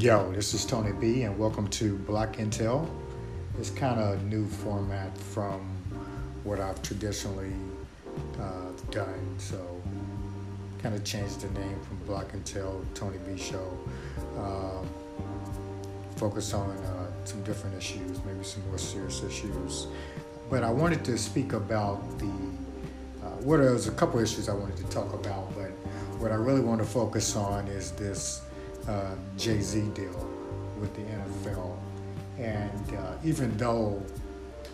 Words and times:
Yo, 0.00 0.32
this 0.32 0.54
is 0.54 0.64
Tony 0.64 0.92
B, 0.92 1.24
and 1.24 1.38
welcome 1.38 1.68
to 1.68 1.98
Black 1.98 2.38
Intel. 2.38 2.88
It's 3.58 3.68
kind 3.68 4.00
of 4.00 4.18
a 4.18 4.22
new 4.22 4.46
format 4.46 5.14
from 5.18 5.60
what 6.42 6.58
I've 6.58 6.80
traditionally 6.80 7.52
uh, 8.40 8.70
done, 8.90 9.34
so 9.36 9.58
kind 10.82 10.94
of 10.94 11.04
changed 11.04 11.42
the 11.42 11.50
name 11.60 11.78
from 11.80 11.98
Black 12.06 12.32
Intel, 12.32 12.82
Tony 12.94 13.18
B 13.28 13.38
Show. 13.38 13.78
Um, 14.38 14.88
focus 16.16 16.54
on 16.54 16.70
uh, 16.70 17.26
some 17.26 17.42
different 17.42 17.76
issues, 17.76 18.24
maybe 18.24 18.42
some 18.42 18.66
more 18.68 18.78
serious 18.78 19.22
issues. 19.22 19.86
But 20.48 20.64
I 20.64 20.70
wanted 20.70 21.04
to 21.04 21.18
speak 21.18 21.52
about 21.52 22.18
the, 22.18 22.32
uh, 23.22 23.36
well, 23.42 23.60
there's 23.60 23.86
a 23.86 23.92
couple 23.92 24.18
issues 24.20 24.48
I 24.48 24.54
wanted 24.54 24.78
to 24.78 24.84
talk 24.84 25.12
about, 25.12 25.54
but 25.54 25.72
what 26.20 26.32
I 26.32 26.36
really 26.36 26.62
want 26.62 26.80
to 26.80 26.86
focus 26.86 27.36
on 27.36 27.68
is 27.68 27.92
this 27.92 28.40
uh, 28.88 29.14
Jay 29.36 29.60
Z 29.60 29.80
deal 29.94 30.28
with 30.80 30.94
the 30.94 31.02
NFL. 31.02 31.76
And 32.38 32.96
uh, 32.96 33.12
even 33.24 33.56
though 33.56 34.02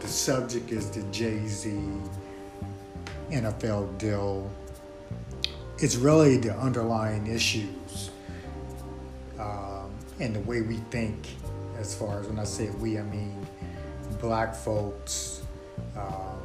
the 0.00 0.08
subject 0.08 0.70
is 0.70 0.90
the 0.90 1.02
Jay 1.04 1.46
Z 1.46 1.78
NFL 3.30 3.98
deal, 3.98 4.50
it's 5.78 5.96
really 5.96 6.36
the 6.36 6.54
underlying 6.56 7.26
issues 7.26 8.10
um, 9.38 9.90
and 10.20 10.34
the 10.34 10.40
way 10.40 10.62
we 10.62 10.76
think, 10.90 11.28
as 11.78 11.94
far 11.94 12.20
as 12.20 12.26
when 12.26 12.38
I 12.38 12.44
say 12.44 12.70
we, 12.70 12.98
I 12.98 13.02
mean 13.02 13.46
black 14.20 14.54
folks 14.54 15.42
um, 15.96 16.40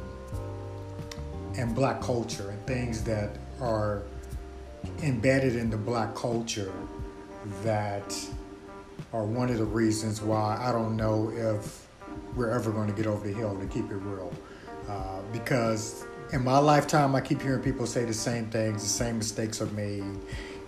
and 1.56 1.74
black 1.74 2.00
culture 2.02 2.50
and 2.50 2.66
things 2.66 3.02
that 3.04 3.36
are 3.60 4.02
embedded 5.02 5.56
in 5.56 5.70
the 5.70 5.76
black 5.76 6.14
culture 6.14 6.72
that 7.62 8.16
are 9.12 9.24
one 9.24 9.50
of 9.50 9.58
the 9.58 9.64
reasons 9.64 10.20
why 10.20 10.58
I 10.60 10.72
don't 10.72 10.96
know 10.96 11.30
if 11.30 11.86
we're 12.36 12.50
ever 12.50 12.70
going 12.70 12.88
to 12.88 12.94
get 12.94 13.06
over 13.06 13.26
the 13.26 13.34
hill 13.34 13.58
to 13.58 13.66
keep 13.66 13.90
it 13.90 13.96
real. 13.96 14.32
Uh, 14.88 15.20
because 15.32 16.04
in 16.32 16.42
my 16.42 16.58
lifetime, 16.58 17.14
I 17.14 17.20
keep 17.20 17.42
hearing 17.42 17.62
people 17.62 17.86
say 17.86 18.04
the 18.04 18.14
same 18.14 18.46
things, 18.46 18.82
the 18.82 18.88
same 18.88 19.18
mistakes 19.18 19.60
are 19.60 19.66
made. 19.66 20.04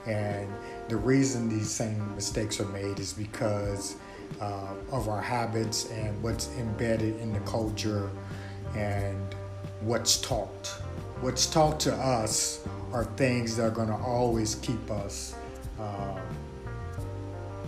And 0.06 0.52
the 0.88 0.96
reason 0.96 1.48
these 1.48 1.70
same 1.70 2.14
mistakes 2.14 2.60
are 2.60 2.66
made 2.66 2.98
is 2.98 3.12
because 3.12 3.96
uh, 4.40 4.74
of 4.92 5.08
our 5.08 5.20
habits 5.20 5.90
and 5.90 6.22
what's 6.22 6.48
embedded 6.58 7.18
in 7.20 7.32
the 7.32 7.40
culture 7.40 8.10
and 8.74 9.34
what's 9.80 10.20
taught. 10.20 10.66
What's 11.20 11.46
taught 11.46 11.80
to 11.80 11.94
us 11.94 12.66
are 12.92 13.04
things 13.04 13.56
that 13.56 13.64
are 13.64 13.70
going 13.70 13.88
to 13.88 13.96
always 13.96 14.56
keep 14.56 14.90
us. 14.90 15.34
Uh, 15.80 16.20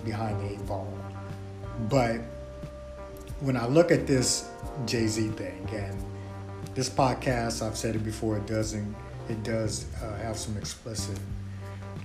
behind 0.06 0.40
the 0.40 0.52
eight 0.52 0.66
ball. 0.66 0.90
But 1.90 2.20
when 3.40 3.56
I 3.56 3.66
look 3.66 3.92
at 3.92 4.06
this 4.06 4.48
Jay 4.86 5.06
Z 5.06 5.28
thing, 5.30 5.68
and 5.72 5.96
this 6.74 6.88
podcast, 6.88 7.60
I've 7.66 7.76
said 7.76 7.94
it 7.94 8.04
before, 8.04 8.38
it 8.38 8.46
doesn't, 8.46 8.94
it 9.28 9.42
does 9.42 9.86
uh, 10.02 10.16
have 10.16 10.38
some 10.38 10.56
explicit 10.56 11.18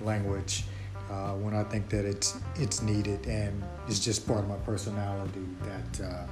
language 0.02 0.64
uh, 1.10 1.32
when 1.34 1.54
I 1.54 1.62
think 1.64 1.88
that 1.90 2.04
it's 2.04 2.38
it's 2.56 2.82
needed, 2.82 3.26
and 3.26 3.62
it's 3.88 4.00
just 4.00 4.26
part 4.26 4.40
of 4.40 4.48
my 4.48 4.56
personality 4.56 5.46
that 5.62 6.04
uh, 6.04 6.26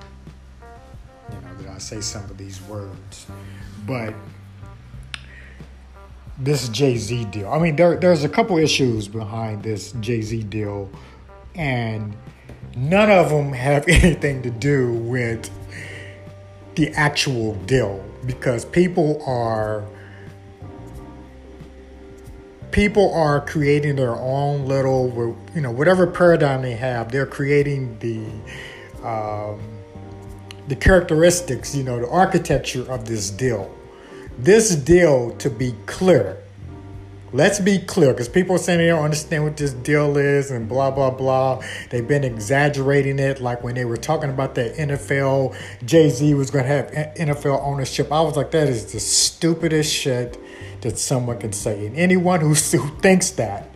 you 1.30 1.40
know 1.40 1.62
that 1.62 1.70
I 1.70 1.78
say 1.78 2.00
some 2.00 2.24
of 2.24 2.36
these 2.36 2.60
words, 2.62 3.27
but 3.86 4.14
this 6.38 6.68
Jay 6.70 6.96
Z 6.96 7.27
deal. 7.27 7.50
I 7.52 7.58
mean, 7.58 7.77
there, 7.77 7.96
there's 7.96 8.24
a 8.24 8.28
couple 8.28 8.56
issues 8.56 9.08
behind 9.08 9.62
this 9.62 9.92
Jay 10.00 10.22
Z 10.22 10.44
deal 10.44 10.90
and 11.54 12.16
none 12.76 13.11
of 13.11 13.30
them 13.30 13.52
have 13.52 13.84
anything 13.88 14.42
to 14.42 14.50
do 14.50 14.92
with 14.92 15.50
the 16.74 16.90
actual 16.90 17.55
deal 17.66 18.05
because 18.27 18.64
people 18.64 19.22
are 19.27 19.84
people 22.70 23.12
are 23.12 23.40
creating 23.40 23.96
their 23.96 24.14
own 24.14 24.64
little 24.66 25.36
you 25.55 25.60
know 25.60 25.70
whatever 25.70 26.06
paradigm 26.06 26.62
they 26.62 26.74
have 26.74 27.10
they're 27.10 27.27
creating 27.27 27.98
the 27.98 29.06
um, 29.06 29.60
the 30.68 30.77
characteristics 30.77 31.74
you 31.74 31.83
know 31.83 31.98
the 31.98 32.08
architecture 32.08 32.90
of 32.90 33.06
this 33.06 33.30
deal. 33.30 33.74
This 34.39 34.74
deal 34.74 35.33
to 35.36 35.50
be 35.50 35.74
clear 35.84 36.39
Let's 37.33 37.61
be 37.61 37.79
clear, 37.79 38.13
because 38.13 38.29
people 38.29 38.57
are 38.57 38.58
saying 38.58 38.80
they 38.80 38.89
don't 38.89 39.05
understand 39.05 39.45
what 39.45 39.57
this 39.57 39.73
deal 39.73 40.17
is 40.17 40.51
and 40.51 40.68
blah, 40.68 40.91
blah, 40.91 41.11
blah. 41.11 41.63
They've 41.91 42.07
been 42.07 42.24
exaggerating 42.24 43.20
it. 43.20 43.41
Like 43.41 43.63
when 43.63 43.77
they 43.77 43.85
were 43.85 43.96
talking 43.96 44.30
about 44.30 44.57
the 44.57 44.70
NFL, 44.77 45.55
Jay 45.85 46.11
Z 46.11 46.35
was 46.35 46.51
going 46.51 46.64
to 46.64 46.70
have 46.70 46.90
NFL 46.90 47.63
ownership. 47.63 48.11
I 48.11 48.20
was 48.20 48.36
like, 48.36 48.51
that 48.51 48.69
is 48.69 48.92
the 48.92 48.98
stupidest 48.98 49.92
shit 49.95 50.39
that 50.80 50.98
someone 50.98 51.39
can 51.39 51.52
say. 51.52 51.86
And 51.86 51.96
anyone 51.96 52.40
who, 52.40 52.55
who 52.55 52.89
thinks 52.98 53.30
that 53.33 53.69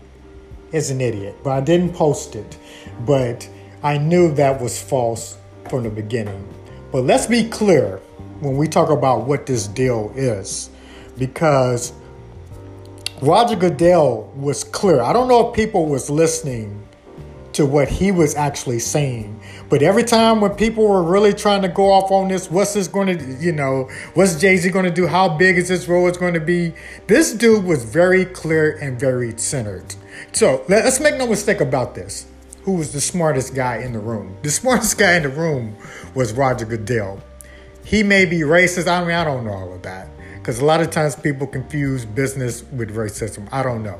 is 0.72 0.90
an 0.90 1.00
idiot. 1.00 1.36
But 1.44 1.50
I 1.52 1.60
didn't 1.60 1.94
post 1.94 2.34
it. 2.34 2.58
But 3.06 3.48
I 3.84 3.98
knew 3.98 4.34
that 4.34 4.60
was 4.60 4.82
false 4.82 5.38
from 5.70 5.84
the 5.84 5.90
beginning. 5.90 6.48
But 6.90 7.04
let's 7.04 7.26
be 7.26 7.48
clear 7.48 7.98
when 8.40 8.56
we 8.56 8.66
talk 8.66 8.90
about 8.90 9.26
what 9.26 9.46
this 9.46 9.68
deal 9.68 10.12
is, 10.16 10.70
because 11.16 11.92
Roger 13.24 13.56
Goodell 13.56 14.30
was 14.36 14.64
clear. 14.64 15.00
I 15.00 15.14
don't 15.14 15.28
know 15.28 15.48
if 15.48 15.56
people 15.56 15.86
was 15.86 16.10
listening 16.10 16.86
to 17.54 17.64
what 17.64 17.88
he 17.88 18.12
was 18.12 18.34
actually 18.34 18.80
saying. 18.80 19.40
But 19.70 19.82
every 19.82 20.04
time 20.04 20.42
when 20.42 20.50
people 20.56 20.86
were 20.86 21.02
really 21.02 21.32
trying 21.32 21.62
to 21.62 21.68
go 21.68 21.90
off 21.90 22.10
on 22.10 22.28
this, 22.28 22.50
what's 22.50 22.74
this 22.74 22.86
going 22.86 23.16
to, 23.16 23.24
you 23.42 23.52
know, 23.52 23.88
what's 24.12 24.38
Jay 24.38 24.58
Z 24.58 24.68
going 24.68 24.84
to 24.84 24.90
do? 24.90 25.06
How 25.06 25.38
big 25.38 25.56
is 25.56 25.68
this 25.68 25.88
role 25.88 26.06
is 26.06 26.18
going 26.18 26.34
to 26.34 26.40
be? 26.40 26.74
This 27.06 27.32
dude 27.32 27.64
was 27.64 27.82
very 27.82 28.26
clear 28.26 28.76
and 28.76 29.00
very 29.00 29.38
centered. 29.38 29.94
So 30.32 30.62
let's 30.68 31.00
make 31.00 31.16
no 31.16 31.26
mistake 31.26 31.62
about 31.62 31.94
this. 31.94 32.26
Who 32.64 32.72
was 32.72 32.92
the 32.92 33.00
smartest 33.00 33.54
guy 33.54 33.78
in 33.78 33.94
the 33.94 34.00
room? 34.00 34.36
The 34.42 34.50
smartest 34.50 34.98
guy 34.98 35.16
in 35.16 35.22
the 35.22 35.30
room 35.30 35.78
was 36.14 36.34
Roger 36.34 36.66
Goodell. 36.66 37.22
He 37.86 38.02
may 38.02 38.26
be 38.26 38.40
racist. 38.40 38.86
I 38.86 39.00
mean, 39.00 39.14
I 39.14 39.24
don't 39.24 39.46
know 39.46 39.52
all 39.52 39.72
of 39.72 39.80
that 39.80 40.08
because 40.44 40.58
a 40.58 40.64
lot 40.66 40.82
of 40.82 40.90
times 40.90 41.16
people 41.16 41.46
confuse 41.46 42.04
business 42.04 42.64
with 42.64 42.94
racism. 42.94 43.48
I 43.50 43.62
don't 43.62 43.82
know. 43.82 43.98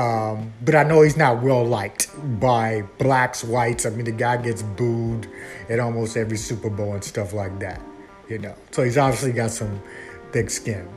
Um, 0.00 0.52
but 0.64 0.76
I 0.76 0.84
know 0.84 1.02
he's 1.02 1.16
not 1.16 1.42
well 1.42 1.64
liked 1.64 2.08
by 2.38 2.82
blacks, 2.98 3.42
whites. 3.42 3.84
I 3.84 3.90
mean, 3.90 4.04
the 4.04 4.12
guy 4.12 4.36
gets 4.36 4.62
booed 4.62 5.28
at 5.68 5.80
almost 5.80 6.16
every 6.16 6.36
Super 6.36 6.70
Bowl 6.70 6.94
and 6.94 7.02
stuff 7.02 7.32
like 7.32 7.58
that, 7.58 7.80
you 8.28 8.38
know. 8.38 8.54
So 8.70 8.84
he's 8.84 8.96
obviously 8.96 9.32
got 9.32 9.50
some 9.50 9.82
thick 10.30 10.50
skin. 10.50 10.88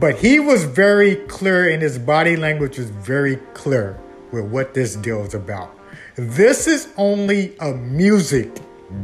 But 0.00 0.16
he 0.16 0.40
was 0.40 0.64
very 0.64 1.14
clear, 1.28 1.70
and 1.70 1.80
his 1.80 1.96
body 1.96 2.34
language 2.34 2.78
was 2.78 2.90
very 2.90 3.36
clear 3.54 3.96
with 4.32 4.46
what 4.46 4.74
this 4.74 4.96
deal 4.96 5.24
is 5.24 5.34
about. 5.34 5.78
This 6.16 6.66
is 6.66 6.88
only 6.96 7.56
a 7.60 7.72
music 7.72 8.50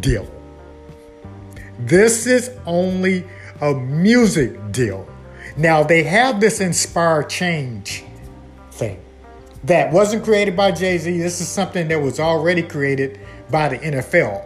deal. 0.01 0.29
This 1.79 2.27
is 2.27 2.51
only 2.67 3.25
a 3.63 3.73
music 3.75 4.73
deal. 4.73 5.09
Now, 5.57 5.85
they 5.85 6.03
have 6.03 6.41
this 6.41 6.61
Inspire 6.61 7.23
Change 7.23 8.05
thing 8.73 9.01
that 9.65 9.93
wasn't 9.93 10.25
created 10.25 10.57
by 10.57 10.73
Jay 10.73 10.99
Z. 10.99 11.19
This 11.19 11.41
is 11.41 11.49
something 11.49 11.89
that 11.89 12.01
was 12.01 12.19
already 12.19 12.63
created 12.63 13.21
by 13.51 13.69
the 13.69 13.79
NFL. 13.79 14.45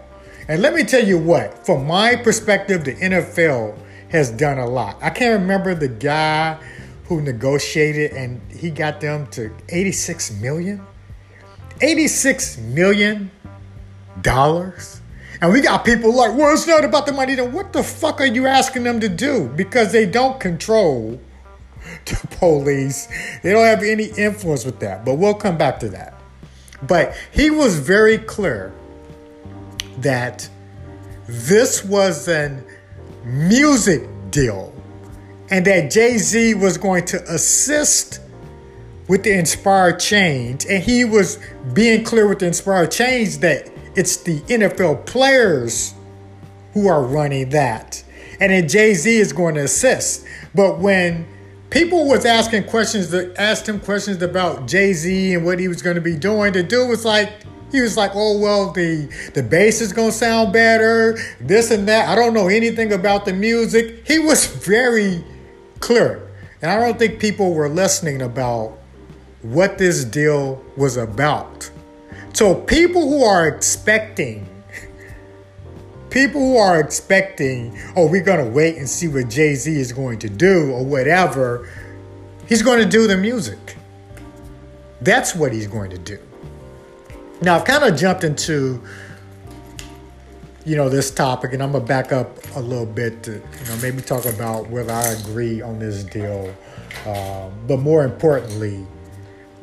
And 0.49 0.61
let 0.61 0.75
me 0.75 0.85
tell 0.85 1.05
you 1.05 1.19
what, 1.19 1.65
from 1.65 1.87
my 1.87 2.15
perspective, 2.17 2.85
the 2.85 2.95
NFL 2.95 3.77
has 4.11 4.31
done 4.31 4.59
a 4.59 4.67
lot. 4.67 4.99
I 5.01 5.11
can't 5.11 5.41
remember 5.41 5.75
the 5.75 5.89
guy 5.89 6.59
who 7.07 7.23
negotiated 7.23 8.13
and 8.13 8.41
he 8.53 8.71
got 8.71 9.01
them 9.01 9.27
to 9.29 9.51
86 9.71 10.33
million. 10.41 10.85
86 11.81 12.59
million 12.59 13.31
dollars 14.23 15.01
and 15.41 15.53
we 15.53 15.61
got 15.61 15.85
people 15.85 16.15
like, 16.15 16.35
well, 16.35 16.53
it's 16.53 16.67
not 16.67 16.85
about 16.85 17.07
the 17.07 17.13
money. 17.13 17.35
Then 17.35 17.53
what 17.53 17.73
the 17.73 17.83
fuck 17.83 18.21
are 18.21 18.27
you 18.27 18.47
asking 18.47 18.85
them 18.85 19.01
to 19.01 19.09
do? 19.09 19.49
Because 19.49 19.93
they 19.93 20.07
don't 20.07 20.41
control 20.41 21.21
the 22.07 22.29
police. 22.39 23.09
They 23.43 23.53
don't 23.53 23.67
have 23.67 23.83
any 23.83 24.07
influence 24.17 24.65
with 24.65 24.81
that. 24.81 25.05
But 25.05 25.15
we'll 25.15 25.35
come 25.35 25.59
back 25.59 25.81
to 25.81 25.89
that. 25.91 26.15
But 26.87 27.17
he 27.33 27.51
was 27.51 27.79
very 27.79 28.19
clear 28.19 28.73
that 29.99 30.49
this 31.27 31.85
was 31.85 32.29
a 32.29 32.63
music 33.25 34.09
deal 34.31 34.73
and 35.51 35.65
that 35.67 35.91
Jay 35.91 36.19
Z 36.19 36.55
was 36.55 36.77
going 36.79 37.05
to 37.07 37.23
assist 37.25 38.21
with 39.09 39.23
the 39.23 39.33
inspired 39.33 40.01
change. 40.01 40.67
And 40.67 40.83
he 40.83 41.05
was 41.05 41.39
being 41.73 42.05
clear 42.05 42.29
with 42.29 42.41
the 42.41 42.47
inspired 42.47 42.91
change 42.91 43.39
that 43.39 43.71
it's 43.97 44.19
the 44.19 44.41
NFL 44.43 45.07
players 45.07 45.95
who 46.75 46.89
are 46.89 47.03
running 47.03 47.51
that. 47.51 48.03
And 48.39 48.53
then 48.53 48.69
Jay-Z 48.69 49.17
is 49.17 49.33
going 49.33 49.55
to 49.55 49.63
assist. 49.63 50.27
But 50.55 50.79
when 50.79 51.27
people 51.71 52.07
was 52.07 52.27
asking 52.27 52.65
questions 52.65 53.11
that 53.11 53.35
asked 53.39 53.67
him 53.69 53.81
questions 53.81 54.23
about 54.23 54.69
Jay-Z 54.69 55.35
and 55.35 55.45
what 55.45 55.59
he 55.59 55.69
was 55.69 55.81
going 55.81 55.95
to 55.97 56.03
be 56.03 56.17
doing, 56.17 56.53
the 56.53 56.63
dude 56.63 56.89
was 56.89 57.05
like, 57.05 57.33
He 57.73 57.81
was 57.81 57.97
like, 57.97 58.13
"Oh 58.15 58.39
well, 58.39 58.71
the 58.71 59.09
the 59.35 59.43
bass 59.43 59.81
is 59.81 59.93
gonna 59.93 60.13
sound 60.13 60.53
better, 60.53 61.19
this 61.41 61.73
and 61.73 61.89
that." 61.89 62.09
I 62.09 62.15
don't 62.15 62.33
know 62.33 62.47
anything 62.47 62.93
about 62.93 63.25
the 63.25 63.33
music. 63.33 64.07
He 64.07 64.21
was 64.21 64.47
very 64.47 65.25
clear, 65.81 66.31
and 66.63 66.71
I 66.71 66.79
don't 66.79 66.97
think 66.97 67.19
people 67.19 67.55
were 67.55 67.69
listening 67.69 68.23
about 68.23 68.79
what 69.43 69.79
this 69.79 70.05
deal 70.05 70.63
was 70.77 70.97
about. 70.97 71.69
So 72.37 72.55
people 72.55 73.01
who 73.09 73.25
are 73.25 73.49
expecting, 73.49 74.47
people 76.11 76.39
who 76.39 76.59
are 76.59 76.79
expecting, 76.79 77.75
oh, 77.97 78.07
we're 78.07 78.23
gonna 78.23 78.47
wait 78.47 78.77
and 78.77 78.87
see 78.87 79.09
what 79.09 79.31
Jay 79.31 79.55
Z 79.55 79.75
is 79.75 79.91
going 79.91 80.19
to 80.19 80.29
do 80.29 80.71
or 80.71 80.85
whatever. 80.85 81.67
He's 82.47 82.61
going 82.61 82.81
to 82.81 82.85
do 82.85 83.07
the 83.07 83.17
music. 83.17 83.79
That's 85.01 85.35
what 85.35 85.51
he's 85.51 85.67
going 85.67 85.89
to 85.93 85.99
do. 85.99 86.19
Now, 87.41 87.57
I've 87.57 87.65
kind 87.65 87.85
of 87.85 87.99
jumped 87.99 88.23
into, 88.23 88.83
you 90.67 90.77
know, 90.77 90.91
this 90.91 91.11
topic, 91.11 91.55
and 91.55 91.63
I'm 91.63 91.73
gonna 91.73 91.87
back 91.87 92.13
up 92.13 92.37
a 92.55 92.61
little 92.61 92.85
bit 92.85 93.23
to, 93.23 93.33
you 93.33 93.67
know, 93.67 93.77
maybe 93.81 94.03
talk 94.03 94.27
about 94.27 94.69
whether 94.69 94.93
I 94.93 95.07
agree 95.07 95.63
on 95.63 95.79
this 95.79 96.05
deal, 96.05 96.55
uh, 97.07 97.49
but 97.67 97.79
more 97.79 98.05
importantly, 98.05 98.87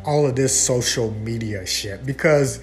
all 0.06 0.26
of 0.26 0.36
this 0.36 0.60
social 0.60 1.12
media 1.12 1.66
shit 1.66 2.06
because 2.06 2.60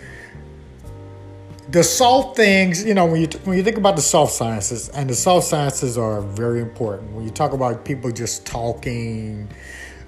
the 1.70 1.84
soft 1.84 2.36
things, 2.36 2.84
you 2.84 2.94
know, 2.94 3.06
when 3.06 3.20
you 3.20 3.28
when 3.44 3.56
you 3.56 3.62
think 3.62 3.76
about 3.76 3.96
the 3.96 4.02
soft 4.02 4.32
sciences, 4.32 4.88
and 4.88 5.08
the 5.08 5.14
soft 5.14 5.46
sciences 5.46 5.96
are 5.96 6.20
very 6.20 6.60
important. 6.60 7.12
When 7.12 7.24
you 7.24 7.30
talk 7.30 7.52
about 7.52 7.84
people 7.84 8.10
just 8.10 8.44
talking, 8.44 9.48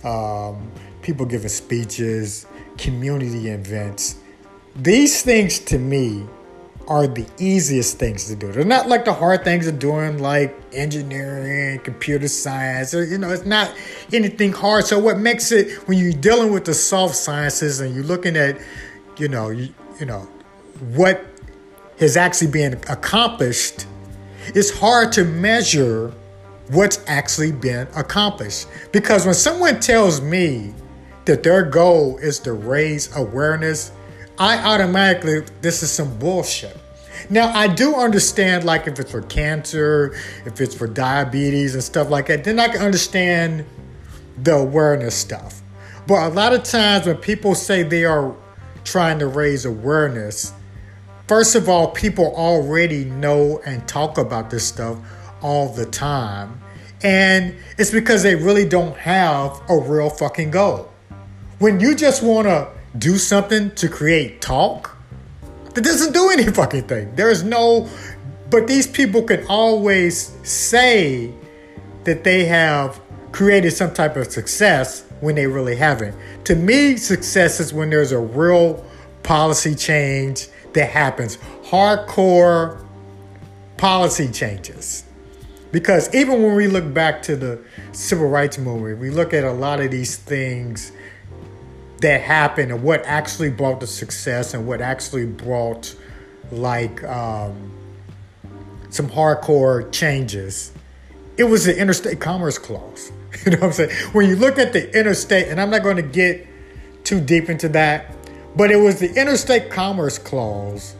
um, 0.02 0.70
people 1.02 1.24
giving 1.24 1.48
speeches, 1.48 2.46
community 2.78 3.48
events, 3.48 4.16
these 4.74 5.22
things 5.22 5.58
to 5.60 5.78
me 5.78 6.26
are 6.88 7.06
the 7.06 7.26
easiest 7.38 7.98
things 7.98 8.26
to 8.26 8.36
do. 8.36 8.52
They're 8.52 8.64
not 8.64 8.88
like 8.88 9.04
the 9.04 9.12
hard 9.12 9.44
things 9.44 9.66
of 9.66 9.78
doing 9.78 10.18
like 10.18 10.54
engineering, 10.72 11.80
computer 11.80 12.28
science, 12.28 12.94
or 12.94 13.04
you 13.04 13.18
know, 13.18 13.30
it's 13.30 13.46
not 13.46 13.74
anything 14.12 14.52
hard. 14.52 14.84
So 14.84 14.98
what 14.98 15.18
makes 15.18 15.52
it 15.52 15.72
when 15.88 15.98
you're 15.98 16.12
dealing 16.12 16.52
with 16.52 16.64
the 16.64 16.74
soft 16.74 17.16
sciences 17.16 17.80
and 17.80 17.94
you're 17.94 18.04
looking 18.04 18.36
at, 18.36 18.58
you 19.16 19.28
know, 19.28 19.50
you, 19.50 19.74
you 20.00 20.06
know, 20.06 20.20
what 20.94 21.24
has 21.98 22.16
actually 22.16 22.50
been 22.50 22.74
accomplished, 22.88 23.86
it's 24.48 24.70
hard 24.70 25.12
to 25.12 25.24
measure 25.24 26.12
what's 26.70 27.00
actually 27.06 27.52
been 27.52 27.86
accomplished. 27.96 28.66
Because 28.92 29.24
when 29.24 29.34
someone 29.34 29.80
tells 29.80 30.20
me 30.20 30.74
that 31.24 31.42
their 31.42 31.62
goal 31.62 32.18
is 32.18 32.38
to 32.40 32.52
raise 32.52 33.14
awareness 33.16 33.92
I 34.38 34.58
automatically, 34.58 35.40
this 35.60 35.82
is 35.82 35.90
some 35.90 36.18
bullshit. 36.18 36.76
Now, 37.30 37.52
I 37.54 37.68
do 37.68 37.94
understand, 37.94 38.64
like, 38.64 38.86
if 38.86 38.98
it's 38.98 39.10
for 39.10 39.22
cancer, 39.22 40.14
if 40.44 40.60
it's 40.60 40.74
for 40.74 40.86
diabetes 40.86 41.74
and 41.74 41.84
stuff 41.84 42.10
like 42.10 42.26
that, 42.26 42.44
then 42.44 42.58
I 42.58 42.68
can 42.68 42.82
understand 42.82 43.64
the 44.42 44.54
awareness 44.54 45.14
stuff. 45.14 45.60
But 46.06 46.24
a 46.24 46.28
lot 46.28 46.52
of 46.52 46.64
times 46.64 47.06
when 47.06 47.16
people 47.16 47.54
say 47.54 47.82
they 47.82 48.04
are 48.04 48.34
trying 48.84 49.18
to 49.20 49.28
raise 49.28 49.64
awareness, 49.64 50.52
first 51.28 51.54
of 51.54 51.68
all, 51.68 51.88
people 51.88 52.34
already 52.34 53.04
know 53.04 53.60
and 53.64 53.86
talk 53.86 54.18
about 54.18 54.50
this 54.50 54.66
stuff 54.66 54.98
all 55.42 55.68
the 55.68 55.86
time. 55.86 56.60
And 57.04 57.54
it's 57.78 57.90
because 57.90 58.22
they 58.22 58.34
really 58.34 58.68
don't 58.68 58.96
have 58.96 59.60
a 59.68 59.76
real 59.78 60.10
fucking 60.10 60.50
goal. 60.50 60.90
When 61.58 61.78
you 61.78 61.94
just 61.94 62.22
want 62.22 62.46
to 62.48 62.68
do 62.98 63.16
something 63.18 63.70
to 63.72 63.88
create 63.88 64.40
talk 64.40 64.96
that 65.74 65.82
doesn't 65.82 66.12
do 66.12 66.30
any 66.30 66.44
fucking 66.52 66.84
thing. 66.84 67.14
There 67.14 67.30
is 67.30 67.42
no, 67.42 67.88
but 68.50 68.66
these 68.66 68.86
people 68.86 69.22
can 69.22 69.46
always 69.48 70.36
say 70.42 71.32
that 72.04 72.24
they 72.24 72.44
have 72.44 73.00
created 73.32 73.72
some 73.72 73.94
type 73.94 74.16
of 74.16 74.30
success 74.30 75.04
when 75.20 75.34
they 75.34 75.46
really 75.46 75.76
haven't. 75.76 76.16
To 76.44 76.54
me, 76.54 76.96
success 76.96 77.60
is 77.60 77.72
when 77.72 77.90
there's 77.90 78.12
a 78.12 78.18
real 78.18 78.84
policy 79.22 79.74
change 79.74 80.48
that 80.74 80.90
happens, 80.90 81.38
hardcore 81.64 82.84
policy 83.76 84.28
changes. 84.28 85.04
Because 85.70 86.14
even 86.14 86.42
when 86.42 86.54
we 86.54 86.66
look 86.66 86.92
back 86.92 87.22
to 87.22 87.36
the 87.36 87.58
civil 87.92 88.28
rights 88.28 88.58
movement, 88.58 88.98
we 88.98 89.08
look 89.08 89.32
at 89.32 89.44
a 89.44 89.52
lot 89.52 89.80
of 89.80 89.90
these 89.90 90.16
things 90.16 90.92
that 92.02 92.20
happened 92.20 92.70
and 92.70 92.82
what 92.82 93.04
actually 93.06 93.50
brought 93.50 93.80
the 93.80 93.86
success 93.86 94.54
and 94.54 94.66
what 94.66 94.80
actually 94.80 95.26
brought 95.26 95.94
like 96.50 97.02
um, 97.04 97.72
some 98.90 99.08
hardcore 99.08 99.90
changes. 99.92 100.72
It 101.36 101.44
was 101.44 101.64
the 101.64 101.76
interstate 101.76 102.20
commerce 102.20 102.58
clause. 102.58 103.10
You 103.46 103.52
know 103.52 103.58
what 103.60 103.66
I'm 103.68 103.72
saying? 103.72 103.90
When 104.12 104.28
you 104.28 104.36
look 104.36 104.58
at 104.58 104.74
the 104.74 104.96
interstate, 104.96 105.48
and 105.48 105.58
I'm 105.58 105.70
not 105.70 105.82
going 105.82 105.96
to 105.96 106.02
get 106.02 106.46
too 107.02 107.18
deep 107.18 107.48
into 107.48 107.68
that, 107.70 108.14
but 108.54 108.70
it 108.70 108.76
was 108.76 109.00
the 109.00 109.10
interstate 109.14 109.70
commerce 109.70 110.18
clause 110.18 110.94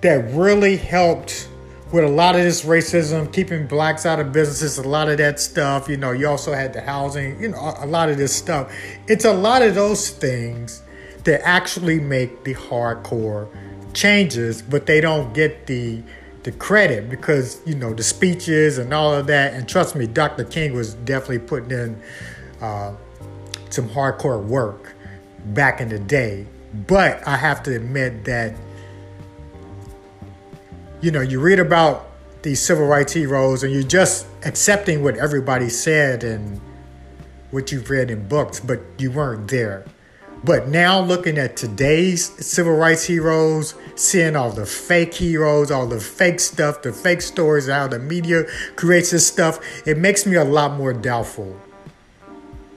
that 0.00 0.34
really 0.34 0.78
helped 0.78 1.48
with 1.96 2.04
a 2.04 2.08
lot 2.08 2.36
of 2.36 2.42
this 2.42 2.62
racism, 2.62 3.32
keeping 3.32 3.66
blacks 3.66 4.04
out 4.04 4.20
of 4.20 4.30
businesses, 4.30 4.76
a 4.76 4.86
lot 4.86 5.08
of 5.08 5.16
that 5.16 5.40
stuff. 5.40 5.88
You 5.88 5.96
know, 5.96 6.10
you 6.10 6.28
also 6.28 6.52
had 6.52 6.74
the 6.74 6.82
housing, 6.82 7.40
you 7.40 7.48
know, 7.48 7.74
a 7.78 7.86
lot 7.86 8.10
of 8.10 8.18
this 8.18 8.36
stuff. 8.36 8.70
It's 9.08 9.24
a 9.24 9.32
lot 9.32 9.62
of 9.62 9.74
those 9.74 10.10
things 10.10 10.82
that 11.24 11.40
actually 11.42 11.98
make 11.98 12.44
the 12.44 12.54
hardcore 12.54 13.48
changes, 13.94 14.60
but 14.60 14.84
they 14.84 15.00
don't 15.00 15.32
get 15.32 15.66
the 15.66 16.02
the 16.42 16.52
credit 16.52 17.08
because 17.08 17.60
you 17.64 17.74
know 17.74 17.94
the 17.94 18.02
speeches 18.02 18.76
and 18.76 18.92
all 18.92 19.14
of 19.14 19.26
that. 19.28 19.54
And 19.54 19.66
trust 19.66 19.96
me, 19.96 20.06
Dr. 20.06 20.44
King 20.44 20.74
was 20.74 20.92
definitely 20.92 21.38
putting 21.38 21.70
in 21.70 22.02
uh, 22.60 22.94
some 23.70 23.88
hardcore 23.88 24.44
work 24.44 24.92
back 25.46 25.80
in 25.80 25.88
the 25.88 25.98
day. 25.98 26.46
But 26.86 27.26
I 27.26 27.38
have 27.38 27.62
to 27.62 27.74
admit 27.74 28.26
that 28.26 28.54
you 31.00 31.10
know, 31.10 31.20
you 31.20 31.40
read 31.40 31.58
about 31.58 32.08
these 32.42 32.60
civil 32.60 32.86
rights 32.86 33.12
heroes 33.12 33.62
and 33.62 33.72
you're 33.72 33.82
just 33.82 34.26
accepting 34.44 35.02
what 35.02 35.16
everybody 35.16 35.68
said 35.68 36.24
and 36.24 36.60
what 37.50 37.72
you've 37.72 37.90
read 37.90 38.10
in 38.10 38.26
books, 38.28 38.60
but 38.60 38.80
you 38.98 39.10
weren't 39.10 39.48
there. 39.48 39.84
But 40.44 40.68
now 40.68 41.00
looking 41.00 41.38
at 41.38 41.56
today's 41.56 42.24
civil 42.44 42.74
rights 42.74 43.04
heroes, 43.04 43.74
seeing 43.94 44.36
all 44.36 44.50
the 44.50 44.66
fake 44.66 45.14
heroes, 45.14 45.70
all 45.70 45.86
the 45.86 45.98
fake 45.98 46.38
stuff, 46.40 46.82
the 46.82 46.92
fake 46.92 47.22
stories, 47.22 47.68
how 47.68 47.88
the 47.88 47.98
media 47.98 48.44
creates 48.76 49.10
this 49.10 49.26
stuff, 49.26 49.58
it 49.86 49.98
makes 49.98 50.26
me 50.26 50.36
a 50.36 50.44
lot 50.44 50.74
more 50.74 50.92
doubtful 50.92 51.58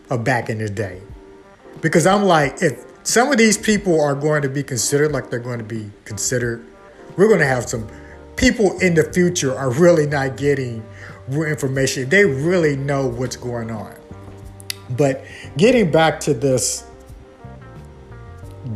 of 0.09 0.23
back 0.23 0.49
in 0.49 0.57
the 0.57 0.69
day. 0.69 1.01
Because 1.81 2.07
I'm 2.07 2.23
like, 2.23 2.61
if 2.61 2.83
some 3.03 3.31
of 3.31 3.37
these 3.37 3.57
people 3.57 4.01
are 4.01 4.15
going 4.15 4.41
to 4.41 4.49
be 4.49 4.63
considered 4.63 5.11
like 5.11 5.29
they're 5.29 5.39
going 5.39 5.59
to 5.59 5.65
be 5.65 5.91
considered, 6.05 6.65
we're 7.17 7.27
going 7.27 7.39
to 7.39 7.45
have 7.45 7.69
some 7.69 7.87
people 8.39 8.79
in 8.79 8.93
the 8.93 9.03
future 9.11 9.53
are 9.53 9.69
really 9.69 10.07
not 10.07 10.37
getting 10.37 10.81
real 11.27 11.49
information. 11.49 12.07
They 12.07 12.23
really 12.23 12.77
know 12.77 13.05
what's 13.05 13.35
going 13.35 13.69
on. 13.69 13.93
But 14.91 15.25
getting 15.57 15.91
back 15.91 16.21
to 16.21 16.33
this 16.33 16.85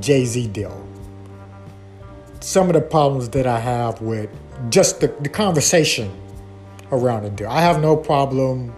Jay 0.02 0.26
Z 0.26 0.48
deal, 0.48 0.86
some 2.42 2.68
of 2.68 2.74
the 2.74 2.82
problems 2.82 3.30
that 3.30 3.48
I 3.48 3.58
have 3.58 4.02
with 4.02 4.30
just 4.70 5.00
the, 5.00 5.08
the 5.22 5.30
conversation 5.30 6.12
around 6.92 7.24
the 7.24 7.30
deal. 7.30 7.48
I 7.48 7.62
have 7.62 7.82
no 7.82 7.96
problem 7.96 8.76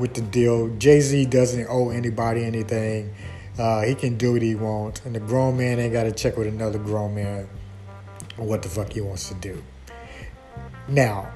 with 0.00 0.14
the 0.14 0.20
deal. 0.20 0.68
Jay 0.78 1.00
Z 1.00 1.26
doesn't 1.26 1.68
owe 1.70 1.90
anybody 1.90 2.44
anything. 2.44 3.14
Uh, 3.56 3.82
he 3.82 3.94
can 3.94 4.16
do 4.16 4.32
what 4.32 4.42
he 4.42 4.56
wants, 4.56 5.00
and 5.04 5.14
the 5.14 5.20
grown 5.20 5.56
man 5.56 5.78
ain't 5.78 5.92
got 5.92 6.04
to 6.04 6.12
check 6.12 6.36
with 6.36 6.48
another 6.48 6.78
grown 6.78 7.14
man 7.14 7.48
what 8.36 8.62
the 8.62 8.68
fuck 8.68 8.92
he 8.92 9.00
wants 9.00 9.28
to 9.28 9.34
do. 9.34 9.62
Now, 10.88 11.30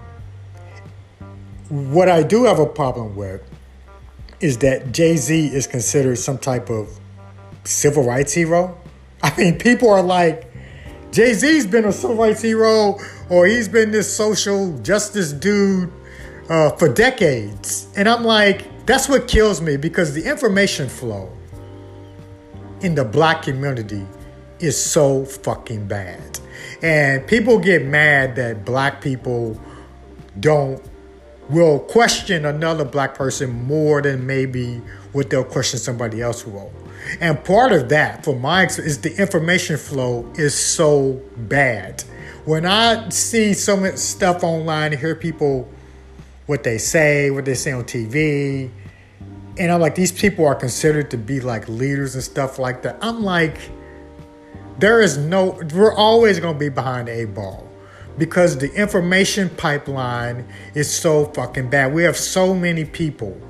what 1.69 2.09
I 2.09 2.23
do 2.23 2.45
have 2.45 2.59
a 2.59 2.67
problem 2.67 3.15
with 3.17 3.43
is 4.41 4.59
that 4.59 4.93
Jay 4.93 5.17
Z 5.17 5.47
is 5.49 5.67
considered 5.67 6.17
some 6.17 6.39
type 6.39 6.71
of 6.71 6.89
civil 7.65 8.05
rights 8.05 8.33
hero. 8.33 8.79
I 9.23 9.35
mean, 9.37 9.59
people 9.59 9.91
are 9.91 10.03
like, 10.03 10.53
Jay 11.13 11.35
Z's 11.35 11.67
been 11.67 11.85
a 11.85 11.93
civil 11.93 12.17
rights 12.17 12.43
hero, 12.43 12.99
or 13.29 13.47
he's 13.47 13.69
been 13.69 13.91
this 13.91 14.15
social 14.15 14.77
justice 14.79 15.33
dude 15.33 15.93
uh, 16.49 16.71
for 16.73 16.89
decades. 16.89 17.89
And 17.97 18.09
I'm 18.09 18.25
like, 18.25 18.87
that's 18.87 19.09
what 19.09 19.29
kills 19.29 19.61
me 19.61 19.77
because 19.77 20.15
the 20.15 20.25
information 20.25 20.89
flow 20.89 21.31
in 22.81 22.95
the 22.95 23.05
black 23.05 23.43
community 23.43 24.07
is 24.59 24.83
so 24.83 25.25
fucking 25.25 25.87
bad. 25.87 26.41
And 26.83 27.27
people 27.27 27.59
get 27.59 27.85
mad 27.85 28.37
that 28.37 28.65
black 28.65 29.01
people 29.01 29.61
don't 30.39 30.83
will 31.49 31.79
question 31.79 32.45
another 32.47 32.85
black 32.85 33.15
person 33.15 33.51
more 33.65 34.01
than 34.01 34.27
maybe 34.27 34.81
what 35.12 35.31
they'll 35.31 35.45
question 35.45 35.79
somebody 35.79 36.21
else 36.21 36.47
will. 36.47 36.73
And 37.21 37.43
part 37.45 37.73
of 37.73 37.89
that, 37.91 38.25
for 38.25 38.35
my 38.35 38.62
experience, 38.62 38.97
is 38.97 39.03
the 39.03 39.21
information 39.21 39.77
flow 39.77 40.31
is 40.37 40.55
so 40.55 41.21
bad. 41.37 42.03
When 42.45 42.65
I 42.65 43.09
see 43.11 43.55
so 43.55 43.77
much 43.77 43.97
stuff 43.97 44.43
online, 44.43 44.93
and 44.93 45.01
hear 45.01 45.15
people 45.15 45.69
what 46.47 46.65
they 46.65 46.79
say, 46.79 47.31
what 47.31 47.45
they 47.45 47.55
say 47.55 47.73
on 47.73 47.85
TV, 47.85 48.71
and 49.59 49.71
I'm 49.71 49.81
like, 49.81 49.95
these 49.95 50.12
people 50.12 50.47
are 50.47 50.55
considered 50.55 51.11
to 51.11 51.19
be 51.19 51.41
like 51.41 51.69
leaders 51.69 52.15
and 52.15 52.25
stuff 52.25 52.59
like 52.59 52.83
that. 52.83 52.97
I'm 53.03 53.23
like, 53.23 53.59
there 54.79 55.00
is 55.00 55.19
no, 55.19 55.61
we're 55.75 55.95
always 55.95 56.41
going 56.41 56.55
to 56.55 56.59
be 56.59 56.69
behind 56.69 57.09
a 57.09 57.25
ball 57.26 57.69
because 58.19 58.59
the 58.59 58.73
information 58.75 59.49
pipeline 59.50 60.47
is 60.75 60.93
so 60.93 61.26
fucking 61.26 61.71
bad. 61.71 61.93
We 61.93 62.02
have 62.05 62.17
so 62.17 62.55
many 62.55 62.85
people 62.85 63.41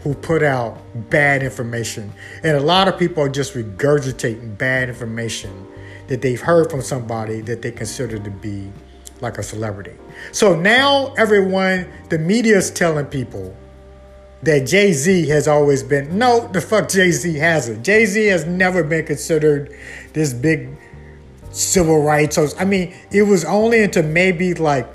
who 0.00 0.14
put 0.14 0.42
out 0.42 0.80
bad 1.10 1.42
information, 1.42 2.12
and 2.42 2.56
a 2.56 2.60
lot 2.60 2.88
of 2.88 2.98
people 2.98 3.22
are 3.22 3.28
just 3.28 3.54
regurgitating 3.54 4.58
bad 4.58 4.88
information 4.88 5.66
that 6.08 6.20
they've 6.22 6.40
heard 6.40 6.70
from 6.70 6.82
somebody 6.82 7.40
that 7.42 7.62
they 7.62 7.70
consider 7.70 8.18
to 8.18 8.30
be 8.30 8.70
like 9.20 9.38
a 9.38 9.42
celebrity. 9.42 9.94
So 10.32 10.56
now 10.56 11.14
everyone, 11.14 11.88
the 12.08 12.18
media 12.18 12.56
is 12.56 12.70
telling 12.70 13.06
people 13.06 13.56
that 14.42 14.66
Jay 14.66 14.92
Z 14.92 15.28
has 15.28 15.46
always 15.46 15.82
been. 15.82 16.18
No, 16.18 16.48
the 16.48 16.60
fuck 16.60 16.88
Jay 16.88 17.10
Z 17.10 17.34
hasn't. 17.34 17.84
Jay 17.84 18.04
Z 18.06 18.26
has 18.26 18.44
never 18.44 18.82
been 18.82 19.06
considered 19.06 19.76
this 20.12 20.32
big 20.32 20.76
civil 21.50 22.02
rights. 22.02 22.36
So, 22.36 22.48
I 22.58 22.64
mean, 22.64 22.94
it 23.10 23.22
was 23.22 23.44
only 23.44 23.82
into 23.82 24.02
maybe 24.02 24.54
like, 24.54 24.88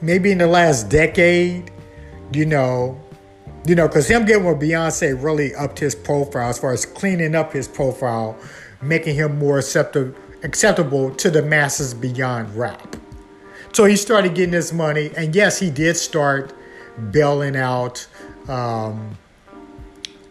maybe 0.00 0.30
in 0.30 0.38
the 0.38 0.46
last 0.46 0.88
decade, 0.88 1.70
you 2.32 2.46
know, 2.46 3.00
you 3.66 3.74
know, 3.74 3.88
because 3.88 4.08
him 4.08 4.24
getting 4.24 4.44
with 4.44 4.60
Beyonce 4.60 5.20
really 5.20 5.54
upped 5.54 5.78
his 5.78 5.94
profile 5.94 6.48
as 6.48 6.58
far 6.58 6.72
as 6.72 6.86
cleaning 6.86 7.34
up 7.34 7.52
his 7.52 7.66
profile, 7.66 8.38
making 8.80 9.14
him 9.14 9.38
more 9.38 9.58
acceptable 9.58 10.14
acceptable 10.44 11.12
to 11.16 11.30
the 11.30 11.42
masses 11.42 11.92
beyond 11.92 12.54
rap. 12.54 12.96
So 13.72 13.84
he 13.84 13.96
started 13.96 14.36
getting 14.36 14.54
his 14.54 14.72
money, 14.72 15.10
and 15.16 15.34
yes, 15.34 15.58
he 15.58 15.68
did 15.68 15.96
start 15.96 16.54
bailing 17.10 17.56
out 17.56 18.06
um, 18.48 19.16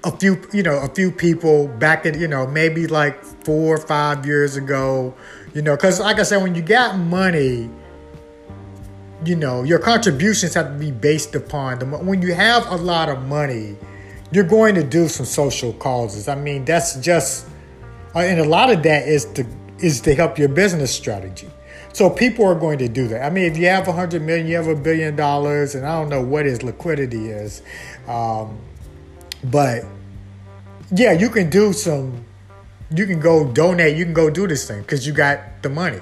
a 0.04 0.12
few, 0.18 0.42
you 0.54 0.64
know, 0.64 0.78
a 0.80 0.88
few 0.90 1.12
people 1.12 1.68
back 1.68 2.06
in, 2.06 2.20
you 2.20 2.28
know, 2.28 2.48
maybe 2.48 2.88
like 2.88 3.24
four 3.44 3.76
or 3.76 3.80
five 3.80 4.26
years 4.26 4.56
ago, 4.56 5.14
you 5.54 5.62
know, 5.62 5.76
because 5.76 6.00
like 6.00 6.20
I 6.20 6.24
said, 6.24 6.42
when 6.42 6.56
you 6.56 6.62
got 6.62 6.98
money, 6.98 7.70
you 9.26 9.36
know, 9.36 9.64
your 9.64 9.80
contributions 9.80 10.54
have 10.54 10.68
to 10.68 10.80
be 10.80 10.92
based 10.92 11.36
upon 11.36 11.80
the. 11.80 11.86
When 11.86 12.22
you 12.22 12.34
have 12.34 12.68
a 12.72 12.76
lot 12.76 13.10
of 13.10 13.24
money, 13.24 13.76
you're 14.32 14.44
going 14.44 14.76
to 14.76 14.84
do 14.84 15.08
some 15.08 15.26
social 15.26 15.74
causes. 15.74 16.28
I 16.28 16.36
mean, 16.36 16.66
that's 16.66 16.96
just, 16.98 17.48
uh, 18.16 18.20
and 18.20 18.40
a 18.40 18.46
lot 18.46 18.70
of 18.70 18.84
that 18.84 19.08
is 19.08 19.26
to 19.34 19.46
is 19.80 20.02
to 20.02 20.16
help 20.16 20.38
your 20.38 20.50
business 20.50 20.94
strategy. 20.94 21.48
So 21.98 22.12
people 22.12 22.46
are 22.46 22.54
going 22.54 22.78
to 22.78 22.88
do 22.88 23.08
that. 23.08 23.26
I 23.26 23.32
mean, 23.32 23.46
if 23.46 23.58
you 23.58 23.66
have 23.70 23.88
a 23.88 23.92
hundred 23.92 24.22
million, 24.22 24.46
you 24.46 24.56
have 24.56 24.68
a 24.68 24.76
billion 24.76 25.16
dollars, 25.16 25.74
and 25.74 25.84
I 25.84 26.00
don't 26.00 26.10
know 26.10 26.22
what 26.22 26.46
his 26.46 26.62
liquidity 26.62 27.30
is, 27.30 27.64
um, 28.08 28.60
but 29.44 29.84
yeah, 30.92 31.14
you 31.14 31.28
can 31.28 31.50
do 31.50 31.74
some. 31.74 32.24
You 32.92 33.08
can 33.08 33.20
go 33.20 33.52
donate. 33.52 33.98
You 33.98 34.06
can 34.06 34.14
go 34.14 34.30
do 34.30 34.48
this 34.48 34.68
thing 34.68 34.82
because 34.82 35.08
you 35.08 35.12
got 35.12 35.64
the 35.64 35.70
money. 35.70 36.00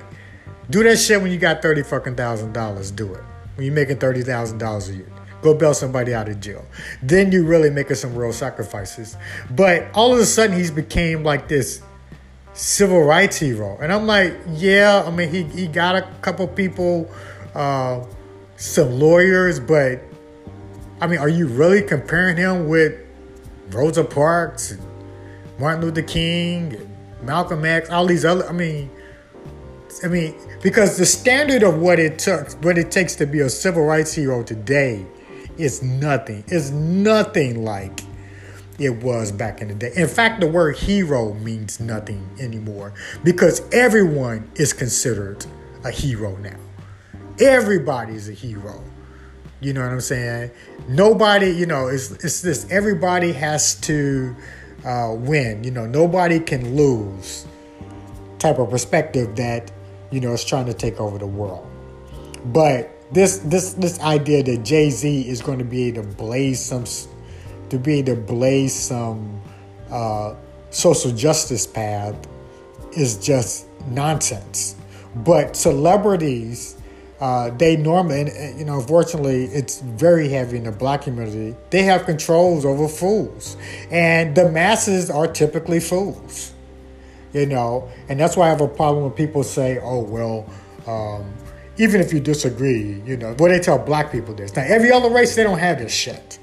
Do 0.70 0.84
that 0.84 0.98
shit 0.98 1.22
when 1.22 1.32
you 1.32 1.38
got 1.38 1.62
thirty 1.62 1.82
fucking 1.82 2.18
thousand 2.18 2.52
dollars. 2.52 2.92
Do 2.92 3.14
it 3.14 3.24
when 3.56 3.66
you're 3.66 3.74
making 3.74 4.00
thirty 4.00 4.22
thousand 4.22 4.58
dollars 4.58 4.90
a 4.90 4.96
year. 4.96 5.10
Go 5.42 5.54
bail 5.54 5.74
somebody 5.74 6.14
out 6.14 6.28
of 6.28 6.42
jail. 6.42 6.66
Then 7.04 7.32
you 7.32 7.46
really 7.46 7.70
making 7.70 7.96
some 7.96 8.14
real 8.16 8.34
sacrifices. 8.34 9.16
But 9.50 9.88
all 9.94 10.14
of 10.14 10.20
a 10.20 10.26
sudden, 10.26 10.58
he's 10.58 10.72
became 10.72 11.24
like 11.24 11.48
this 11.48 11.82
civil 12.56 13.04
rights 13.04 13.38
hero. 13.38 13.78
And 13.82 13.92
I'm 13.94 14.08
like, 14.08 14.36
yeah, 14.54 15.04
I 15.06 15.12
mean, 15.12 15.30
he, 15.30 15.44
he 15.44 15.68
got 15.68 15.96
a 15.96 16.02
couple 16.22 16.48
people, 16.48 17.10
uh, 17.54 18.04
some 18.58 19.00
lawyers, 19.00 19.60
but 19.60 20.02
I 21.02 21.08
mean, 21.08 21.20
are 21.20 21.30
you 21.30 21.48
really 21.48 21.82
comparing 21.82 22.38
him 22.38 22.68
with 22.68 22.94
Rosa 23.70 24.04
Parks, 24.04 24.72
and 24.72 24.82
Martin 25.60 25.82
Luther 25.82 26.02
King, 26.02 26.90
Malcolm 27.22 27.66
X, 27.66 27.90
all 27.90 28.06
these 28.06 28.24
other? 28.24 28.48
I 28.48 28.54
mean, 28.54 28.90
I 30.04 30.08
mean, 30.08 30.36
because 30.62 30.98
the 30.98 31.06
standard 31.06 31.64
of 31.64 31.80
what 31.80 32.00
it 32.00 32.18
took, 32.18 32.52
what 32.64 32.78
it 32.78 32.92
takes 32.92 33.16
to 33.16 33.26
be 33.26 33.42
a 33.42 33.50
civil 33.50 33.84
rights 33.84 34.14
hero 34.14 34.42
today, 34.44 35.06
is 35.58 35.84
nothing. 35.84 36.44
It's 36.48 36.70
nothing 36.72 37.64
like 37.66 38.02
it 38.80 39.04
was 39.04 39.32
back 39.32 39.62
in 39.62 39.70
the 39.70 39.74
day. 39.74 39.92
In 39.96 40.08
fact, 40.08 40.42
the 40.42 40.48
word 40.48 40.78
hero 40.78 41.34
means 41.36 41.80
nothing 41.80 42.28
anymore 42.40 42.94
because 43.24 43.62
everyone 43.72 44.50
is 44.56 44.74
considered 44.74 45.46
a 45.84 45.92
hero 45.92 46.36
now. 46.38 46.58
Everybody's 47.40 48.30
a 48.30 48.34
hero. 48.34 48.84
You 49.62 49.74
know 49.74 49.82
what 49.82 49.92
I'm 49.92 50.02
saying? 50.02 50.52
Nobody, 50.88 51.50
you 51.52 51.66
know, 51.66 51.88
it's, 51.88 52.12
it's 52.12 52.42
this 52.42 52.70
everybody 52.70 53.32
has 53.32 53.76
to 53.82 54.36
uh, 54.86 55.14
win. 55.18 55.64
You 55.64 55.72
know, 55.72 55.86
nobody 55.86 56.40
can 56.40 56.76
lose 56.76 57.48
type 58.40 58.60
of 58.60 58.70
perspective 58.70 59.36
that, 59.38 59.72
you 60.12 60.20
know, 60.20 60.34
is 60.34 60.44
trying 60.44 60.66
to 60.66 60.74
take 60.74 61.00
over 61.00 61.18
the 61.18 61.28
world. 61.28 61.68
But 62.46 62.92
this 63.12 63.40
this 63.40 63.74
this 63.74 64.00
idea 64.02 64.44
that 64.44 64.64
Jay-Z 64.64 65.28
is 65.28 65.42
going 65.42 65.60
to 65.60 65.66
be 65.66 65.86
able 65.86 66.04
to 66.04 66.08
blaze 66.10 66.60
some 66.60 66.86
to 67.70 67.78
be 67.78 68.00
able 68.00 68.16
to 68.16 68.22
blaze 68.22 68.74
some 68.74 69.42
uh, 69.90 70.36
social 70.70 71.12
justice 71.12 71.66
path 71.66 72.16
is 72.94 73.18
just 73.18 73.68
nonsense. 73.88 74.76
But 75.16 75.56
celebrities, 75.56 76.78
uh, 77.20 77.52
they 77.52 77.78
normally, 77.78 78.32
you 78.58 78.66
know, 78.66 78.80
unfortunately, 78.80 79.46
it's 79.46 79.80
very 79.80 80.28
heavy 80.30 80.58
in 80.58 80.64
the 80.66 80.72
black 80.72 81.04
community. 81.04 81.56
They 81.70 81.84
have 81.84 82.06
controls 82.06 82.66
over 82.66 82.88
fools, 82.88 83.56
and 83.90 84.36
the 84.36 84.52
masses 84.52 85.10
are 85.10 85.28
typically 85.28 85.80
fools. 85.80 86.52
You 87.34 87.46
know, 87.46 87.90
and 88.08 88.20
that's 88.20 88.38
why 88.38 88.48
I 88.48 88.50
have 88.50 88.62
a 88.62 88.68
problem 88.68 89.04
when 89.04 89.14
people 89.14 89.44
say, 89.44 89.80
"Oh, 89.82 90.00
well." 90.00 90.46
Um, 90.88 91.34
even 91.78 92.00
if 92.00 92.14
you 92.14 92.20
disagree, 92.20 93.02
you 93.06 93.18
know, 93.18 93.34
what 93.38 93.50
they 93.50 93.60
tell 93.60 93.78
black 93.78 94.12
people 94.12 94.34
this. 94.34 94.56
Now, 94.56 94.64
every 94.64 94.92
other 94.92 95.10
race, 95.10 95.36
they 95.36 95.44
don't 95.44 95.60
have 95.60 95.80
this 95.80 95.94
shit. 95.94 96.40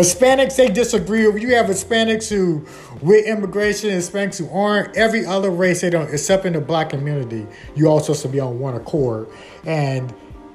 Hispanics, 0.00 0.56
they 0.56 0.68
disagree. 0.68 1.22
You 1.22 1.54
have 1.54 1.66
Hispanics 1.66 2.28
who, 2.28 2.66
with 3.00 3.26
immigration, 3.26 3.90
and 3.90 4.00
Hispanics 4.00 4.38
who 4.38 4.48
aren't. 4.50 4.96
Every 4.96 5.24
other 5.24 5.50
race, 5.50 5.82
they 5.82 5.90
don't, 5.90 6.12
except 6.12 6.46
in 6.46 6.54
the 6.54 6.60
black 6.60 6.90
community, 6.90 7.46
you 7.74 7.86
all 7.86 8.00
supposed 8.00 8.22
to 8.22 8.28
be 8.28 8.40
on 8.40 8.58
one 8.58 8.74
accord. 8.74 9.28
And 9.64 10.12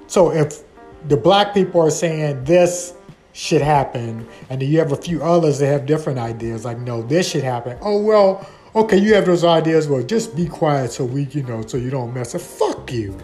so 0.07 0.31
if 0.31 0.63
the 1.07 1.17
black 1.17 1.53
people 1.53 1.81
are 1.81 1.91
saying 1.91 2.43
this 2.43 2.93
should 3.33 3.61
happen, 3.61 4.27
and 4.49 4.61
then 4.61 4.69
you 4.69 4.79
have 4.79 4.91
a 4.91 4.97
few 4.97 5.21
others 5.21 5.59
that 5.59 5.67
have 5.67 5.85
different 5.85 6.19
ideas, 6.19 6.65
like, 6.65 6.79
no, 6.79 7.01
this 7.01 7.29
should 7.29 7.43
happen. 7.43 7.77
Oh, 7.81 8.01
well, 8.01 8.49
okay, 8.75 8.97
you 8.97 9.13
have 9.13 9.25
those 9.25 9.43
ideas. 9.43 9.87
Well, 9.87 10.03
just 10.03 10.35
be 10.35 10.47
quiet 10.47 10.91
so 10.91 11.05
we, 11.05 11.23
you 11.25 11.43
know, 11.43 11.65
so 11.65 11.77
you 11.77 11.89
don't 11.89 12.13
mess 12.13 12.33
up. 12.33 12.41
Fuck 12.41 12.91
you. 12.91 13.17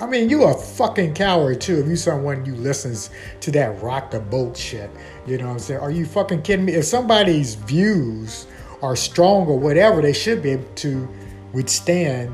I 0.00 0.06
mean, 0.06 0.28
you 0.28 0.44
a 0.44 0.54
fucking 0.54 1.14
coward 1.14 1.60
too 1.60 1.80
if 1.80 1.86
you 1.86 1.96
someone 1.96 2.44
you 2.44 2.54
listens 2.54 3.10
to 3.40 3.50
that 3.52 3.82
rock 3.82 4.10
the 4.10 4.20
boat 4.20 4.56
shit. 4.56 4.90
You 5.26 5.38
know 5.38 5.46
what 5.46 5.52
I'm 5.52 5.58
saying? 5.58 5.80
Are 5.80 5.90
you 5.90 6.06
fucking 6.06 6.42
kidding 6.42 6.64
me? 6.64 6.74
If 6.74 6.84
somebody's 6.84 7.54
views 7.54 8.46
are 8.82 8.96
strong 8.96 9.46
or 9.46 9.58
whatever, 9.58 10.02
they 10.02 10.12
should 10.12 10.42
be 10.42 10.50
able 10.50 10.72
to 10.76 11.08
withstand 11.52 12.32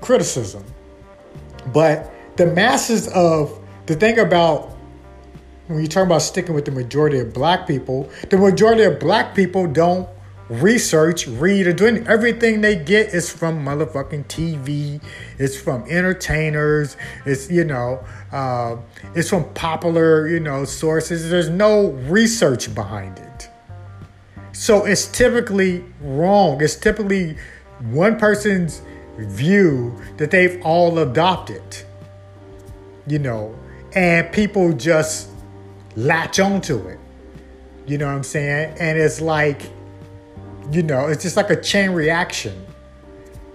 criticism. 0.00 0.64
But 1.72 2.12
the 2.36 2.46
masses 2.46 3.08
of 3.08 3.58
the 3.86 3.94
thing 3.96 4.18
about 4.18 4.76
when 5.66 5.80
you 5.80 5.86
talk 5.86 6.06
about 6.06 6.22
sticking 6.22 6.54
with 6.54 6.64
the 6.64 6.70
majority 6.70 7.18
of 7.18 7.34
black 7.34 7.66
people, 7.66 8.08
the 8.30 8.38
majority 8.38 8.84
of 8.84 8.98
black 8.98 9.34
people 9.34 9.66
don't 9.66 10.08
research, 10.48 11.26
read, 11.26 11.66
or 11.66 11.72
doing 11.72 12.06
everything 12.06 12.60
they 12.60 12.76
get 12.76 13.08
is 13.08 13.30
from 13.30 13.64
motherfucking 13.64 14.26
TV. 14.26 15.00
It's 15.38 15.56
from 15.56 15.84
entertainers. 15.88 16.96
It's 17.26 17.50
you 17.50 17.64
know, 17.64 18.04
uh, 18.32 18.76
it's 19.14 19.28
from 19.28 19.52
popular 19.54 20.28
you 20.28 20.40
know 20.40 20.64
sources. 20.64 21.30
There's 21.30 21.48
no 21.48 21.90
research 21.90 22.74
behind 22.74 23.18
it, 23.18 23.48
so 24.52 24.84
it's 24.84 25.06
typically 25.06 25.84
wrong. 26.00 26.62
It's 26.62 26.76
typically 26.76 27.36
one 27.90 28.18
person's 28.18 28.82
view 29.18 29.96
that 30.16 30.30
they've 30.30 30.60
all 30.64 30.98
adopted. 30.98 31.62
You 33.06 33.18
know, 33.18 33.58
and 33.94 34.30
people 34.32 34.72
just 34.72 35.30
latch 35.96 36.40
onto 36.40 36.86
it. 36.88 36.98
You 37.86 37.96
know 37.96 38.06
what 38.06 38.16
I'm 38.16 38.22
saying? 38.22 38.76
And 38.78 38.98
it's 38.98 39.22
like 39.22 39.62
you 40.70 40.82
know, 40.82 41.06
it's 41.06 41.22
just 41.22 41.36
like 41.36 41.50
a 41.50 41.60
chain 41.60 41.90
reaction. 41.90 42.66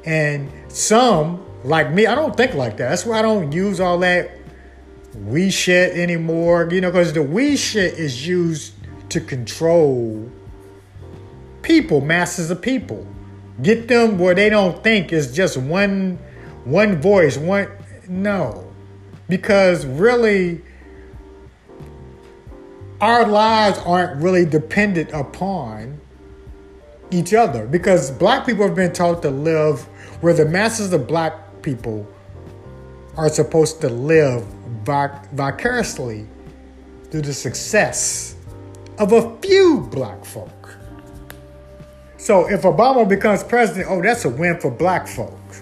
And 0.05 0.51
some, 0.67 1.45
like 1.63 1.91
me, 1.91 2.07
I 2.07 2.15
don't 2.15 2.35
think 2.35 2.53
like 2.55 2.77
that. 2.77 2.89
That's 2.89 3.05
why 3.05 3.19
I 3.19 3.21
don't 3.21 3.51
use 3.51 3.79
all 3.79 3.99
that 3.99 4.31
we 5.15 5.49
shit 5.49 5.95
anymore. 5.97 6.67
You 6.71 6.81
know, 6.81 6.91
because 6.91 7.13
the 7.13 7.23
we 7.23 7.55
shit 7.55 7.93
is 7.93 8.27
used 8.27 8.73
to 9.09 9.21
control 9.21 10.29
people, 11.61 12.01
masses 12.01 12.51
of 12.51 12.61
people. 12.61 13.07
Get 13.61 13.87
them 13.87 14.17
where 14.17 14.33
they 14.33 14.49
don't 14.49 14.83
think 14.83 15.13
it's 15.13 15.31
just 15.31 15.57
one 15.57 16.19
one 16.65 16.99
voice, 17.01 17.37
one 17.37 17.69
no. 18.07 18.71
Because 19.29 19.85
really 19.85 20.61
our 22.99 23.27
lives 23.27 23.77
aren't 23.79 24.21
really 24.21 24.45
dependent 24.45 25.11
upon 25.11 25.99
each 27.13 27.33
other 27.33 27.67
because 27.67 28.11
black 28.11 28.45
people 28.45 28.65
have 28.65 28.75
been 28.75 28.91
taught 28.91 29.21
to 29.21 29.29
live 29.29 29.81
where 30.21 30.33
the 30.33 30.45
masses 30.45 30.91
of 30.93 31.07
black 31.07 31.61
people 31.61 32.07
are 33.15 33.29
supposed 33.29 33.79
to 33.81 33.89
live 33.89 34.43
vic- 34.83 35.29
vicariously 35.33 36.25
through 37.11 37.21
the 37.21 37.33
success 37.33 38.35
of 38.97 39.11
a 39.11 39.37
few 39.37 39.81
black 39.91 40.25
folk. 40.25 40.75
So 42.17 42.49
if 42.49 42.61
Obama 42.61 43.07
becomes 43.07 43.43
president, 43.43 43.87
oh, 43.89 44.01
that's 44.01 44.25
a 44.25 44.29
win 44.29 44.59
for 44.59 44.71
black 44.71 45.07
folks. 45.07 45.61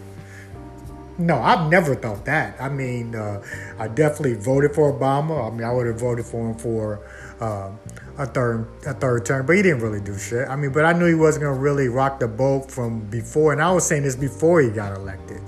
No, 1.17 1.39
I've 1.39 1.70
never 1.70 1.93
thought 1.96 2.25
that. 2.25 2.60
I 2.60 2.70
mean, 2.70 3.15
uh, 3.15 3.43
I 3.77 3.88
definitely 3.88 4.36
voted 4.36 4.74
for 4.74 4.91
Obama. 4.91 5.48
I 5.48 5.50
mean, 5.51 5.63
I 5.63 5.72
would 5.72 5.88
have 5.88 6.00
voted 6.00 6.25
for 6.25 6.50
him 6.50 6.58
for 6.58 7.01
uh, 7.39 7.72
a 8.21 8.25
third 8.27 8.67
a 8.85 8.93
third 8.93 9.25
term, 9.25 9.45
but 9.45 9.55
he 9.55 9.61
didn't 9.63 9.81
really 9.81 9.99
do 9.99 10.17
shit. 10.17 10.47
I 10.47 10.55
mean, 10.55 10.71
but 10.71 10.85
I 10.85 10.93
knew 10.93 11.07
he 11.07 11.15
wasn't 11.15 11.43
gonna 11.43 11.59
really 11.59 11.87
rock 11.87 12.19
the 12.19 12.27
boat 12.27 12.69
from 12.69 13.01
before, 13.09 13.51
and 13.51 13.61
I 13.61 13.71
was 13.71 13.85
saying 13.85 14.03
this 14.03 14.15
before 14.15 14.61
he 14.61 14.69
got 14.69 14.95
elected. 14.95 15.41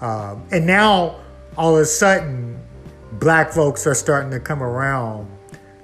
Um, 0.00 0.46
and 0.52 0.66
now 0.66 1.20
all 1.56 1.76
of 1.76 1.82
a 1.82 1.84
sudden, 1.84 2.60
black 3.12 3.52
folks 3.52 3.86
are 3.86 3.94
starting 3.94 4.30
to 4.30 4.40
come 4.40 4.62
around 4.62 5.28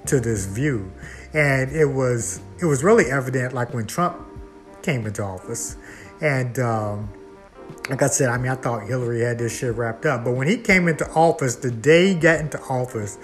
to 0.05 0.19
this 0.19 0.45
view, 0.45 0.91
and 1.33 1.71
it 1.71 1.85
was 1.85 2.39
it 2.61 2.65
was 2.65 2.83
really 2.83 3.11
evident, 3.11 3.53
like 3.53 3.73
when 3.73 3.85
Trump 3.85 4.17
came 4.81 5.05
into 5.05 5.23
office, 5.23 5.75
and. 6.21 6.57
Um, 6.59 7.09
like 7.87 8.01
I 8.03 8.07
said, 8.07 8.29
I 8.29 8.37
mean, 8.37 8.51
I 8.51 8.55
thought 8.55 8.87
Hillary 8.87 9.21
had 9.21 9.39
this 9.39 9.57
shit 9.57 9.75
wrapped 9.75 10.05
up. 10.05 10.23
But 10.23 10.31
when 10.31 10.47
he 10.47 10.57
came 10.57 10.87
into 10.87 11.09
office, 11.11 11.55
the 11.55 11.71
day 11.71 12.09
he 12.09 12.15
got 12.15 12.39
into 12.39 12.59
office, 12.61 13.17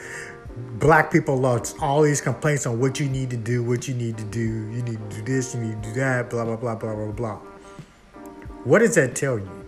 black 0.55 1.11
people 1.11 1.37
lost 1.37 1.77
all 1.81 2.01
these 2.01 2.21
complaints 2.21 2.65
on 2.65 2.79
what 2.79 2.99
you 2.99 3.09
need 3.09 3.29
to 3.29 3.37
do, 3.37 3.63
what 3.63 3.87
you 3.87 3.93
need 3.93 4.17
to 4.17 4.23
do. 4.25 4.39
You 4.39 4.81
need 4.83 5.09
to 5.09 5.17
do 5.17 5.21
this, 5.23 5.53
you 5.53 5.61
need 5.61 5.83
to 5.83 5.89
do 5.89 5.99
that, 5.99 6.29
blah, 6.29 6.45
blah, 6.45 6.55
blah, 6.55 6.75
blah, 6.75 6.95
blah, 6.95 7.11
blah. 7.11 7.39
What 8.63 8.79
does 8.79 8.95
that 8.95 9.15
tell 9.15 9.37
you? 9.37 9.65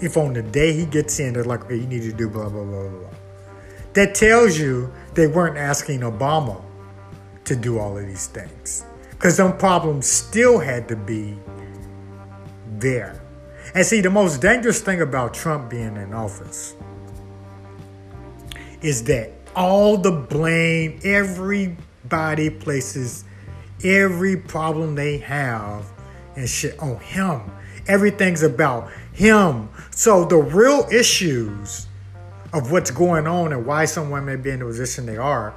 If 0.00 0.16
on 0.16 0.32
the 0.32 0.42
day 0.42 0.72
he 0.72 0.84
gets 0.84 1.20
in, 1.20 1.34
they're 1.34 1.44
like, 1.44 1.64
okay, 1.64 1.76
you 1.76 1.86
need 1.86 2.02
to 2.02 2.12
do 2.12 2.28
blah, 2.28 2.48
blah, 2.48 2.64
blah, 2.64 2.88
blah. 2.88 3.08
That 3.94 4.14
tells 4.14 4.58
you 4.58 4.92
they 5.14 5.26
weren't 5.26 5.56
asking 5.56 6.00
Obama 6.00 6.62
to 7.44 7.54
do 7.54 7.78
all 7.78 7.96
of 7.96 8.06
these 8.06 8.26
things. 8.26 8.84
Because 9.10 9.36
some 9.36 9.56
problems 9.56 10.06
still 10.06 10.58
had 10.58 10.88
to 10.88 10.96
be 10.96 11.38
there. 12.78 13.22
And 13.74 13.86
see, 13.86 14.00
the 14.00 14.10
most 14.10 14.40
dangerous 14.40 14.80
thing 14.80 15.00
about 15.00 15.34
Trump 15.34 15.70
being 15.70 15.96
in 15.96 16.12
office 16.12 16.74
is 18.82 19.04
that 19.04 19.30
all 19.54 19.96
the 19.96 20.10
blame, 20.12 20.98
everybody 21.04 22.50
places 22.50 23.24
every 23.84 24.36
problem 24.36 24.94
they 24.94 25.18
have 25.18 25.90
and 26.36 26.48
shit 26.48 26.78
on 26.78 26.98
him. 27.00 27.42
Everything's 27.88 28.42
about 28.42 28.90
him. 29.12 29.68
So 29.90 30.24
the 30.24 30.36
real 30.36 30.86
issues 30.90 31.86
of 32.52 32.70
what's 32.70 32.90
going 32.90 33.26
on 33.26 33.52
and 33.52 33.66
why 33.66 33.84
someone 33.86 34.24
may 34.24 34.36
be 34.36 34.50
in 34.50 34.60
the 34.60 34.66
position 34.66 35.06
they 35.06 35.16
are 35.16 35.54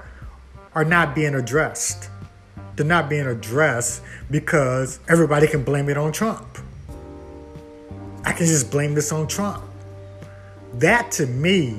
are 0.73 0.85
not 0.85 1.15
being 1.15 1.35
addressed. 1.35 2.09
They're 2.75 2.85
not 2.85 3.09
being 3.09 3.27
addressed 3.27 4.01
because 4.29 4.99
everybody 5.07 5.47
can 5.47 5.63
blame 5.63 5.89
it 5.89 5.97
on 5.97 6.11
Trump. 6.11 6.57
I 8.25 8.33
can 8.33 8.47
just 8.47 8.71
blame 8.71 8.95
this 8.95 9.11
on 9.11 9.27
Trump. 9.27 9.63
That 10.73 11.11
to 11.13 11.25
me 11.27 11.77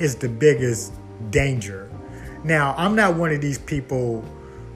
is 0.00 0.16
the 0.16 0.28
biggest 0.28 0.92
danger. 1.30 1.90
Now, 2.42 2.74
I'm 2.76 2.96
not 2.96 3.16
one 3.16 3.32
of 3.32 3.40
these 3.40 3.58
people, 3.58 4.24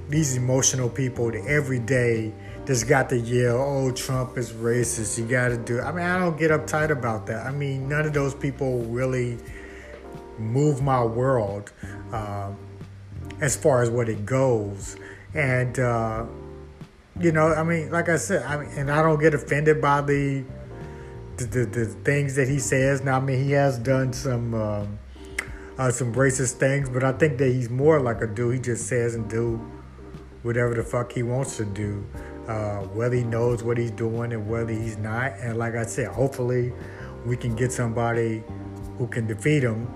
these 0.08 0.36
emotional 0.36 0.88
people 0.88 1.30
that 1.30 1.44
every 1.46 1.78
day 1.78 2.32
just 2.66 2.88
got 2.88 3.08
to 3.10 3.18
yell, 3.18 3.56
oh, 3.56 3.90
Trump 3.90 4.36
is 4.38 4.52
racist. 4.52 5.18
You 5.18 5.24
got 5.24 5.48
to 5.48 5.56
do 5.56 5.78
it. 5.78 5.82
I 5.82 5.92
mean, 5.92 6.04
I 6.04 6.18
don't 6.18 6.38
get 6.38 6.50
uptight 6.50 6.90
about 6.90 7.26
that. 7.26 7.46
I 7.46 7.50
mean, 7.50 7.88
none 7.88 8.06
of 8.06 8.12
those 8.12 8.34
people 8.34 8.80
really 8.84 9.38
move 10.38 10.82
my 10.82 11.02
world 11.02 11.72
uh, 12.12 12.50
as 13.40 13.56
far 13.56 13.82
as 13.82 13.90
what 13.90 14.08
it 14.08 14.26
goes. 14.26 14.96
And, 15.34 15.78
uh, 15.78 16.26
you 17.20 17.32
know, 17.32 17.52
I 17.52 17.62
mean, 17.62 17.90
like 17.90 18.08
I 18.08 18.16
said, 18.16 18.42
I 18.44 18.58
mean, 18.58 18.70
and 18.76 18.90
I 18.90 19.02
don't 19.02 19.20
get 19.20 19.34
offended 19.34 19.80
by 19.80 20.00
the 20.00 20.44
the, 21.36 21.44
the, 21.46 21.66
the, 21.66 21.86
things 21.86 22.36
that 22.36 22.48
he 22.48 22.60
says. 22.60 23.02
Now, 23.02 23.16
I 23.16 23.20
mean, 23.20 23.42
he 23.42 23.50
has 23.52 23.76
done 23.76 24.12
some 24.12 24.54
um, 24.54 24.98
uh, 25.78 25.90
some 25.90 26.14
racist 26.14 26.54
things, 26.54 26.88
but 26.88 27.02
I 27.02 27.12
think 27.12 27.38
that 27.38 27.48
he's 27.48 27.70
more 27.70 28.00
like 28.00 28.20
a 28.20 28.26
dude. 28.26 28.54
He 28.54 28.60
just 28.60 28.86
says 28.86 29.14
and 29.14 29.28
do 29.28 29.56
whatever 30.42 30.74
the 30.74 30.82
fuck 30.82 31.12
he 31.12 31.22
wants 31.22 31.56
to 31.56 31.64
do, 31.64 32.04
uh, 32.46 32.80
whether 32.92 33.16
he 33.16 33.24
knows 33.24 33.62
what 33.62 33.78
he's 33.78 33.90
doing 33.90 34.32
and 34.32 34.48
whether 34.48 34.72
he's 34.72 34.98
not. 34.98 35.32
And 35.38 35.58
like 35.58 35.74
I 35.74 35.84
said, 35.84 36.08
hopefully 36.08 36.72
we 37.24 37.36
can 37.36 37.54
get 37.56 37.72
somebody 37.72 38.44
who 38.98 39.06
can 39.06 39.26
defeat 39.26 39.62
him, 39.62 39.92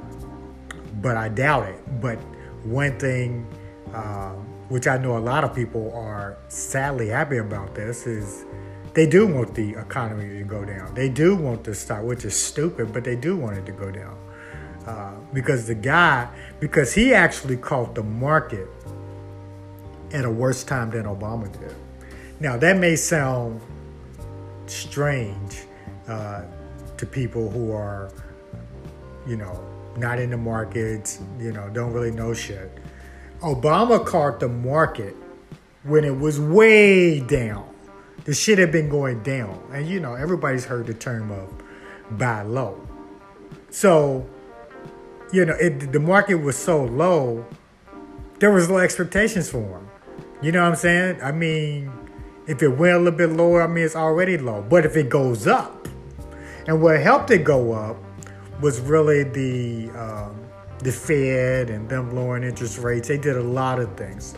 but 1.00 1.16
I 1.16 1.28
doubt 1.28 1.68
it. 1.68 2.00
But 2.00 2.16
one 2.64 2.98
thing, 2.98 3.46
uh, 3.94 4.32
which 4.68 4.86
I 4.86 4.98
know 4.98 5.16
a 5.16 5.20
lot 5.20 5.44
of 5.44 5.54
people 5.54 5.92
are 5.94 6.38
sadly 6.48 7.08
happy 7.08 7.38
about 7.38 7.74
this, 7.74 8.06
is 8.06 8.44
they 8.94 9.06
do 9.06 9.26
want 9.26 9.54
the 9.54 9.70
economy 9.72 10.38
to 10.38 10.44
go 10.44 10.64
down. 10.64 10.92
They 10.94 11.08
do 11.08 11.36
want 11.36 11.62
to 11.64 11.74
stop, 11.74 12.02
which 12.02 12.24
is 12.24 12.34
stupid, 12.34 12.92
but 12.92 13.04
they 13.04 13.16
do 13.16 13.36
want 13.36 13.56
it 13.56 13.66
to 13.66 13.72
go 13.72 13.90
down. 13.90 14.18
Uh, 14.88 15.12
because 15.34 15.66
the 15.66 15.74
guy, 15.74 16.26
because 16.60 16.94
he 16.94 17.12
actually 17.12 17.58
caught 17.58 17.94
the 17.94 18.02
market 18.02 18.66
at 20.12 20.24
a 20.24 20.30
worse 20.30 20.64
time 20.64 20.88
than 20.90 21.04
Obama 21.04 21.52
did. 21.60 21.74
Now, 22.40 22.56
that 22.56 22.78
may 22.78 22.96
sound 22.96 23.60
strange 24.64 25.64
uh, 26.08 26.42
to 26.96 27.04
people 27.04 27.50
who 27.50 27.70
are, 27.70 28.10
you 29.26 29.36
know, 29.36 29.62
not 29.98 30.18
in 30.18 30.30
the 30.30 30.38
markets, 30.38 31.20
you 31.38 31.52
know, 31.52 31.68
don't 31.68 31.92
really 31.92 32.10
know 32.10 32.32
shit. 32.32 32.70
Obama 33.40 34.02
caught 34.04 34.40
the 34.40 34.48
market 34.48 35.14
when 35.82 36.02
it 36.02 36.18
was 36.18 36.40
way 36.40 37.20
down 37.20 37.68
the 38.24 38.34
shit 38.34 38.58
had 38.58 38.70
been 38.70 38.88
going 38.88 39.22
down. 39.22 39.58
And 39.72 39.88
you 39.88 40.00
know, 40.00 40.14
everybody's 40.14 40.64
heard 40.66 40.86
the 40.86 40.94
term 40.94 41.30
of 41.30 41.50
buy 42.18 42.42
low. 42.42 42.86
So, 43.70 44.28
you 45.32 45.44
know, 45.44 45.54
it, 45.54 45.92
the 45.92 46.00
market 46.00 46.36
was 46.36 46.56
so 46.56 46.84
low, 46.84 47.46
there 48.38 48.52
was 48.52 48.70
low 48.70 48.78
expectations 48.78 49.50
for 49.50 49.78
him. 49.78 49.88
You 50.40 50.52
know 50.52 50.62
what 50.62 50.70
I'm 50.70 50.76
saying? 50.76 51.20
I 51.22 51.32
mean, 51.32 51.92
if 52.46 52.62
it 52.62 52.68
went 52.68 52.94
a 52.94 52.98
little 52.98 53.18
bit 53.18 53.30
lower, 53.30 53.62
I 53.62 53.66
mean, 53.66 53.84
it's 53.84 53.96
already 53.96 54.38
low. 54.38 54.62
But 54.62 54.86
if 54.86 54.96
it 54.96 55.10
goes 55.10 55.46
up, 55.46 55.88
and 56.66 56.82
what 56.82 57.00
helped 57.00 57.30
it 57.30 57.44
go 57.44 57.72
up 57.72 57.96
was 58.60 58.80
really 58.80 59.24
the 59.24 59.90
um, 59.98 60.48
the 60.80 60.92
Fed 60.92 61.70
and 61.70 61.88
them 61.88 62.14
lowering 62.14 62.44
interest 62.44 62.78
rates. 62.78 63.08
They 63.08 63.18
did 63.18 63.36
a 63.36 63.42
lot 63.42 63.78
of 63.80 63.96
things. 63.96 64.34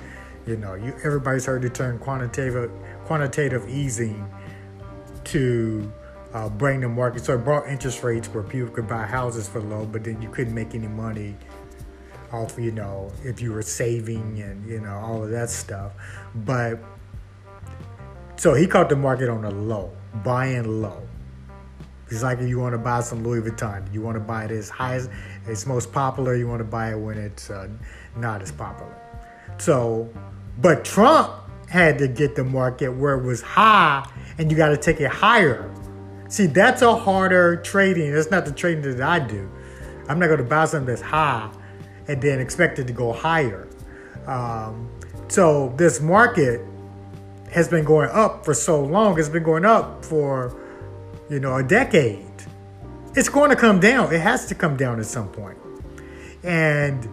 You 0.47 0.57
know, 0.57 0.75
you 0.75 0.95
everybody's 1.05 1.45
heard 1.45 1.63
the 1.63 1.71
term 1.71 1.99
quantitative 1.99 2.71
quantitative 3.05 3.69
easing 3.69 4.29
to 5.25 5.93
uh, 6.33 6.49
bring 6.49 6.81
the 6.81 6.89
market. 6.89 7.25
So 7.25 7.35
it 7.35 7.39
brought 7.39 7.69
interest 7.69 8.03
rates 8.03 8.29
where 8.29 8.43
people 8.43 8.71
could 8.71 8.89
buy 8.89 9.07
houses 9.07 9.49
for 9.49 9.61
low, 9.61 9.87
but 9.87 10.05
then 10.05 10.21
you 10.23 10.29
couldn't 10.29 10.55
make 10.55 10.75
any 10.75 10.89
money 10.89 11.37
off, 12.33 12.59
you 12.59 12.71
know, 12.71 13.11
if 13.25 13.41
you 13.41 13.53
were 13.53 13.63
saving 13.63 14.41
and, 14.41 14.69
you 14.69 14.81
know, 14.81 14.95
all 14.95 15.25
of 15.25 15.31
that 15.31 15.51
stuff. 15.51 15.93
But 16.35 16.79
so 18.37 18.55
he 18.55 18.67
caught 18.67 18.89
the 18.89 18.97
market 18.97 19.29
on 19.29 19.45
a 19.45 19.51
low, 19.51 19.93
buying 20.25 20.81
low. 20.81 21.03
It's 22.09 22.23
like 22.23 22.39
if 22.39 22.49
you 22.49 22.59
want 22.59 22.73
to 22.73 22.79
buy 22.79 23.01
some 23.03 23.23
Louis 23.23 23.41
Vuitton, 23.41 23.93
you 23.93 24.03
want 24.03 24.17
to 24.17 24.21
buy 24.21 24.45
it 24.45 24.51
as 24.51 24.69
high 24.69 24.95
as 24.97 25.09
it's 25.47 25.67
most 25.67 25.93
popular, 25.93 26.35
you 26.35 26.49
want 26.49 26.61
to 26.61 26.65
buy 26.65 26.93
it 26.93 26.99
when 26.99 27.19
it's 27.19 27.51
uh, 27.51 27.69
not 28.17 28.43
as 28.43 28.51
popular. 28.51 28.97
So, 29.59 30.13
but 30.59 30.85
Trump 30.85 31.33
had 31.69 31.99
to 31.99 32.09
get 32.09 32.35
the 32.35 32.43
market 32.43 32.89
where 32.89 33.15
it 33.15 33.23
was 33.23 33.43
high 33.43 34.09
and 34.39 34.51
you 34.51 34.57
got 34.57 34.71
to 34.71 34.77
take 34.77 35.01
it 35.01 35.11
higher. 35.11 35.71
See, 36.31 36.47
that's 36.47 36.81
a 36.81 36.95
harder 36.95 37.57
trading. 37.57 38.13
That's 38.13 38.31
not 38.31 38.45
the 38.45 38.53
trading 38.53 38.83
that 38.83 39.03
I 39.03 39.19
do. 39.19 39.51
I'm 40.09 40.21
not 40.21 40.29
going 40.29 40.39
to 40.39 40.45
buy 40.45 40.65
something 40.65 40.87
that's 40.87 41.03
high 41.03 41.51
and 42.07 42.23
then 42.23 42.39
expect 42.39 42.79
it 42.79 42.87
to 42.87 42.93
go 42.93 43.13
higher. 43.13 43.69
Um, 44.27 44.89
so 45.27 45.75
this 45.77 46.01
market 46.01 46.65
has 47.51 47.67
been 47.69 47.85
going 47.85 48.11
up 48.11 48.45
for 48.45 48.55
so 48.55 48.81
long. 48.81 49.19
It's 49.19 49.29
been 49.29 49.43
going 49.43 49.65
up 49.65 50.05
for, 50.05 50.57
you 51.29 51.41
know, 51.41 51.57
a 51.57 51.65
decade. 51.65 52.25
It's 53.17 53.29
going 53.29 53.51
to 53.51 53.57
come 53.57 53.81
down. 53.81 54.15
It 54.15 54.21
has 54.21 54.47
to 54.47 54.55
come 54.55 54.77
down 54.77 55.01
at 55.01 55.07
some 55.07 55.29
point. 55.31 55.59
And 56.45 57.09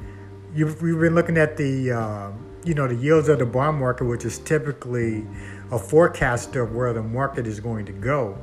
you've, 0.54 0.80
we've 0.80 1.00
been 1.00 1.16
looking 1.16 1.40
at 1.40 1.58
the, 1.58 1.92
uh, 1.92 2.32
you 2.64 2.76
know, 2.76 2.88
the 2.88 2.96
yields 2.96 3.30
of 3.30 3.40
the 3.40 3.48
bond 3.48 3.80
market, 3.80 4.06
which 4.06 4.26
is 4.26 4.38
typically 4.38 5.26
a 5.72 5.80
forecaster 5.80 6.62
of 6.62 6.76
where 6.76 6.94
the 6.94 7.02
market 7.02 7.48
is 7.48 7.60
going 7.60 7.88
to 7.88 7.94
go. 7.94 8.38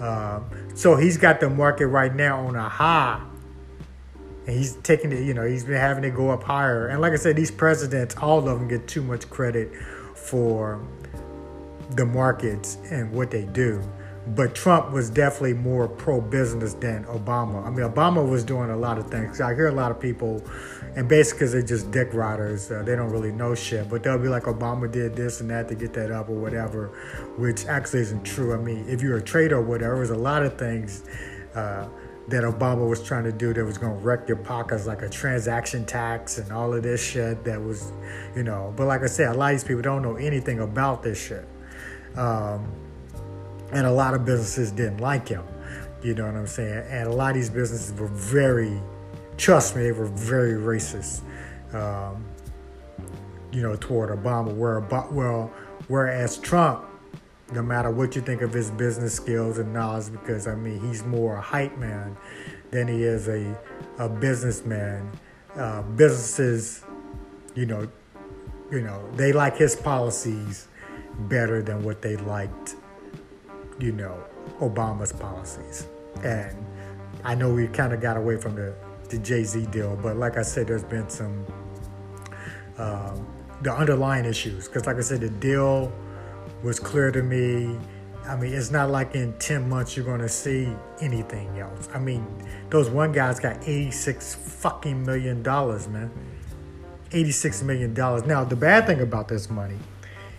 Uh, 0.00 0.40
so 0.74 0.96
he's 0.96 1.16
got 1.16 1.40
the 1.40 1.50
market 1.50 1.86
right 1.88 2.14
now 2.14 2.46
on 2.46 2.56
a 2.56 2.68
high. 2.68 3.20
And 4.46 4.56
he's 4.56 4.76
taking 4.76 5.12
it, 5.12 5.22
you 5.22 5.34
know, 5.34 5.44
he's 5.44 5.64
been 5.64 5.74
having 5.74 6.02
it 6.04 6.14
go 6.14 6.30
up 6.30 6.42
higher. 6.42 6.88
And 6.88 7.00
like 7.00 7.12
I 7.12 7.16
said, 7.16 7.36
these 7.36 7.50
presidents, 7.50 8.16
all 8.16 8.38
of 8.38 8.44
them 8.46 8.66
get 8.66 8.88
too 8.88 9.02
much 9.02 9.28
credit 9.28 9.74
for 10.16 10.82
the 11.90 12.06
markets 12.06 12.78
and 12.90 13.12
what 13.12 13.30
they 13.30 13.44
do. 13.44 13.82
But 14.28 14.54
Trump 14.54 14.92
was 14.92 15.10
definitely 15.10 15.54
more 15.54 15.88
pro 15.88 16.20
business 16.20 16.74
than 16.74 17.04
Obama. 17.04 17.66
I 17.66 17.70
mean, 17.70 17.88
Obama 17.88 18.26
was 18.26 18.44
doing 18.44 18.70
a 18.70 18.76
lot 18.76 18.98
of 18.98 19.10
things. 19.10 19.40
I 19.40 19.54
hear 19.54 19.68
a 19.68 19.72
lot 19.72 19.90
of 19.90 19.98
people, 19.98 20.42
and 20.96 21.08
basically 21.08 21.46
they're 21.48 21.62
just 21.62 21.90
dick 21.90 22.12
riders, 22.12 22.70
uh, 22.70 22.82
they 22.82 22.96
don't 22.96 23.10
really 23.10 23.32
know 23.32 23.54
shit. 23.54 23.88
But 23.88 24.02
they'll 24.02 24.18
be 24.18 24.28
like, 24.28 24.44
Obama 24.44 24.90
did 24.90 25.14
this 25.14 25.40
and 25.40 25.50
that 25.50 25.68
to 25.68 25.74
get 25.74 25.92
that 25.94 26.10
up 26.10 26.28
or 26.28 26.34
whatever, 26.34 26.88
which 27.36 27.66
actually 27.66 28.00
isn't 28.00 28.24
true. 28.24 28.54
I 28.54 28.58
mean, 28.58 28.84
if 28.88 29.02
you're 29.02 29.16
a 29.16 29.22
trader 29.22 29.58
or 29.58 29.62
whatever, 29.62 29.96
there's 29.96 30.10
a 30.10 30.14
lot 30.16 30.42
of 30.42 30.58
things. 30.58 31.04
Uh, 31.54 31.88
that 32.28 32.44
Obama 32.44 32.88
was 32.88 33.02
trying 33.02 33.24
to 33.24 33.32
do 33.32 33.52
that 33.52 33.64
was 33.64 33.76
going 33.76 33.92
to 33.96 34.04
wreck 34.04 34.28
your 34.28 34.36
pockets, 34.36 34.86
like 34.86 35.02
a 35.02 35.08
transaction 35.08 35.84
tax 35.84 36.38
and 36.38 36.52
all 36.52 36.72
of 36.72 36.82
this 36.82 37.04
shit 37.04 37.42
that 37.44 37.60
was, 37.60 37.92
you 38.36 38.44
know. 38.44 38.72
But 38.76 38.86
like 38.86 39.02
I 39.02 39.06
said, 39.06 39.34
a 39.34 39.38
lot 39.38 39.52
of 39.52 39.60
these 39.60 39.64
people 39.64 39.82
don't 39.82 40.02
know 40.02 40.14
anything 40.14 40.60
about 40.60 41.02
this 41.02 41.20
shit. 41.20 41.46
Um, 42.16 42.72
and 43.72 43.86
a 43.86 43.90
lot 43.90 44.14
of 44.14 44.24
businesses 44.24 44.70
didn't 44.70 44.98
like 44.98 45.28
him. 45.28 45.44
You 46.02 46.14
know 46.14 46.26
what 46.26 46.34
I'm 46.34 46.46
saying? 46.46 46.86
And 46.88 47.08
a 47.08 47.12
lot 47.12 47.30
of 47.30 47.34
these 47.34 47.50
businesses 47.50 47.98
were 47.98 48.08
very, 48.08 48.80
trust 49.40 49.74
me, 49.74 49.82
they 49.82 49.92
were 49.92 50.06
very 50.06 50.52
racist. 50.52 51.22
Um, 51.72 52.24
you 53.52 53.62
know, 53.62 53.76
toward 53.76 54.10
Obama. 54.10 54.54
Where 54.54 54.80
well, 55.10 55.52
whereas 55.88 56.36
Trump, 56.38 56.84
no 57.52 57.62
matter 57.62 57.90
what 57.90 58.14
you 58.14 58.22
think 58.22 58.42
of 58.42 58.52
his 58.52 58.70
business 58.70 59.14
skills 59.14 59.58
and 59.58 59.72
knowledge, 59.72 60.12
because 60.12 60.46
I 60.46 60.54
mean 60.54 60.80
he's 60.80 61.04
more 61.04 61.36
a 61.36 61.40
hype 61.40 61.76
man 61.78 62.16
than 62.70 62.86
he 62.86 63.02
is 63.02 63.28
a 63.28 63.58
a 63.98 64.08
businessman. 64.08 65.10
Uh, 65.56 65.82
businesses, 65.82 66.84
you 67.56 67.66
know, 67.66 67.88
you 68.70 68.82
know, 68.82 69.04
they 69.16 69.32
like 69.32 69.56
his 69.56 69.74
policies 69.74 70.68
better 71.28 71.60
than 71.60 71.82
what 71.82 72.00
they 72.02 72.16
liked, 72.16 72.76
you 73.80 73.90
know, 73.90 74.22
Obama's 74.60 75.12
policies. 75.12 75.88
And 76.22 76.56
I 77.24 77.34
know 77.34 77.52
we 77.52 77.66
kind 77.66 77.92
of 77.92 78.00
got 78.00 78.16
away 78.16 78.36
from 78.36 78.54
the, 78.54 78.74
the 79.10 79.18
Jay 79.18 79.44
Z 79.44 79.66
deal, 79.66 79.98
but 80.02 80.16
like 80.16 80.36
I 80.36 80.42
said, 80.42 80.66
there's 80.68 80.84
been 80.84 81.08
some 81.10 81.44
um, 82.78 83.26
the 83.62 83.72
underlying 83.72 84.24
issues. 84.24 84.66
Because, 84.66 84.86
like 84.86 84.96
I 84.96 85.00
said, 85.00 85.20
the 85.20 85.28
deal 85.28 85.92
was 86.62 86.80
clear 86.80 87.10
to 87.10 87.22
me. 87.22 87.78
I 88.26 88.36
mean, 88.36 88.52
it's 88.52 88.70
not 88.70 88.90
like 88.90 89.14
in 89.14 89.32
10 89.38 89.68
months 89.68 89.96
you're 89.96 90.04
going 90.04 90.20
to 90.20 90.28
see 90.28 90.72
anything 91.00 91.58
else. 91.58 91.88
I 91.92 91.98
mean, 91.98 92.26
those 92.70 92.88
one 92.88 93.12
guys 93.12 93.40
got 93.40 93.66
86 93.66 94.34
fucking 94.34 95.04
million 95.04 95.42
dollars, 95.42 95.88
man. 95.88 96.10
86 97.12 97.62
million 97.64 97.92
dollars. 97.92 98.24
Now, 98.24 98.44
the 98.44 98.56
bad 98.56 98.86
thing 98.86 99.00
about 99.00 99.26
this 99.26 99.50
money, 99.50 99.78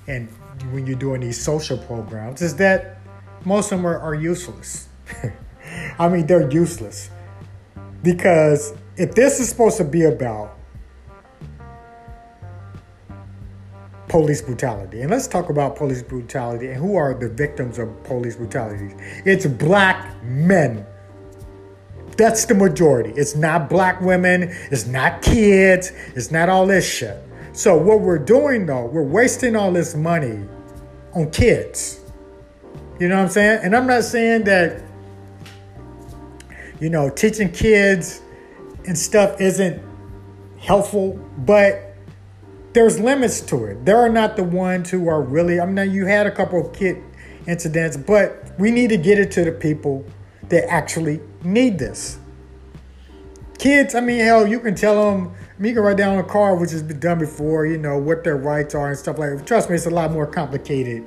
and 0.08 0.30
when 0.72 0.86
you're 0.86 0.96
doing 0.98 1.22
these 1.22 1.42
social 1.42 1.78
programs 1.78 2.42
is 2.42 2.56
that 2.58 3.00
most 3.44 3.72
of 3.72 3.80
them 3.80 3.88
are, 3.88 4.00
are 4.00 4.16
useless. 4.16 4.88
I 6.00 6.08
mean, 6.08 6.28
they're 6.28 6.50
useless. 6.50 7.10
Because 8.04 8.74
if 8.98 9.14
this 9.14 9.40
is 9.40 9.50
supposed 9.50 9.78
to 9.78 9.84
be 9.84 10.04
about 10.04 10.58
police 14.08 14.42
brutality, 14.42 15.02
and 15.02 15.12
let's 15.12 15.28
talk 15.28 15.50
about 15.50 15.76
police 15.76 16.04
brutality 16.04 16.68
and 16.68 16.78
who 16.78 16.96
are 16.96 17.14
the 17.14 17.30
victims 17.30 17.80
of 17.80 18.04
police 18.04 18.36
brutality, 18.36 18.94
it's 19.26 19.46
black 19.46 20.22
men. 20.24 20.86
That's 22.18 22.46
the 22.46 22.54
majority. 22.54 23.14
It's 23.16 23.36
not 23.36 23.70
black 23.70 24.02
women, 24.02 24.44
it's 24.70 24.86
not 24.86 25.22
kids, 25.22 25.92
it's 26.16 26.30
not 26.30 26.50
all 26.50 26.68
this 26.68 26.88
shit. 26.88 27.18
So 27.54 27.78
what 27.78 28.02
we're 28.02 28.20
doing 28.20 28.66
though, 28.66 28.86
we're 28.86 29.02
wasting 29.02 29.56
all 29.56 29.72
this 29.72 29.96
money 29.96 30.46
on 31.14 31.32
kids. 31.32 32.00
You 33.00 33.08
know 33.08 33.16
what 33.16 33.24
I'm 33.24 33.30
saying? 33.30 33.60
And 33.64 33.76
I'm 33.76 33.88
not 33.88 34.04
saying 34.04 34.44
that 34.44 34.84
you 36.82 36.90
know, 36.90 37.10
teaching 37.10 37.52
kids 37.52 38.22
and 38.86 38.98
stuff 38.98 39.40
isn't 39.40 39.82
helpful, 40.58 41.14
but 41.38 41.96
there's 42.74 43.00
limits 43.00 43.40
to 43.42 43.66
it. 43.66 43.86
There 43.86 43.98
are 43.98 44.10
not 44.10 44.36
the 44.36 44.44
ones 44.44 44.90
who 44.90 45.08
are 45.08 45.22
really 45.22 45.60
I 45.60 45.66
mean 45.66 45.92
you 45.92 46.08
had 46.08 46.26
a 46.26 46.32
couple 46.32 46.66
of 46.66 46.74
kid 46.74 47.02
incidents, 47.48 47.96
but 47.96 48.52
we 48.58 48.72
need 48.72 48.90
to 48.90 48.98
get 48.98 49.20
it 49.20 49.32
to 49.32 49.46
the 49.46 49.52
people 49.52 50.04
that 50.50 50.70
actually 50.70 51.22
need 51.44 51.78
this. 51.78 52.18
Kids, 53.60 53.94
I 53.94 54.02
mean, 54.02 54.20
hell, 54.20 54.48
you 54.48 54.60
can 54.60 54.74
tell 54.74 55.12
them 55.12 55.36
you 55.60 55.74
can 55.76 55.84
write 55.84 55.98
down 55.98 56.18
a 56.18 56.24
card, 56.24 56.60
which 56.60 56.72
has 56.72 56.82
been 56.82 57.00
done 57.00 57.20
before, 57.20 57.68
you 57.68 57.78
know, 57.78 58.00
what 58.00 58.24
their 58.24 58.38
rights 58.38 58.74
are 58.74 58.90
and 58.90 58.98
stuff 58.98 59.20
like 59.20 59.38
that. 59.38 59.46
Trust 59.46 59.70
me, 59.70 59.76
it's 59.76 59.86
a 59.86 59.92
lot 59.92 60.12
more 60.12 60.26
complicated 60.26 61.04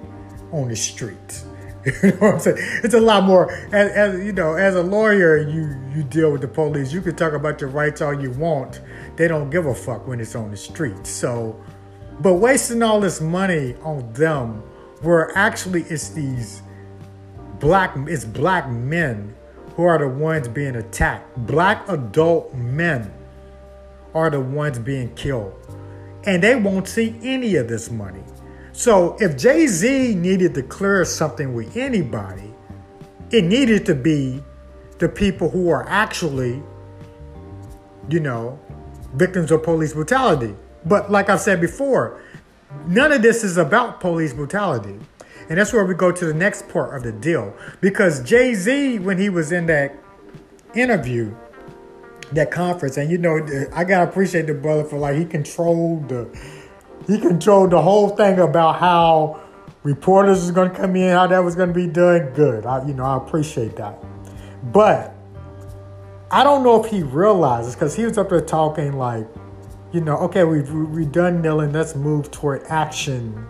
on 0.52 0.68
the 0.68 0.76
street. 0.76 1.42
you 2.02 2.10
know 2.12 2.16
what 2.16 2.34
I'm 2.34 2.40
saying? 2.40 2.56
It's 2.82 2.94
a 2.94 3.00
lot 3.00 3.24
more, 3.24 3.52
as, 3.72 3.90
as, 3.92 4.24
you 4.24 4.32
know, 4.32 4.54
as 4.54 4.74
a 4.74 4.82
lawyer, 4.82 5.36
you, 5.36 5.76
you 5.94 6.02
deal 6.02 6.32
with 6.32 6.40
the 6.40 6.48
police. 6.48 6.92
You 6.92 7.02
can 7.02 7.14
talk 7.14 7.34
about 7.34 7.60
your 7.60 7.70
rights 7.70 8.00
all 8.00 8.18
you 8.18 8.30
want. 8.32 8.80
They 9.16 9.28
don't 9.28 9.50
give 9.50 9.66
a 9.66 9.74
fuck 9.74 10.06
when 10.06 10.20
it's 10.20 10.34
on 10.34 10.50
the 10.50 10.56
street. 10.56 11.06
So, 11.06 11.62
but 12.20 12.34
wasting 12.34 12.82
all 12.82 13.00
this 13.00 13.20
money 13.20 13.74
on 13.82 14.12
them, 14.12 14.62
where 15.02 15.36
actually 15.36 15.82
it's 15.82 16.10
these 16.10 16.62
black, 17.60 17.94
it's 18.08 18.24
black 18.24 18.70
men 18.70 19.34
who 19.76 19.84
are 19.84 19.98
the 19.98 20.08
ones 20.08 20.48
being 20.48 20.76
attacked. 20.76 21.36
Black 21.46 21.86
adult 21.88 22.54
men 22.54 23.12
are 24.14 24.30
the 24.30 24.40
ones 24.40 24.78
being 24.78 25.14
killed. 25.14 25.52
And 26.24 26.42
they 26.42 26.54
won't 26.54 26.88
see 26.88 27.18
any 27.22 27.56
of 27.56 27.68
this 27.68 27.90
money. 27.90 28.22
So 28.74 29.16
if 29.20 29.36
Jay 29.38 29.68
Z 29.68 30.16
needed 30.16 30.52
to 30.54 30.62
clear 30.62 31.04
something 31.04 31.54
with 31.54 31.76
anybody, 31.76 32.52
it 33.30 33.44
needed 33.44 33.86
to 33.86 33.94
be 33.94 34.42
the 34.98 35.08
people 35.08 35.48
who 35.48 35.70
are 35.70 35.88
actually, 35.88 36.60
you 38.08 38.18
know, 38.18 38.58
victims 39.14 39.52
of 39.52 39.62
police 39.62 39.92
brutality. 39.92 40.56
But 40.84 41.08
like 41.08 41.30
I've 41.30 41.40
said 41.40 41.60
before, 41.60 42.20
none 42.88 43.12
of 43.12 43.22
this 43.22 43.44
is 43.44 43.58
about 43.58 44.00
police 44.00 44.34
brutality. 44.34 44.98
And 45.48 45.56
that's 45.56 45.72
where 45.72 45.84
we 45.84 45.94
go 45.94 46.10
to 46.10 46.26
the 46.26 46.34
next 46.34 46.68
part 46.68 46.96
of 46.96 47.04
the 47.04 47.12
deal. 47.12 47.54
Because 47.80 48.24
Jay 48.24 48.54
Z, 48.54 48.98
when 48.98 49.18
he 49.18 49.28
was 49.28 49.52
in 49.52 49.66
that 49.66 49.94
interview, 50.74 51.32
that 52.32 52.50
conference, 52.50 52.96
and 52.96 53.08
you 53.08 53.18
know, 53.18 53.36
I 53.72 53.84
gotta 53.84 54.10
appreciate 54.10 54.48
the 54.48 54.54
brother 54.54 54.82
for 54.82 54.98
like 54.98 55.16
he 55.16 55.24
controlled 55.24 56.08
the 56.08 56.28
he 57.06 57.18
controlled 57.18 57.70
the 57.70 57.80
whole 57.80 58.10
thing 58.10 58.38
about 58.38 58.78
how 58.78 59.40
reporters 59.82 60.40
was 60.40 60.50
gonna 60.50 60.70
come 60.70 60.96
in, 60.96 61.10
how 61.10 61.26
that 61.26 61.42
was 61.42 61.54
gonna 61.54 61.72
be 61.72 61.86
done. 61.86 62.32
Good, 62.34 62.66
I, 62.66 62.86
you 62.86 62.94
know, 62.94 63.04
I 63.04 63.16
appreciate 63.16 63.76
that. 63.76 63.98
But 64.72 65.14
I 66.30 66.42
don't 66.42 66.62
know 66.62 66.82
if 66.82 66.90
he 66.90 67.02
realizes 67.02 67.74
because 67.74 67.94
he 67.94 68.04
was 68.04 68.18
up 68.18 68.30
there 68.30 68.40
talking 68.40 68.94
like, 68.94 69.26
you 69.92 70.00
know, 70.00 70.16
okay, 70.18 70.44
we've 70.44 70.72
we've 70.72 71.12
done 71.12 71.42
kneeling, 71.42 71.72
let's 71.72 71.94
move 71.94 72.30
toward 72.30 72.64
action. 72.68 73.46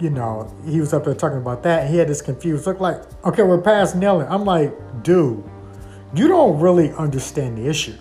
You 0.00 0.10
know, 0.10 0.52
he 0.64 0.80
was 0.80 0.92
up 0.92 1.04
there 1.04 1.14
talking 1.14 1.38
about 1.38 1.62
that, 1.64 1.82
and 1.82 1.90
he 1.90 1.98
had 1.98 2.08
this 2.08 2.22
confused 2.22 2.66
look 2.66 2.78
like, 2.78 3.02
okay, 3.24 3.42
we're 3.42 3.60
past 3.60 3.96
kneeling. 3.96 4.28
I'm 4.28 4.44
like, 4.44 4.72
dude 5.02 5.44
you 6.14 6.28
don't 6.28 6.58
really 6.60 6.92
understand 6.92 7.58
the 7.58 7.68
issue. 7.68 7.96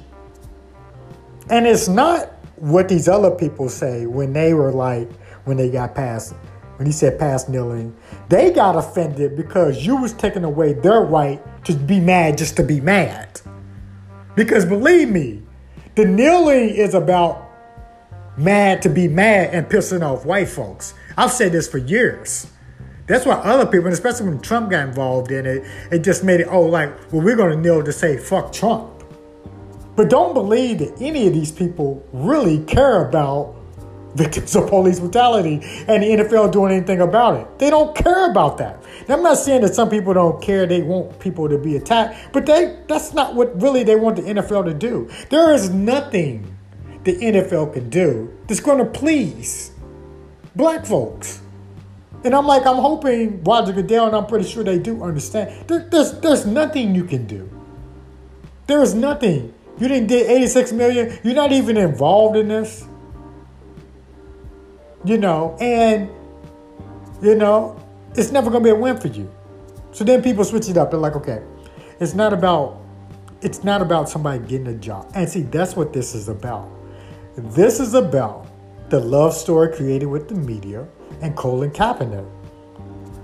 And 1.49 1.65
it's 1.65 1.87
not 1.87 2.31
what 2.57 2.89
these 2.89 3.07
other 3.07 3.31
people 3.31 3.69
say 3.69 4.05
when 4.05 4.33
they 4.33 4.53
were 4.53 4.71
like, 4.71 5.11
when 5.45 5.57
they 5.57 5.69
got 5.69 5.95
past, 5.95 6.33
when 6.77 6.85
he 6.85 6.91
said 6.91 7.17
past 7.17 7.49
kneeling, 7.49 7.95
they 8.29 8.51
got 8.51 8.75
offended 8.75 9.35
because 9.35 9.85
you 9.85 9.95
was 9.95 10.13
taking 10.13 10.43
away 10.43 10.73
their 10.73 11.01
right 11.01 11.41
to 11.65 11.73
be 11.73 11.99
mad 11.99 12.37
just 12.37 12.55
to 12.57 12.63
be 12.63 12.81
mad. 12.81 13.41
Because 14.35 14.65
believe 14.65 15.09
me, 15.09 15.41
the 15.95 16.05
kneeling 16.05 16.69
is 16.69 16.93
about 16.93 17.47
mad 18.37 18.81
to 18.83 18.89
be 18.89 19.07
mad 19.07 19.53
and 19.53 19.67
pissing 19.67 20.03
off 20.03 20.25
white 20.25 20.49
folks. 20.49 20.93
I've 21.17 21.31
said 21.31 21.51
this 21.51 21.67
for 21.67 21.79
years. 21.79 22.47
That's 23.07 23.25
why 23.25 23.35
other 23.35 23.65
people, 23.65 23.87
especially 23.87 24.29
when 24.29 24.41
Trump 24.41 24.69
got 24.69 24.87
involved 24.87 25.31
in 25.31 25.45
it, 25.45 25.63
it 25.91 25.99
just 25.99 26.23
made 26.23 26.41
it, 26.41 26.47
oh, 26.49 26.61
like, 26.61 26.89
well, 27.11 27.21
we're 27.21 27.37
going 27.37 27.51
to 27.51 27.57
kneel 27.57 27.83
to 27.83 27.93
say, 27.93 28.17
fuck 28.17 28.51
Trump. 28.51 28.96
But 29.97 30.09
don't 30.11 30.35
believe 30.35 30.77
that 30.79 31.01
any 31.01 31.27
of 31.27 31.33
these 31.33 31.51
people 31.51 32.07
really 32.13 32.63
care 32.65 33.05
about 33.05 33.55
victims 34.13 34.55
of 34.55 34.69
police 34.69 34.99
brutality 34.99 35.59
and 35.87 36.03
the 36.03 36.07
NFL 36.07 36.51
doing 36.51 36.71
anything 36.71 37.01
about 37.01 37.39
it. 37.39 37.59
They 37.59 37.71
don't 37.71 37.95
care 37.95 38.29
about 38.29 38.59
that. 38.59 38.81
Now, 39.07 39.15
I'm 39.15 39.23
not 39.23 39.37
saying 39.37 39.61
that 39.61 39.73
some 39.73 39.89
people 39.89 40.13
don't 40.13 40.41
care, 40.41 40.67
they 40.67 40.83
want 40.83 41.19
people 41.19 41.49
to 41.49 41.57
be 41.57 41.75
attacked, 41.75 42.31
but 42.31 42.45
they 42.45 42.77
that's 42.87 43.13
not 43.13 43.33
what 43.33 43.59
really 43.59 43.83
they 43.83 43.95
want 43.95 44.17
the 44.17 44.21
NFL 44.21 44.65
to 44.65 44.73
do. 44.73 45.09
There 45.29 45.51
is 45.51 45.71
nothing 45.71 46.55
the 47.03 47.15
NFL 47.15 47.73
can 47.73 47.89
do 47.89 48.31
that's 48.47 48.59
going 48.59 48.77
to 48.77 48.85
please 48.85 49.71
black 50.55 50.85
folks. 50.85 51.41
And 52.23 52.35
I'm 52.35 52.45
like, 52.45 52.65
I'm 52.67 52.77
hoping 52.77 53.43
Roger 53.43 53.71
Goodell, 53.71 54.07
and 54.07 54.15
I'm 54.15 54.25
pretty 54.25 54.47
sure 54.47 54.63
they 54.63 54.77
do 54.77 55.03
understand. 55.03 55.67
There, 55.67 55.87
there's, 55.89 56.19
there's 56.19 56.45
nothing 56.45 56.93
you 56.93 57.05
can 57.05 57.25
do. 57.25 57.49
There 58.65 58.83
is 58.83 58.93
nothing. 58.93 59.53
You 59.79 59.87
didn't 59.87 60.07
get 60.07 60.29
86 60.29 60.71
million. 60.71 61.19
You're 61.23 61.35
not 61.35 61.51
even 61.51 61.77
involved 61.77 62.35
in 62.35 62.47
this. 62.47 62.87
You 65.05 65.17
know, 65.17 65.55
and 65.59 66.09
you 67.21 67.35
know, 67.35 67.79
it's 68.15 68.31
never 68.31 68.49
gonna 68.49 68.63
be 68.63 68.71
a 68.71 68.75
win 68.75 68.97
for 68.99 69.07
you. 69.07 69.31
So 69.91 70.03
then 70.03 70.21
people 70.21 70.43
switch 70.43 70.69
it 70.69 70.77
up. 70.77 70.91
They're 70.91 70.99
like, 70.99 71.15
okay, 71.15 71.41
it's 71.99 72.13
not 72.13 72.33
about 72.33 72.81
it's 73.41 73.63
not 73.63 73.81
about 73.81 74.09
somebody 74.09 74.39
getting 74.45 74.67
a 74.67 74.73
job. 74.73 75.11
And 75.13 75.29
see, 75.29 75.41
that's 75.43 75.75
what 75.75 75.93
this 75.93 76.15
is 76.15 76.27
about. 76.27 76.69
This 77.35 77.79
is 77.79 77.93
about 77.93 78.47
the 78.89 78.99
love 78.99 79.33
story 79.33 79.75
created 79.75 80.07
with 80.07 80.27
the 80.27 80.35
media 80.35 80.87
and 81.21 81.35
Colin 81.35 81.71
Kaepernick. 81.71 82.27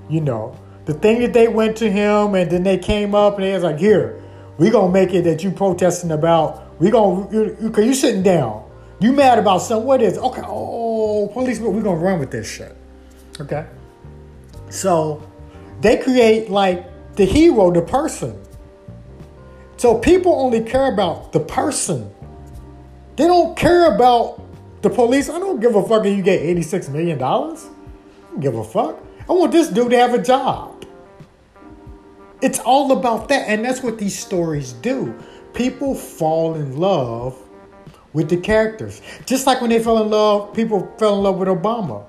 You 0.10 0.22
know, 0.22 0.56
the 0.86 0.94
thing 0.94 1.22
that 1.22 1.34
they 1.34 1.48
went 1.48 1.78
to 1.78 1.90
him 1.90 2.36
and 2.36 2.52
then 2.52 2.64
they 2.64 2.78
came 2.78 3.16
up 3.16 3.36
and 3.36 3.44
they 3.44 3.54
was 3.54 3.64
like, 3.64 3.80
here, 3.80 4.23
we 4.58 4.70
gonna 4.70 4.92
make 4.92 5.14
it 5.14 5.24
that 5.24 5.44
you 5.44 5.52
protesting 5.52 6.12
about. 6.12 6.80
We 6.80 6.92
gonna 6.92 7.32
you, 7.32 7.58
you, 7.62 7.84
you 7.84 7.94
sitting 7.94 8.24
down. 8.24 8.70
You 9.00 9.12
mad 9.12 9.40
about 9.40 9.60
something? 9.60 9.86
What 9.86 10.02
is? 10.02 10.18
Okay, 10.18 10.42
oh, 10.46 11.30
police, 11.34 11.60
we 11.60 11.82
gonna 11.82 12.00
run 12.00 12.20
with 12.20 12.32
this 12.32 12.50
shit. 12.50 12.76
Okay. 13.40 13.66
So 14.70 15.28
they 15.82 15.98
create 15.98 16.50
like 16.50 17.16
the 17.16 17.26
hero, 17.26 17.72
the 17.72 17.82
person. 17.82 18.40
So 19.78 19.98
people 19.98 20.34
only 20.34 20.62
care 20.62 20.94
about 20.94 21.34
the 21.34 21.40
person. 21.40 22.10
They 23.16 23.28
don't 23.28 23.56
care 23.58 23.94
about 23.94 24.42
the 24.82 24.90
police. 24.90 25.30
I 25.30 25.40
don't 25.40 25.60
give 25.60 25.76
a 25.76 25.84
fuck 25.84 26.06
if 26.06 26.16
you 26.16 26.24
get 26.24 26.42
$86 26.42 26.90
million. 26.90 27.22
I 27.22 27.30
don't 27.30 28.40
give 28.40 28.56
a 28.56 28.64
fuck. 28.64 29.04
I 29.30 29.34
want 29.34 29.52
this 29.52 29.68
dude 29.70 29.92
to 29.92 29.98
have 29.98 30.14
a 30.14 30.22
job. 30.22 30.73
It's 32.44 32.60
all 32.60 32.92
about 32.92 33.30
that. 33.30 33.48
And 33.48 33.64
that's 33.64 33.82
what 33.82 33.98
these 33.98 34.20
stories 34.20 34.74
do. 34.74 35.18
People 35.54 35.96
fall 35.96 36.56
in 36.56 36.78
love 36.78 37.40
with 38.12 38.30
the 38.30 38.38
characters. 38.38 39.02
Just 39.26 39.48
like 39.48 39.62
when 39.62 39.70
they 39.70 39.82
fell 39.82 40.04
in 40.04 40.10
love, 40.10 40.54
people 40.54 40.94
fell 41.00 41.16
in 41.16 41.24
love 41.24 41.38
with 41.38 41.48
Obama. 41.48 42.06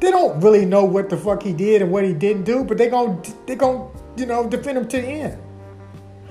They 0.00 0.10
don't 0.10 0.40
really 0.40 0.64
know 0.64 0.84
what 0.84 1.10
the 1.10 1.16
fuck 1.18 1.42
he 1.42 1.52
did 1.52 1.82
and 1.82 1.92
what 1.92 2.02
he 2.02 2.14
didn't 2.14 2.44
do, 2.44 2.64
but 2.64 2.78
they 2.78 2.88
gon' 2.88 3.22
they 3.46 3.54
gon' 3.54 3.90
you 4.16 4.26
know 4.26 4.48
defend 4.48 4.78
him 4.78 4.88
to 4.88 5.00
the 5.00 5.06
end. 5.06 5.42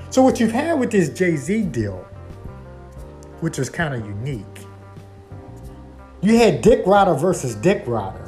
So 0.09 0.21
what 0.21 0.39
you've 0.39 0.51
had 0.51 0.79
with 0.79 0.91
this 0.91 1.09
Jay 1.09 1.35
Z 1.35 1.63
deal, 1.65 1.97
which 3.39 3.57
was 3.57 3.69
kind 3.69 3.93
of 3.93 4.05
unique, 4.05 4.45
you 6.21 6.37
had 6.37 6.61
Dick 6.61 6.85
Rider 6.85 7.13
versus 7.13 7.55
Dick 7.55 7.83
Rider. 7.87 8.22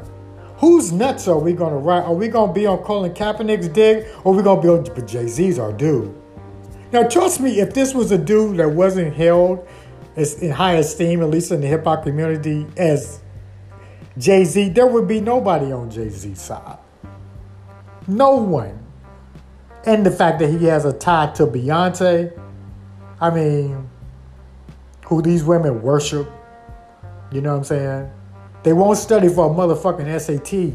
Who's 0.65 0.91
nuts 0.91 1.27
are 1.27 1.37
we 1.37 1.53
gonna 1.53 1.77
ride? 1.77 2.05
Are 2.05 2.15
we 2.15 2.27
gonna 2.27 2.51
be 2.51 2.65
on 2.65 2.79
Colin 2.79 3.13
Kaepernick's 3.13 3.67
dick, 3.67 4.07
or 4.23 4.33
are 4.33 4.37
we 4.37 4.41
gonna 4.41 4.59
be 4.63 4.67
on 4.67 5.05
Jay 5.05 5.27
Z's 5.27 5.59
our 5.59 5.71
dude? 5.71 6.11
Now, 6.91 7.07
trust 7.07 7.39
me, 7.39 7.59
if 7.59 7.75
this 7.75 7.93
was 7.93 8.11
a 8.11 8.17
dude 8.17 8.57
that 8.57 8.71
wasn't 8.71 9.13
held 9.13 9.67
as 10.15 10.41
in 10.41 10.49
high 10.49 10.77
esteem, 10.77 11.21
at 11.21 11.29
least 11.29 11.51
in 11.51 11.61
the 11.61 11.67
hip 11.67 11.83
hop 11.83 12.01
community, 12.01 12.65
as 12.77 13.21
Jay 14.17 14.43
Z, 14.43 14.69
there 14.69 14.87
would 14.87 15.07
be 15.07 15.21
nobody 15.21 15.71
on 15.71 15.91
Jay 15.91 16.09
Z's 16.09 16.41
side. 16.41 16.79
No 18.07 18.37
one. 18.37 18.83
And 19.85 20.03
the 20.03 20.09
fact 20.09 20.39
that 20.39 20.49
he 20.49 20.65
has 20.65 20.83
a 20.83 20.93
tie 20.93 21.31
to 21.33 21.45
Beyonce, 21.45 22.35
I 23.21 23.29
mean, 23.29 23.87
who 25.05 25.21
these 25.21 25.43
women 25.43 25.83
worship, 25.83 26.27
you 27.31 27.41
know 27.41 27.51
what 27.51 27.57
I'm 27.57 27.63
saying? 27.65 28.11
They 28.65 28.73
won't 28.73 28.97
study 28.97 29.29
for 29.29 29.45
a 29.45 29.53
motherfucking 29.53 30.19
SAT, 30.19 30.73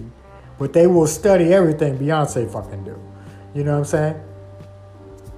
but 0.60 0.72
they 0.72 0.86
will 0.86 1.08
study 1.08 1.52
everything 1.52 1.98
Beyonce 1.98 2.48
fucking 2.48 2.84
do. 2.84 2.96
You 3.52 3.64
know 3.64 3.72
what 3.72 3.78
I'm 3.78 3.84
saying? 3.84 4.20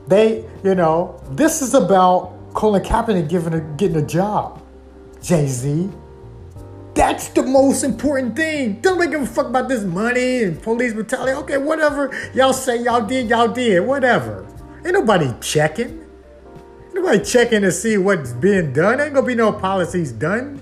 They, 0.06 0.44
you 0.62 0.74
know, 0.74 1.18
this 1.30 1.62
is 1.62 1.72
about 1.72 2.52
Colin 2.52 2.82
Kaepernick 2.82 3.30
giving 3.30 3.54
a, 3.54 3.60
getting 3.78 3.96
a 3.96 4.06
job. 4.06 4.62
Jay 5.22 5.46
Z. 5.46 5.88
That's 6.92 7.28
the 7.28 7.42
most 7.42 7.84
important 7.84 8.36
thing. 8.36 8.82
Don't 8.82 9.00
give 9.10 9.22
a 9.22 9.26
fuck 9.26 9.46
about 9.46 9.70
this 9.70 9.84
money 9.84 10.42
and 10.42 10.60
police 10.60 10.92
brutality. 10.92 11.32
Okay, 11.32 11.56
whatever 11.56 12.14
y'all 12.34 12.52
say 12.52 12.82
y'all 12.82 13.00
did, 13.00 13.30
y'all 13.30 13.48
did. 13.48 13.80
Whatever. 13.80 14.46
Ain't 14.84 14.92
nobody 14.92 15.32
checking. 15.40 16.00
Ain't 16.84 16.94
nobody 16.96 17.24
checking 17.24 17.62
to 17.62 17.72
see 17.72 17.96
what's 17.96 18.34
being 18.34 18.74
done. 18.74 19.00
Ain't 19.00 19.14
gonna 19.14 19.26
be 19.26 19.34
no 19.34 19.52
policies 19.52 20.12
done. 20.12 20.60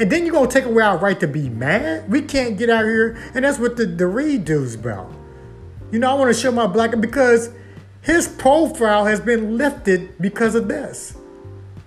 And 0.00 0.10
then 0.10 0.24
you're 0.24 0.32
gonna 0.32 0.50
take 0.50 0.64
away 0.64 0.82
our 0.82 0.96
right 0.96 1.20
to 1.20 1.28
be 1.28 1.50
mad? 1.50 2.10
We 2.10 2.22
can't 2.22 2.56
get 2.56 2.70
out 2.70 2.84
here, 2.84 3.18
and 3.34 3.44
that's 3.44 3.58
what 3.58 3.76
the, 3.76 3.84
the 3.84 4.06
Reid 4.06 4.46
dude's 4.46 4.74
about. 4.74 5.12
You 5.92 5.98
know, 5.98 6.10
I 6.10 6.14
want 6.14 6.34
to 6.34 6.40
show 6.40 6.50
my 6.50 6.66
black 6.66 6.98
because 7.00 7.50
his 8.00 8.26
profile 8.26 9.04
has 9.04 9.20
been 9.20 9.58
lifted 9.58 10.16
because 10.18 10.54
of 10.54 10.68
this. 10.68 11.18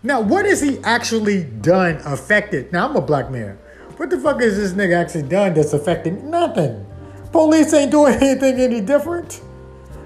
Now, 0.04 0.22
what 0.22 0.46
has 0.46 0.62
he 0.62 0.78
actually 0.84 1.44
done 1.44 2.02
affected? 2.06 2.72
Now, 2.72 2.88
I'm 2.88 2.96
a 2.96 3.02
black 3.02 3.32
man. 3.32 3.58
What 3.98 4.12
the 4.12 4.20
fuck 4.20 4.42
is 4.42 4.58
this 4.58 4.74
nigga 4.74 4.96
actually 4.96 5.24
done 5.24 5.56
that's 5.56 5.74
affecting 5.74 6.30
nothing? 6.30 6.86
Police 7.32 7.74
ain't 7.74 7.90
doing 7.90 8.14
anything 8.22 8.60
any 8.60 8.80
different 8.80 9.42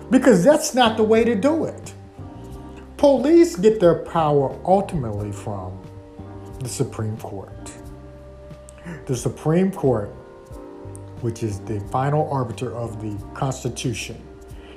because 0.09 0.45
that's 0.45 0.73
not 0.73 0.95
the 0.95 1.03
way 1.03 1.25
to 1.25 1.35
do 1.35 1.65
it. 1.65 1.93
Police 2.95 3.57
get 3.57 3.81
their 3.81 3.95
power 3.95 4.57
ultimately 4.63 5.33
from 5.33 5.77
the 6.59 6.69
Supreme 6.69 7.17
Court. 7.17 7.71
The 9.05 9.15
Supreme 9.15 9.71
Court, 9.71 10.09
which 11.21 11.43
is 11.43 11.59
the 11.61 11.79
final 11.91 12.29
arbiter 12.31 12.75
of 12.75 13.01
the 13.01 13.17
Constitution, 13.33 14.21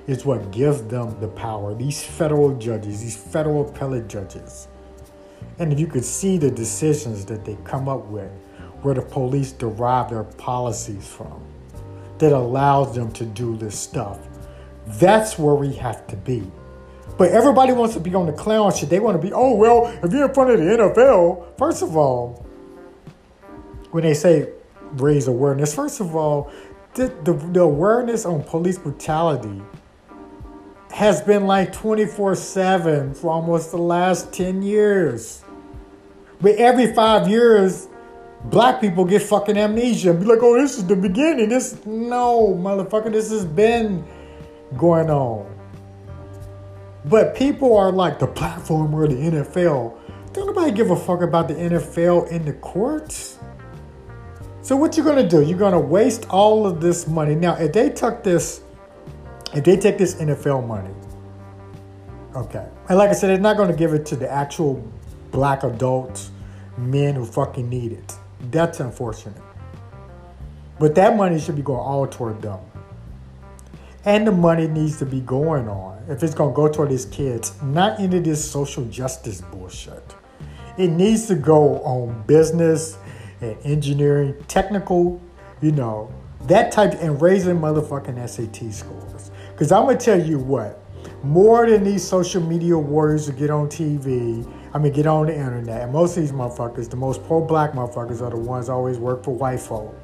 is 0.06 0.24
what 0.24 0.50
gives 0.50 0.82
them 0.84 1.18
the 1.20 1.28
power. 1.28 1.74
These 1.74 2.02
federal 2.02 2.56
judges, 2.58 3.00
these 3.02 3.16
federal 3.16 3.68
appellate 3.68 4.08
judges. 4.08 4.68
And 5.58 5.72
if 5.72 5.78
you 5.78 5.86
could 5.86 6.04
see 6.04 6.38
the 6.38 6.50
decisions 6.50 7.24
that 7.26 7.44
they 7.44 7.56
come 7.64 7.88
up 7.88 8.06
with, 8.06 8.30
where 8.82 8.94
the 8.94 9.02
police 9.02 9.52
derive 9.52 10.10
their 10.10 10.24
policies 10.24 11.06
from, 11.06 11.42
that 12.18 12.32
allows 12.32 12.94
them 12.94 13.12
to 13.12 13.24
do 13.24 13.56
this 13.56 13.78
stuff, 13.78 14.18
that's 14.86 15.38
where 15.38 15.54
we 15.54 15.72
have 15.74 16.06
to 16.08 16.16
be. 16.16 16.50
But 17.18 17.32
everybody 17.32 17.72
wants 17.72 17.94
to 17.94 18.00
be 18.00 18.14
on 18.14 18.26
the 18.26 18.32
clown 18.32 18.72
shit. 18.72 18.88
They 18.88 19.00
want 19.00 19.20
to 19.20 19.26
be, 19.26 19.32
oh, 19.32 19.54
well, 19.54 19.86
if 20.02 20.12
you're 20.12 20.26
in 20.26 20.34
front 20.34 20.50
of 20.50 20.58
the 20.58 20.64
NFL, 20.64 21.58
first 21.58 21.82
of 21.82 21.96
all, 21.96 22.46
when 23.90 24.04
they 24.04 24.14
say 24.14 24.52
raise 24.92 25.28
awareness, 25.28 25.74
first 25.74 26.00
of 26.00 26.16
all, 26.16 26.50
the, 26.94 27.08
the, 27.24 27.32
the 27.32 27.60
awareness 27.60 28.24
on 28.24 28.42
police 28.42 28.78
brutality 28.78 29.62
has 30.92 31.20
been 31.22 31.46
like 31.46 31.72
24 31.72 32.34
7 32.34 33.14
for 33.14 33.30
almost 33.30 33.70
the 33.70 33.78
last 33.78 34.32
10 34.32 34.62
years. 34.62 35.44
But 36.40 36.56
every 36.56 36.92
five 36.92 37.28
years, 37.28 37.88
black 38.44 38.80
people 38.80 39.04
get 39.04 39.22
fucking 39.22 39.56
amnesia 39.56 40.10
and 40.10 40.20
be 40.20 40.26
like, 40.26 40.40
oh, 40.42 40.60
this 40.60 40.78
is 40.78 40.86
the 40.86 40.96
beginning. 40.96 41.48
This, 41.48 41.84
no, 41.86 42.58
motherfucker, 42.60 43.12
this 43.12 43.30
has 43.30 43.44
been 43.44 44.04
going 44.76 45.10
on. 45.10 45.46
But 47.04 47.34
people 47.34 47.76
are 47.76 47.92
like 47.92 48.18
the 48.18 48.26
platform 48.26 48.94
or 48.94 49.06
the 49.06 49.14
NFL. 49.14 49.96
Don't 50.32 50.46
nobody 50.46 50.72
give 50.72 50.90
a 50.90 50.96
fuck 50.96 51.22
about 51.22 51.48
the 51.48 51.54
NFL 51.54 52.30
in 52.30 52.44
the 52.44 52.52
courts. 52.54 53.38
So 54.62 54.76
what 54.76 54.96
you're 54.96 55.06
gonna 55.06 55.26
do? 55.26 55.42
You're 55.42 55.58
gonna 55.58 55.80
waste 55.80 56.28
all 56.28 56.66
of 56.66 56.80
this 56.80 57.06
money. 57.06 57.34
Now, 57.34 57.54
if 57.54 57.72
they 57.72 57.88
took 57.88 58.22
this, 58.22 58.62
if 59.54 59.64
they 59.64 59.76
take 59.76 59.96
this 59.96 60.16
NFL 60.16 60.66
money, 60.66 60.94
okay, 62.36 62.66
and 62.88 62.98
like 62.98 63.08
I 63.08 63.14
said, 63.14 63.30
they're 63.30 63.38
not 63.38 63.56
gonna 63.56 63.76
give 63.76 63.94
it 63.94 64.04
to 64.06 64.16
the 64.16 64.30
actual 64.30 64.86
black 65.30 65.64
adults, 65.64 66.30
men 66.76 67.14
who 67.14 67.24
fucking 67.24 67.68
need 67.68 67.92
it. 67.92 68.14
That's 68.50 68.80
unfortunate. 68.80 69.40
But 70.78 70.94
that 70.94 71.16
money 71.16 71.40
should 71.40 71.56
be 71.56 71.62
going 71.62 71.80
all 71.80 72.06
toward 72.06 72.42
them. 72.42 72.58
And 74.04 74.26
the 74.26 74.32
money 74.32 74.66
needs 74.66 74.98
to 74.98 75.06
be 75.06 75.20
going 75.20 75.68
on, 75.68 76.04
if 76.08 76.22
it's 76.22 76.34
gonna 76.34 76.52
go 76.52 76.68
toward 76.68 76.90
these 76.90 77.06
kids, 77.06 77.54
not 77.62 77.98
into 77.98 78.20
this 78.20 78.48
social 78.48 78.84
justice 78.86 79.40
bullshit. 79.40 80.14
It 80.76 80.88
needs 80.88 81.26
to 81.26 81.34
go 81.34 81.80
on 81.80 82.24
business 82.26 82.98
and 83.40 83.56
engineering, 83.64 84.34
technical, 84.48 85.20
you 85.60 85.72
know, 85.72 86.12
that 86.42 86.72
type, 86.72 86.94
and 87.00 87.20
raising 87.20 87.58
motherfucking 87.58 88.28
SAT 88.28 88.72
scores. 88.72 89.30
Because 89.52 89.72
I'm 89.72 89.84
going 89.84 89.98
to 89.98 90.04
tell 90.04 90.20
you 90.20 90.38
what, 90.38 90.82
more 91.22 91.68
than 91.68 91.84
these 91.84 92.06
social 92.06 92.42
media 92.42 92.76
warriors 92.78 93.26
who 93.26 93.32
get 93.32 93.50
on 93.50 93.68
TV 93.68 94.46
I 94.72 94.78
mean, 94.78 94.92
get 94.92 95.06
on 95.06 95.26
the 95.26 95.34
internet. 95.34 95.82
And 95.82 95.92
most 95.92 96.16
of 96.16 96.22
these 96.22 96.32
motherfuckers, 96.32 96.88
the 96.88 96.96
most 96.96 97.24
pro-black 97.24 97.72
motherfuckers, 97.72 98.20
are 98.20 98.30
the 98.30 98.36
ones 98.36 98.68
always 98.68 98.98
work 98.98 99.24
for 99.24 99.34
white 99.34 99.60
folk. 99.60 99.94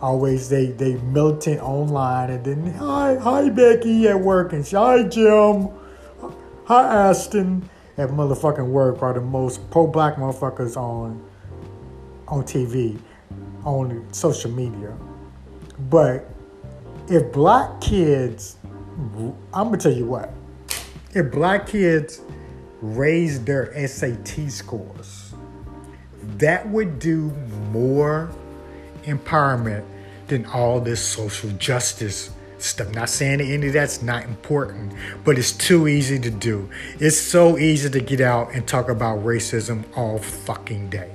Always 0.00 0.48
they 0.48 0.66
they 0.66 0.94
militant 0.94 1.60
online, 1.60 2.30
and 2.30 2.44
then 2.44 2.74
hi 2.74 3.16
hi 3.16 3.48
Becky 3.50 4.08
at 4.08 4.18
work, 4.18 4.52
and 4.52 4.66
hi 4.66 5.04
Jim, 5.04 5.68
hi 6.64 7.08
Aston 7.08 7.68
at 7.96 8.08
motherfucking 8.08 8.66
work 8.66 9.00
are 9.00 9.12
the 9.12 9.20
most 9.20 9.70
pro-black 9.70 10.16
motherfuckers 10.16 10.76
on 10.76 11.21
on 12.28 12.44
TV, 12.44 12.98
on 13.64 14.06
social 14.12 14.50
media. 14.50 14.96
But 15.90 16.28
if 17.08 17.32
black 17.32 17.80
kids, 17.80 18.56
I'm 19.52 19.66
gonna 19.66 19.76
tell 19.76 19.92
you 19.92 20.06
what, 20.06 20.32
if 21.14 21.30
black 21.30 21.66
kids 21.66 22.20
raise 22.80 23.42
their 23.44 23.72
SAT 23.86 24.50
scores, 24.50 25.34
that 26.38 26.68
would 26.68 26.98
do 26.98 27.30
more 27.70 28.30
empowerment 29.04 29.84
than 30.28 30.46
all 30.46 30.80
this 30.80 31.04
social 31.04 31.50
justice 31.50 32.30
stuff. 32.58 32.94
Not 32.94 33.08
saying 33.08 33.38
that 33.38 33.44
any 33.44 33.66
of 33.66 33.72
that's 33.72 34.02
not 34.02 34.24
important, 34.24 34.92
but 35.24 35.36
it's 35.38 35.52
too 35.52 35.88
easy 35.88 36.18
to 36.20 36.30
do. 36.30 36.70
It's 37.00 37.18
so 37.18 37.58
easy 37.58 37.90
to 37.90 38.00
get 38.00 38.20
out 38.20 38.54
and 38.54 38.66
talk 38.66 38.88
about 38.88 39.24
racism 39.24 39.84
all 39.96 40.18
fucking 40.18 40.90
day. 40.90 41.10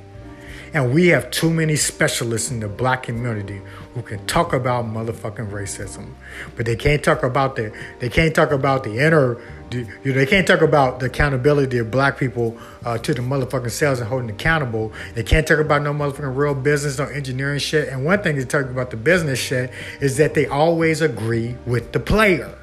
And 0.73 0.93
we 0.93 1.07
have 1.07 1.31
too 1.31 1.49
many 1.49 1.75
specialists 1.75 2.51
in 2.51 2.59
the 2.59 2.67
black 2.67 3.03
community 3.03 3.61
who 3.93 4.01
can 4.01 4.25
talk 4.25 4.53
about 4.53 4.85
motherfucking 4.85 5.51
racism, 5.51 6.13
but 6.55 6.65
they 6.65 6.75
can't 6.75 7.03
talk 7.03 7.23
about 7.23 7.55
the 7.55 7.73
they 7.99 8.09
can't 8.09 8.35
talk 8.35 8.51
about 8.51 8.83
the 8.83 8.99
inner 8.99 9.39
you 9.71 9.85
know, 10.05 10.13
they 10.13 10.25
can't 10.25 10.47
talk 10.47 10.61
about 10.61 10.99
the 10.99 11.07
accountability 11.07 11.77
of 11.77 11.91
black 11.91 12.17
people 12.17 12.57
uh, 12.85 12.97
to 12.99 13.13
the 13.13 13.21
motherfucking 13.21 13.71
sales 13.71 13.99
and 13.99 14.07
holding 14.07 14.29
accountable. 14.29 14.93
They 15.13 15.23
can't 15.23 15.45
talk 15.45 15.59
about 15.59 15.81
no 15.81 15.93
motherfucking 15.93 16.35
real 16.35 16.55
business, 16.55 16.97
no 16.99 17.05
engineering 17.05 17.59
shit. 17.59 17.89
And 17.89 18.05
one 18.05 18.21
thing 18.21 18.37
they 18.37 18.45
talk 18.45 18.65
about 18.65 18.91
the 18.91 18.97
business 18.97 19.39
shit 19.39 19.71
is 19.99 20.17
that 20.17 20.33
they 20.33 20.45
always 20.45 21.01
agree 21.01 21.55
with 21.65 21.91
the 21.91 21.99
player. 21.99 22.53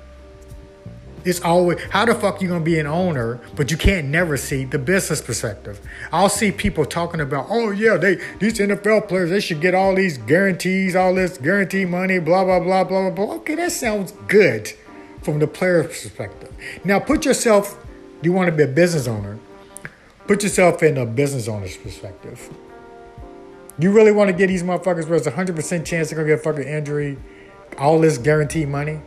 It's 1.24 1.40
always 1.40 1.80
how 1.90 2.04
the 2.04 2.14
fuck 2.14 2.42
you 2.42 2.48
gonna 2.48 2.64
be 2.64 2.78
an 2.78 2.86
owner, 2.86 3.40
but 3.56 3.70
you 3.70 3.76
can't 3.76 4.08
never 4.08 4.36
see 4.36 4.64
the 4.64 4.78
business 4.78 5.22
perspective. 5.22 5.80
I'll 6.12 6.28
see 6.28 6.52
people 6.52 6.84
talking 6.84 7.20
about, 7.20 7.46
oh 7.48 7.70
yeah, 7.70 7.96
they 7.96 8.16
these 8.38 8.58
NFL 8.58 9.08
players 9.08 9.30
they 9.30 9.40
should 9.40 9.60
get 9.60 9.74
all 9.74 9.94
these 9.94 10.18
guarantees, 10.18 10.94
all 10.94 11.14
this 11.14 11.38
guarantee 11.38 11.86
money, 11.86 12.18
blah 12.18 12.44
blah 12.44 12.60
blah 12.60 12.84
blah 12.84 13.10
blah. 13.10 13.34
Okay, 13.36 13.54
that 13.54 13.72
sounds 13.72 14.12
good 14.28 14.72
from 15.22 15.38
the 15.38 15.46
player's 15.46 15.86
perspective. 15.86 16.52
Now 16.84 16.98
put 17.00 17.24
yourself, 17.24 17.82
you 18.22 18.32
want 18.32 18.50
to 18.50 18.52
be 18.52 18.64
a 18.64 18.66
business 18.66 19.08
owner, 19.08 19.38
put 20.26 20.42
yourself 20.42 20.82
in 20.82 20.98
a 20.98 21.06
business 21.06 21.48
owner's 21.48 21.76
perspective. 21.76 22.50
You 23.78 23.92
really 23.92 24.12
want 24.12 24.28
to 24.28 24.36
get 24.36 24.48
these 24.48 24.62
motherfuckers 24.62 25.08
where 25.08 25.34
hundred 25.34 25.56
percent 25.56 25.86
chance 25.86 26.10
they're 26.10 26.18
gonna 26.18 26.28
get 26.28 26.40
a 26.40 26.42
fucking 26.42 26.68
injury, 26.68 27.16
all 27.78 27.98
this 27.98 28.18
guaranteed 28.18 28.68
money? 28.68 29.00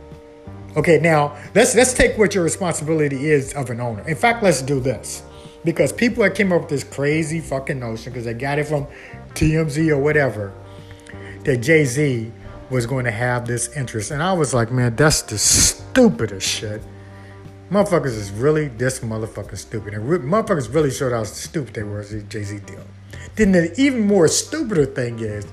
Okay, 0.78 1.00
now 1.00 1.36
let's 1.56 1.74
let's 1.74 1.92
take 1.92 2.16
what 2.16 2.36
your 2.36 2.44
responsibility 2.44 3.30
is 3.30 3.52
of 3.54 3.68
an 3.68 3.80
owner. 3.80 4.08
In 4.08 4.14
fact, 4.14 4.44
let's 4.44 4.62
do 4.62 4.78
this. 4.78 5.24
Because 5.64 5.92
people 5.92 6.22
that 6.22 6.36
came 6.36 6.52
up 6.52 6.60
with 6.60 6.70
this 6.70 6.84
crazy 6.84 7.40
fucking 7.40 7.80
notion, 7.80 8.12
because 8.12 8.26
they 8.26 8.32
got 8.32 8.60
it 8.60 8.68
from 8.68 8.86
TMZ 9.34 9.88
or 9.88 9.98
whatever, 9.98 10.54
that 11.42 11.56
Jay-Z 11.56 12.30
was 12.70 12.86
going 12.86 13.06
to 13.06 13.10
have 13.10 13.44
this 13.44 13.76
interest. 13.76 14.12
And 14.12 14.22
I 14.22 14.32
was 14.34 14.54
like, 14.54 14.70
man, 14.70 14.94
that's 14.94 15.22
the 15.22 15.36
stupidest 15.36 16.46
shit. 16.46 16.80
Motherfuckers 17.72 18.16
is 18.16 18.30
really 18.30 18.68
this 18.68 19.00
motherfucking 19.00 19.58
stupid. 19.58 19.94
And 19.94 20.08
re- 20.08 20.18
motherfuckers 20.18 20.72
really 20.72 20.92
showed 20.92 21.10
how 21.12 21.24
stupid 21.24 21.74
they 21.74 21.82
were 21.82 22.04
the 22.04 22.22
Jay 22.22 22.44
Z 22.44 22.60
deal. 22.60 22.84
Then 23.34 23.50
the 23.50 23.74
even 23.80 24.06
more 24.06 24.28
stupider 24.28 24.86
thing 24.86 25.18
is, 25.18 25.44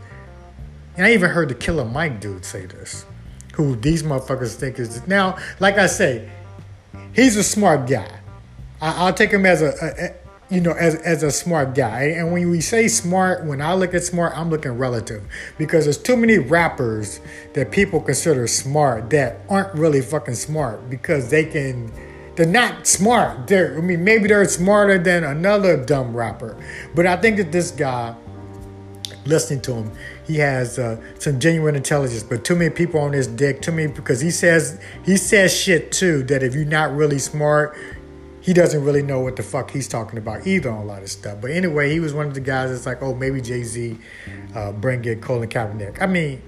and 0.95 1.07
I 1.07 1.13
even 1.13 1.31
heard 1.31 1.49
the 1.49 1.55
Killer 1.55 1.83
Mike 1.83 2.21
dude 2.21 2.45
say 2.45 2.67
this 2.67 3.05
who 3.55 3.75
these 3.77 4.03
motherfuckers 4.03 4.55
think 4.55 4.79
is 4.79 5.05
now. 5.07 5.37
Like 5.59 5.77
I 5.77 5.87
say, 5.87 6.29
he's 7.13 7.37
a 7.37 7.43
smart 7.43 7.87
guy. 7.87 8.19
I, 8.81 9.05
will 9.05 9.13
take 9.13 9.31
him 9.31 9.45
as 9.45 9.61
a, 9.61 9.73
a, 9.81 10.05
a, 10.05 10.53
you 10.53 10.61
know 10.61 10.73
as 10.73 10.95
as 10.95 11.23
a 11.23 11.31
smart 11.31 11.73
guy. 11.73 12.03
And 12.17 12.31
when 12.33 12.49
we 12.49 12.61
say 12.61 12.87
smart, 12.87 13.45
when 13.45 13.61
I 13.61 13.73
look 13.73 13.93
at 13.93 14.03
smart, 14.03 14.37
I'm 14.37 14.49
looking 14.49 14.77
relative 14.77 15.23
because 15.57 15.85
there's 15.85 15.97
too 15.97 16.17
many 16.17 16.37
rappers 16.37 17.21
that 17.53 17.71
people 17.71 18.01
consider 18.01 18.45
smart 18.47 19.09
that 19.11 19.39
aren't 19.49 19.73
really 19.73 20.01
fucking 20.01 20.35
smart 20.35 20.89
because 20.89 21.29
they 21.29 21.45
can. 21.45 21.91
They're 22.35 22.45
not 22.45 22.85
smart. 22.85 23.47
They're, 23.47 23.77
I 23.77 23.81
mean, 23.81 24.03
maybe 24.03 24.27
they're 24.27 24.43
smarter 24.43 24.97
than 24.97 25.23
another 25.23 25.77
dumb 25.77 26.13
rapper. 26.13 26.61
But 26.93 27.07
I 27.07 27.15
think 27.15 27.37
that 27.37 27.53
this 27.53 27.71
guy, 27.71 28.13
listening 29.25 29.61
to 29.61 29.73
him, 29.73 29.91
he 30.25 30.37
has 30.37 30.79
uh, 30.79 31.01
some 31.19 31.39
genuine 31.39 31.75
intelligence, 31.75 32.23
but 32.23 32.45
too 32.45 32.55
many 32.55 32.69
people 32.69 32.99
on 32.99 33.13
his 33.13 33.27
dick. 33.27 33.61
Too 33.61 33.71
many 33.71 33.91
because 33.91 34.21
he 34.21 34.31
says 34.31 34.79
he 35.03 35.17
says 35.17 35.55
shit 35.55 35.91
too 35.91 36.23
that 36.23 36.43
if 36.43 36.55
you're 36.55 36.65
not 36.65 36.95
really 36.95 37.19
smart, 37.19 37.77
he 38.41 38.53
doesn't 38.53 38.83
really 38.83 39.01
know 39.01 39.19
what 39.19 39.35
the 39.35 39.43
fuck 39.43 39.71
he's 39.71 39.87
talking 39.87 40.19
about 40.19 40.45
either 40.45 40.69
on 40.69 40.83
a 40.83 40.85
lot 40.85 41.01
of 41.01 41.09
stuff. 41.09 41.41
But 41.41 41.51
anyway, 41.51 41.91
he 41.91 41.99
was 41.99 42.13
one 42.13 42.27
of 42.27 42.35
the 42.35 42.41
guys 42.41 42.69
that's 42.69 42.85
like, 42.85 43.01
oh, 43.01 43.15
maybe 43.15 43.41
Jay 43.41 43.63
Z 43.63 43.97
uh, 44.53 44.71
bring 44.71 45.03
in 45.05 45.19
Colin 45.19 45.49
Kaepernick. 45.49 46.01
I 46.01 46.05
mean, 46.05 46.41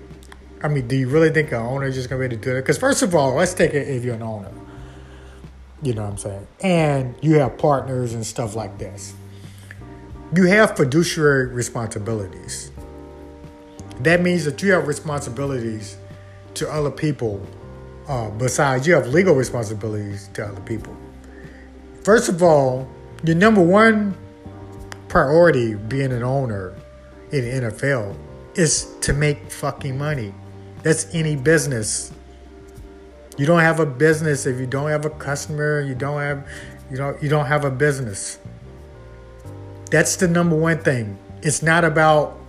I 0.63 0.68
mean, 0.68 0.88
do 0.88 0.96
you 0.96 1.10
really 1.10 1.30
think 1.32 1.52
an 1.52 1.58
owner 1.62 1.88
is 1.88 1.96
just 1.96 2.10
gonna 2.10 2.20
be 2.20 2.26
able 2.26 2.38
to 2.38 2.42
do 2.42 2.52
it? 2.56 2.62
Because 2.62 2.78
first 2.78 3.02
of 3.02 3.16
all, 3.16 3.34
let's 3.34 3.54
take 3.54 3.74
it 3.74 3.88
if 3.88 4.04
you're 4.04 4.16
an 4.16 4.22
owner. 4.22 4.52
You 5.82 5.94
know 5.94 6.04
what 6.04 6.12
I'm 6.12 6.18
saying? 6.18 6.48
And 6.62 7.16
you 7.22 7.36
have 7.40 7.58
partners 7.58 8.13
and 8.13 8.26
stuff 8.26 8.56
like 8.56 8.78
this. 8.78 9.13
You 10.36 10.44
have 10.44 10.76
fiduciary 10.76 11.48
responsibilities. 11.48 12.72
That 14.02 14.22
means 14.22 14.44
that 14.46 14.62
you 14.62 14.74
have 14.74 14.88
responsibilities 14.88 15.98
to 16.56 16.70
other 16.70 16.92
people. 16.92 17.42
Uh, 18.08 18.30
besides, 18.32 18.86
you 18.86 18.94
have 18.94 19.08
legal 19.08 19.36
responsibilities 19.36 20.30
to 20.34 20.46
other 20.46 20.62
people. 20.62 20.96
First 22.04 22.30
of 22.30 22.44
all, 22.44 22.88
your 23.24 23.36
number 23.36 23.62
one 23.62 24.16
priority 25.08 25.76
being 25.76 26.12
an 26.12 26.24
owner 26.24 26.76
in 27.32 27.62
the 27.62 27.68
NFL 27.70 28.16
is 28.56 28.94
to 29.02 29.13
make 29.13 29.50
fucking 29.52 29.98
money. 29.98 30.34
That's 30.84 31.13
any 31.16 31.36
business. 31.36 32.12
You 33.38 33.46
don't 33.46 33.62
have 33.62 33.80
a 33.80 33.86
business 33.86 34.46
if 34.46 34.60
you 34.60 34.66
don't 34.66 34.90
have 34.90 35.06
a 35.06 35.10
customer, 35.10 35.82
you 35.82 35.96
don't 35.96 36.20
have 36.20 36.48
you 36.90 36.98
know 36.98 37.18
you 37.22 37.30
don't 37.30 37.46
have 37.46 37.66
a 37.66 37.72
business. 37.72 38.40
That's 39.89 40.15
the 40.17 40.28
number 40.28 40.56
one 40.56 40.80
thing. 40.80 41.17
It's 41.41 41.62
not 41.62 41.84
about 41.84 42.39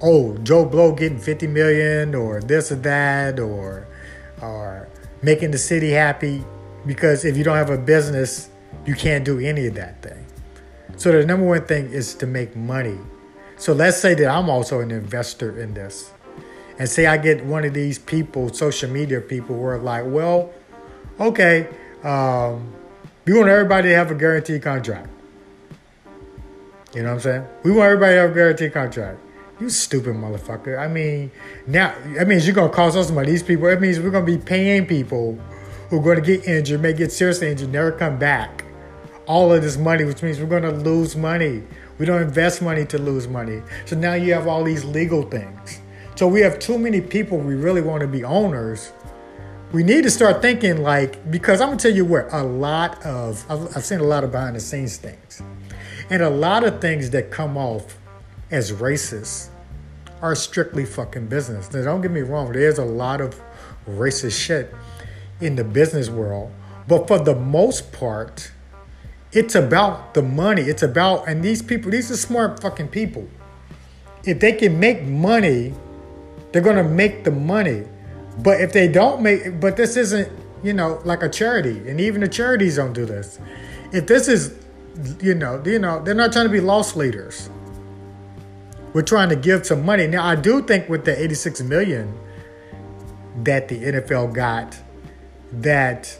oh, 0.00 0.36
Joe 0.38 0.64
Blow 0.64 0.92
getting 0.92 1.18
50 1.18 1.46
million 1.46 2.14
or 2.14 2.40
this 2.40 2.70
or 2.70 2.76
that 2.76 3.40
or 3.40 3.86
or 4.42 4.88
making 5.22 5.50
the 5.50 5.58
city 5.58 5.90
happy 5.90 6.44
because 6.86 7.24
if 7.24 7.36
you 7.36 7.44
don't 7.44 7.56
have 7.56 7.70
a 7.70 7.78
business, 7.78 8.50
you 8.84 8.94
can't 8.94 9.24
do 9.24 9.40
any 9.40 9.66
of 9.66 9.74
that 9.74 10.02
thing. 10.02 10.26
So 10.96 11.12
the 11.12 11.24
number 11.24 11.46
one 11.46 11.64
thing 11.64 11.90
is 11.90 12.14
to 12.16 12.26
make 12.26 12.54
money. 12.54 12.98
So 13.56 13.72
let's 13.72 13.96
say 13.96 14.14
that 14.14 14.26
I'm 14.26 14.50
also 14.50 14.80
an 14.80 14.90
investor 14.90 15.58
in 15.60 15.74
this. 15.74 16.12
And 16.78 16.88
say 16.88 17.06
I 17.06 17.16
get 17.16 17.44
one 17.44 17.64
of 17.64 17.72
these 17.72 17.98
people, 17.98 18.52
social 18.52 18.90
media 18.90 19.20
people, 19.20 19.56
who 19.56 19.64
are 19.64 19.78
like, 19.78 20.04
well, 20.06 20.52
okay, 21.20 21.68
um, 22.02 22.72
we 23.24 23.32
want 23.32 23.48
everybody 23.48 23.88
to 23.88 23.94
have 23.94 24.10
a 24.10 24.14
guaranteed 24.14 24.62
contract. 24.62 25.08
You 26.94 27.02
know 27.02 27.08
what 27.08 27.14
I'm 27.14 27.20
saying? 27.20 27.46
We 27.64 27.72
want 27.72 27.86
everybody 27.86 28.14
to 28.14 28.20
have 28.20 28.30
a 28.30 28.34
guaranteed 28.34 28.72
contract. 28.72 29.18
You 29.60 29.68
stupid 29.68 30.14
motherfucker. 30.14 30.78
I 30.78 30.86
mean, 30.86 31.30
now 31.66 31.94
that 32.14 32.28
means 32.28 32.46
you're 32.46 32.54
gonna 32.54 32.72
cost 32.72 32.96
us 32.96 33.10
money. 33.10 33.30
These 33.30 33.42
people, 33.42 33.66
it 33.66 33.80
means 33.80 33.98
we're 33.98 34.10
gonna 34.10 34.24
be 34.24 34.38
paying 34.38 34.86
people 34.86 35.38
who 35.90 35.98
are 35.98 36.02
gonna 36.02 36.20
get 36.20 36.46
injured, 36.46 36.80
may 36.80 36.92
get 36.92 37.10
seriously 37.12 37.50
injured, 37.50 37.72
never 37.72 37.92
come 37.92 38.18
back. 38.18 38.64
All 39.26 39.52
of 39.52 39.62
this 39.62 39.76
money, 39.76 40.04
which 40.04 40.22
means 40.22 40.38
we're 40.38 40.46
gonna 40.46 40.72
lose 40.72 41.16
money. 41.16 41.62
We 41.98 42.06
don't 42.06 42.22
invest 42.22 42.62
money 42.62 42.84
to 42.86 42.98
lose 42.98 43.26
money. 43.26 43.62
So 43.86 43.96
now 43.96 44.14
you 44.14 44.32
have 44.34 44.46
all 44.46 44.64
these 44.64 44.84
legal 44.84 45.22
things. 45.22 45.80
So 46.16 46.28
we 46.28 46.40
have 46.40 46.58
too 46.58 46.78
many 46.78 47.00
people 47.00 47.38
we 47.38 47.54
really 47.54 47.80
want 47.80 48.02
to 48.02 48.08
be 48.08 48.22
owners. 48.22 48.92
We 49.72 49.82
need 49.82 50.02
to 50.04 50.10
start 50.10 50.42
thinking 50.42 50.82
like 50.82 51.30
because 51.30 51.60
I'm 51.60 51.68
gonna 51.68 51.80
tell 51.80 51.92
you 51.92 52.04
where 52.04 52.28
a 52.28 52.42
lot 52.42 53.04
of 53.04 53.44
I've, 53.48 53.76
I've 53.76 53.84
seen 53.84 54.00
a 54.00 54.04
lot 54.04 54.22
of 54.22 54.30
behind 54.30 54.54
the 54.54 54.60
scenes 54.60 54.96
things, 54.96 55.42
and 56.10 56.22
a 56.22 56.30
lot 56.30 56.64
of 56.64 56.80
things 56.80 57.10
that 57.10 57.30
come 57.30 57.56
off 57.56 57.98
as 58.50 58.72
racist 58.72 59.48
are 60.22 60.34
strictly 60.34 60.84
fucking 60.84 61.26
business. 61.26 61.72
Now, 61.72 61.82
don't 61.84 62.00
get 62.00 62.10
me 62.10 62.20
wrong, 62.20 62.52
there's 62.52 62.78
a 62.78 62.84
lot 62.84 63.20
of 63.20 63.40
racist 63.86 64.40
shit 64.40 64.74
in 65.40 65.56
the 65.56 65.64
business 65.64 66.08
world, 66.08 66.52
but 66.88 67.08
for 67.08 67.18
the 67.18 67.34
most 67.34 67.92
part, 67.92 68.50
it's 69.32 69.54
about 69.56 70.14
the 70.14 70.22
money. 70.22 70.62
It's 70.62 70.82
about, 70.82 71.28
and 71.28 71.42
these 71.42 71.60
people, 71.60 71.90
these 71.90 72.10
are 72.10 72.16
smart 72.16 72.62
fucking 72.62 72.88
people. 72.88 73.28
If 74.24 74.38
they 74.38 74.52
can 74.52 74.78
make 74.78 75.02
money, 75.02 75.74
they're 76.52 76.62
gonna 76.62 76.84
make 76.84 77.24
the 77.24 77.32
money. 77.32 77.84
But 78.38 78.60
if 78.60 78.72
they 78.72 78.88
don't 78.88 79.22
make, 79.22 79.60
but 79.60 79.76
this 79.76 79.96
isn't, 79.96 80.30
you 80.62 80.72
know, 80.72 81.00
like 81.04 81.22
a 81.22 81.28
charity, 81.28 81.82
and 81.88 82.00
even 82.00 82.20
the 82.20 82.28
charities 82.28 82.76
don't 82.76 82.92
do 82.92 83.04
this. 83.04 83.38
If 83.92 84.06
this 84.06 84.28
is 84.28 84.54
you 85.20 85.34
know, 85.34 85.62
you 85.64 85.78
know, 85.78 86.02
they're 86.02 86.14
not 86.14 86.32
trying 86.32 86.46
to 86.46 86.52
be 86.52 86.60
loss 86.60 86.96
leaders. 86.96 87.50
We're 88.92 89.02
trying 89.02 89.28
to 89.30 89.36
give 89.36 89.66
some 89.66 89.84
money. 89.84 90.06
Now, 90.06 90.24
I 90.24 90.36
do 90.36 90.62
think 90.62 90.88
with 90.88 91.04
the 91.04 91.20
86 91.20 91.62
million 91.62 92.16
that 93.42 93.68
the 93.68 93.82
NFL 93.82 94.32
got, 94.32 94.78
that 95.52 96.16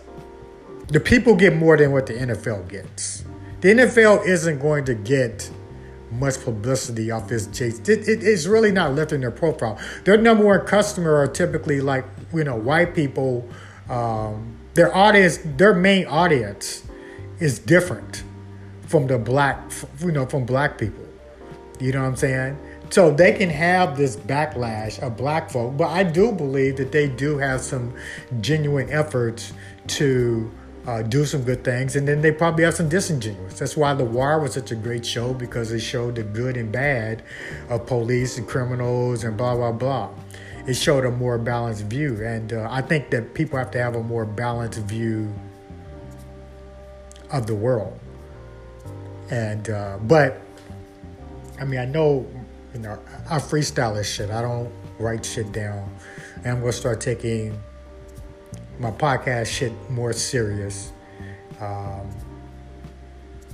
the 0.89 0.99
people 0.99 1.37
get 1.37 1.55
more 1.55 1.77
than 1.77 1.93
what 1.93 2.07
the 2.07 2.15
NFL 2.15 2.69
gets. 2.69 3.25
The 3.61 3.71
NFL 3.71 4.27
isn't 4.27 4.59
going 4.59 4.85
to 4.87 4.95
get 4.95 5.51
much 6.11 6.43
publicity 6.45 7.11
off 7.11 7.29
this 7.29 7.47
chase. 7.47 7.79
It, 7.89 8.09
it, 8.09 8.23
it's 8.23 8.47
really 8.47 8.73
not 8.73 8.93
lifting 8.93 9.21
their 9.21 9.31
profile. 9.31 9.79
Their 10.05 10.17
number 10.17 10.45
one 10.45 10.67
customer 10.67 11.15
are 11.15 11.27
typically 11.27 11.81
like 11.81 12.05
you 12.33 12.45
know 12.45 12.57
white 12.57 12.95
people. 12.95 13.49
Um, 13.89 14.59
their 14.75 14.95
audience, 14.95 15.39
their 15.45 15.75
main 15.75 16.07
audience, 16.07 16.85
is 17.39 17.59
different 17.61 18.25
from 18.95 19.09
the 19.09 19.19
black, 19.19 19.59
you 19.99 20.13
know, 20.13 20.25
from 20.25 20.45
black 20.45 20.79
people. 20.79 21.05
You 21.81 21.91
know 21.91 22.03
what 22.03 22.11
I'm 22.11 22.17
saying? 22.17 22.57
So 22.91 23.11
they 23.11 23.33
can 23.33 23.51
have 23.51 23.97
this 23.97 24.15
backlash 24.15 25.03
of 25.03 25.17
black 25.17 25.51
folk, 25.51 25.77
but 25.77 25.89
I 25.89 26.05
do 26.05 26.31
believe 26.31 26.77
that 26.77 26.93
they 26.93 27.09
do 27.09 27.37
have 27.39 27.61
some 27.61 27.93
genuine 28.41 28.89
efforts 28.91 29.53
to 29.99 30.49
uh, 30.87 31.03
do 31.03 31.25
some 31.25 31.43
good 31.43 31.65
things, 31.65 31.97
and 31.97 32.07
then 32.07 32.23
they 32.23 32.31
probably 32.31 32.63
have 32.63 32.75
some 32.75 32.89
disingenuous. 32.89 33.59
That's 33.59 33.77
why 33.77 33.95
The 33.95 34.05
Wire 34.05 34.39
was 34.39 34.53
such 34.53 34.71
a 34.71 34.77
great 34.77 35.05
show 35.05 35.35
because 35.35 35.73
it 35.73 35.81
showed 35.81 36.15
the 36.15 36.23
good 36.23 36.57
and 36.57 36.71
bad 36.71 37.25
of 37.71 37.87
police 37.87 38.39
and 38.39 38.47
criminals 38.47 39.25
and 39.25 39.37
blah 39.37 39.57
blah 39.57 39.73
blah. 39.73 40.11
It 40.69 40.75
showed 40.75 41.05
a 41.05 41.11
more 41.11 41.37
balanced 41.37 41.87
view, 41.87 42.25
and 42.25 42.53
uh, 42.53 42.69
I 42.71 42.81
think 42.81 43.11
that 43.11 43.35
people 43.35 43.59
have 43.59 43.73
to 43.73 43.79
have 43.83 43.97
a 43.97 44.05
more 44.05 44.25
balanced 44.25 44.79
view 44.79 45.35
of 47.33 47.49
the 47.49 47.57
world. 47.57 47.99
And 49.31 49.71
uh, 49.71 49.99
but 50.03 50.41
I 51.61 51.65
mean, 51.65 51.81
I 51.81 51.85
know 51.85 52.27
you 52.73 52.81
know 52.81 52.99
I 53.31 53.39
freestyle 53.39 53.95
this 53.95 54.13
shit. 54.13 54.31
I 54.31 54.43
don't 54.43 54.73
write 54.99 55.25
shit 55.25 55.53
down, 55.53 55.95
and 56.39 56.49
I'm 56.49 56.61
gonna 56.61 56.73
start 56.73 57.01
taking 57.01 57.59
my 58.79 58.91
podcast 58.91 59.47
shit 59.47 59.73
more 59.91 60.13
serious 60.13 60.93
um, 61.61 62.09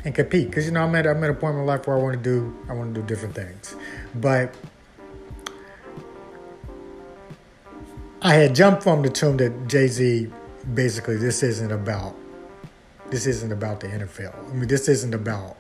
and 0.04 0.14
compete 0.14 0.48
because 0.48 0.64
you 0.64 0.72
know 0.72 0.82
I'm 0.82 0.94
at 0.94 1.06
I'm 1.06 1.22
at 1.22 1.30
a 1.30 1.34
point 1.34 1.54
in 1.54 1.60
my 1.60 1.66
life 1.66 1.86
where 1.86 1.96
I 1.96 2.00
want 2.00 2.16
to 2.16 2.22
do 2.22 2.56
I 2.68 2.72
want 2.72 2.94
to 2.94 3.00
do 3.00 3.06
different 3.06 3.34
things, 3.34 3.76
but 4.14 4.54
I 8.22 8.34
had 8.34 8.54
jumped 8.54 8.82
from 8.82 9.02
the 9.02 9.10
tune 9.10 9.36
that 9.38 9.68
Jay 9.68 9.88
Z 9.88 10.28
basically 10.74 11.16
this 11.16 11.42
isn't 11.42 11.72
about 11.72 12.16
this 13.10 13.26
isn't 13.26 13.52
about 13.52 13.80
the 13.80 13.88
NFL. 13.88 14.50
I 14.50 14.52
mean 14.54 14.68
this 14.68 14.88
isn't 14.88 15.14
about 15.14 15.56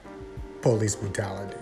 police 0.62 0.94
brutality. 0.94 1.56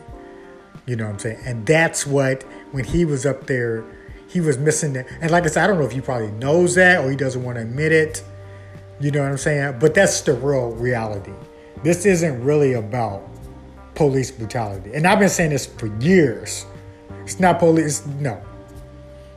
You 0.87 0.97
know 0.97 1.05
what 1.05 1.15
I'm 1.15 1.19
saying? 1.19 1.41
And 1.45 1.67
that's 1.67 2.07
what 2.07 2.43
when 2.73 2.85
he 2.85 3.05
was 3.05 3.27
up 3.27 3.47
there 3.47 3.85
he 4.29 4.41
was 4.41 4.59
missing 4.59 4.95
it. 4.95 5.07
And 5.21 5.31
like 5.31 5.45
I 5.45 5.47
said, 5.47 5.65
I 5.65 5.67
don't 5.67 5.79
know 5.79 5.87
if 5.87 5.93
he 5.93 6.01
probably 6.01 6.31
knows 6.33 6.75
that 6.75 7.03
or 7.03 7.11
he 7.11 7.17
doesn't 7.17 7.43
want 7.43 7.57
to 7.57 7.63
admit 7.63 7.93
it. 7.93 8.23
You 9.01 9.11
know 9.11 9.23
what 9.23 9.31
I'm 9.31 9.39
saying? 9.39 9.79
But 9.81 9.95
that's 9.95 10.21
the 10.21 10.35
real 10.35 10.73
reality. 10.73 11.33
This 11.83 12.05
isn't 12.05 12.45
really 12.45 12.75
about 12.75 13.23
police 13.95 14.31
brutality. 14.31 14.93
And 14.93 15.07
I've 15.07 15.19
been 15.19 15.29
saying 15.29 15.51
this 15.51 15.67
for 15.67 15.87
years. 16.03 16.67
It's 17.23 17.41
not 17.41 17.59
police, 17.59 18.07
no. 18.07 18.41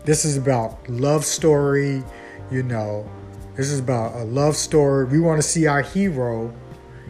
This 0.04 0.26
is 0.26 0.36
about 0.36 0.90
love 0.90 1.24
story, 1.24 2.04
you 2.52 2.64
know. 2.64 3.10
This 3.56 3.72
is 3.72 3.80
about 3.80 4.16
a 4.16 4.24
love 4.24 4.56
story. 4.56 5.06
We 5.06 5.20
want 5.20 5.42
to 5.42 5.48
see 5.48 5.68
our 5.68 5.82
hero 5.82 6.54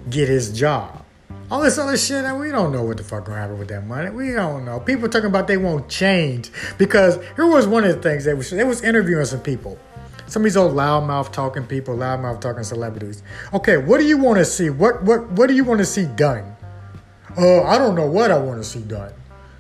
get 0.10 0.28
his 0.30 0.58
job. 0.58 1.01
All 1.52 1.60
this 1.60 1.78
other 1.78 1.98
shit, 1.98 2.24
and 2.24 2.40
we 2.40 2.50
don't 2.50 2.72
know 2.72 2.82
what 2.82 2.96
the 2.96 3.04
fuck 3.04 3.26
gonna 3.26 3.38
happen 3.38 3.60
with 3.60 3.68
that 3.68 3.86
money. 3.86 4.10
We 4.10 4.32
don't 4.32 4.64
know. 4.64 4.80
People 4.80 5.10
talking 5.10 5.28
about 5.28 5.48
they 5.48 5.58
won't 5.58 5.90
change 5.90 6.50
because 6.78 7.20
here 7.36 7.46
was 7.46 7.68
one 7.68 7.84
of 7.84 7.94
the 7.94 8.02
things 8.02 8.24
they 8.24 8.34
was 8.34 8.50
they 8.52 8.64
was 8.64 8.82
interviewing 8.82 9.26
some 9.26 9.42
people. 9.42 9.78
Some 10.28 10.44
of 10.44 10.46
these 10.46 10.56
old 10.56 10.74
loudmouth 10.74 11.34
talking 11.34 11.66
people, 11.66 11.98
loudmouth 11.98 12.40
talking 12.40 12.64
celebrities. 12.64 13.22
Okay, 13.54 13.76
what 13.76 13.98
do 13.98 14.06
you 14.08 14.18
want 14.18 14.40
to 14.40 14.46
see? 14.46 14.70
What 14.70 15.04
what 15.04 15.30
what 15.32 15.48
do 15.48 15.54
you 15.54 15.66
want 15.66 15.80
to 15.80 15.86
see 15.86 16.06
done? 16.06 16.56
Uh, 17.38 17.64
I 17.64 17.78
don't 17.78 17.96
know 17.96 18.08
what 18.08 18.32
I 18.32 18.38
want 18.38 18.64
to 18.64 18.64
see 18.64 18.82
done. 18.84 19.12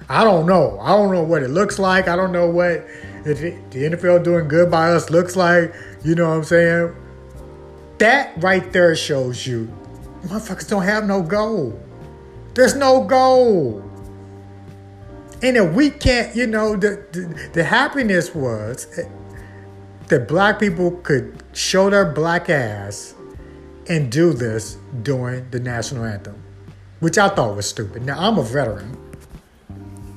I 0.07 0.23
don't 0.23 0.45
know. 0.45 0.79
I 0.79 0.91
don't 0.91 1.11
know 1.11 1.23
what 1.23 1.43
it 1.43 1.49
looks 1.49 1.77
like. 1.77 2.07
I 2.07 2.15
don't 2.15 2.31
know 2.31 2.49
what 2.49 2.87
the 3.25 3.57
NFL 3.73 4.23
doing 4.23 4.47
good 4.47 4.71
by 4.71 4.91
us 4.91 5.09
looks 5.09 5.35
like. 5.35 5.73
You 6.05 6.15
know 6.15 6.29
what 6.29 6.37
I'm 6.37 6.43
saying? 6.45 6.95
That 7.97 8.31
right 8.41 8.71
there 8.71 8.95
shows 8.95 9.45
you 9.45 9.69
motherfuckers 10.24 10.67
don't 10.67 10.84
have 10.84 11.05
no 11.05 11.22
goal. 11.22 11.80
There's 12.53 12.76
no 12.76 13.03
goal. 13.03 13.84
And 15.43 15.57
if 15.57 15.74
we 15.74 15.89
can't, 15.89 16.36
you 16.36 16.45
know, 16.45 16.76
the, 16.76 17.03
the, 17.11 17.49
the 17.53 17.63
happiness 17.63 18.36
was 18.36 18.86
that 20.07 20.28
black 20.28 20.59
people 20.59 20.91
could 21.03 21.41
show 21.53 21.89
their 21.89 22.05
black 22.05 22.49
ass 22.49 23.15
and 23.88 24.11
do 24.11 24.34
this 24.34 24.78
during 25.01 25.49
the 25.49 25.59
national 25.59 26.05
anthem, 26.05 26.41
which 26.99 27.17
I 27.17 27.30
thought 27.30 27.55
was 27.55 27.67
stupid. 27.67 28.05
Now, 28.05 28.19
I'm 28.19 28.38
a 28.38 28.43
veteran, 28.43 28.97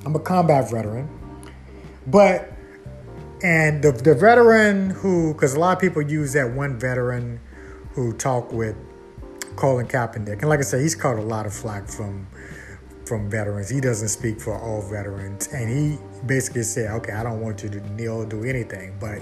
I'm 0.05 0.15
a 0.15 0.21
combat 0.21 0.71
veteran, 0.71 1.09
but, 2.07 2.53
and 3.43 3.83
the, 3.83 3.93
the 3.93 4.15
veteran 4.15 4.91
who, 4.91 5.33
because 5.33 5.55
a 5.55 5.61
lot 5.61 5.77
of 5.77 5.81
people 5.81 6.03
use 6.03 6.35
that 6.35 6.51
one 6.51 6.79
veteran 6.79 7.41
who 7.93 8.13
talked 8.13 8.53
with 8.53 8.77
Colin 9.57 9.87
Kaepernick. 9.87 10.41
And 10.41 10.49
like 10.49 10.61
I 10.61 10.63
said, 10.63 10.81
he's 10.81 10.95
caught 10.95 11.17
a 11.17 11.23
lot 11.23 11.47
of 11.47 11.55
flack 11.55 11.89
from 11.89 12.27
from 13.07 13.29
veterans. 13.29 13.69
He 13.69 13.81
doesn't 13.81 14.09
speak 14.09 14.41
for 14.41 14.59
all 14.59 14.81
veterans. 14.83 15.49
And 15.53 15.69
he 15.69 15.99
basically 16.27 16.63
said, 16.63 16.91
okay, 16.93 17.13
I 17.13 17.23
don't 17.23 17.41
want 17.41 17.63
you 17.63 17.69
to 17.69 17.81
kneel 17.91 18.23
or 18.23 18.27
do 18.27 18.45
anything. 18.45 18.97
But 18.99 19.19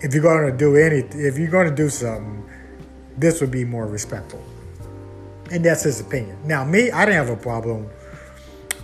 if 0.00 0.12
you're 0.12 0.22
going 0.22 0.50
to 0.50 0.56
do 0.56 0.76
anything, 0.76 1.24
if 1.24 1.38
you're 1.38 1.50
going 1.50 1.68
to 1.68 1.74
do 1.74 1.88
something, 1.88 2.44
this 3.16 3.40
would 3.40 3.50
be 3.50 3.64
more 3.64 3.86
respectful. 3.86 4.42
And 5.50 5.64
that's 5.64 5.84
his 5.84 6.00
opinion. 6.00 6.38
Now, 6.44 6.64
me, 6.64 6.90
I 6.90 7.04
didn't 7.04 7.24
have 7.24 7.38
a 7.38 7.40
problem 7.40 7.88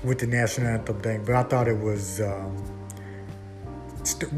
with 0.05 0.21
the 0.21 0.27
national 0.27 0.69
anthem 0.69 1.01
thing, 1.01 1.25
but 1.25 1.35
I 1.35 1.43
thought 1.43 1.69
it 1.69 1.79
was 1.79 2.21
um, 2.21 2.57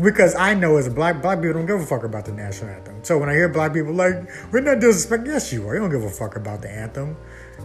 because 0.02 0.34
I 0.34 0.54
know 0.54 0.76
as 0.76 0.86
a 0.86 0.90
black 0.90 1.22
black 1.22 1.38
people 1.40 1.54
don't 1.54 1.66
give 1.66 1.80
a 1.80 1.86
fuck 1.86 2.04
about 2.04 2.26
the 2.26 2.32
national 2.32 2.70
anthem. 2.70 3.02
So 3.02 3.18
when 3.18 3.28
I 3.28 3.32
hear 3.32 3.48
black 3.48 3.72
people 3.72 3.94
like 3.94 4.16
we're 4.52 4.60
not 4.60 4.80
disrespect, 4.80 5.26
yes 5.26 5.52
you 5.52 5.66
are. 5.68 5.74
You 5.74 5.80
don't 5.80 5.90
give 5.90 6.04
a 6.04 6.10
fuck 6.10 6.36
about 6.36 6.62
the 6.62 6.70
anthem. 6.70 7.16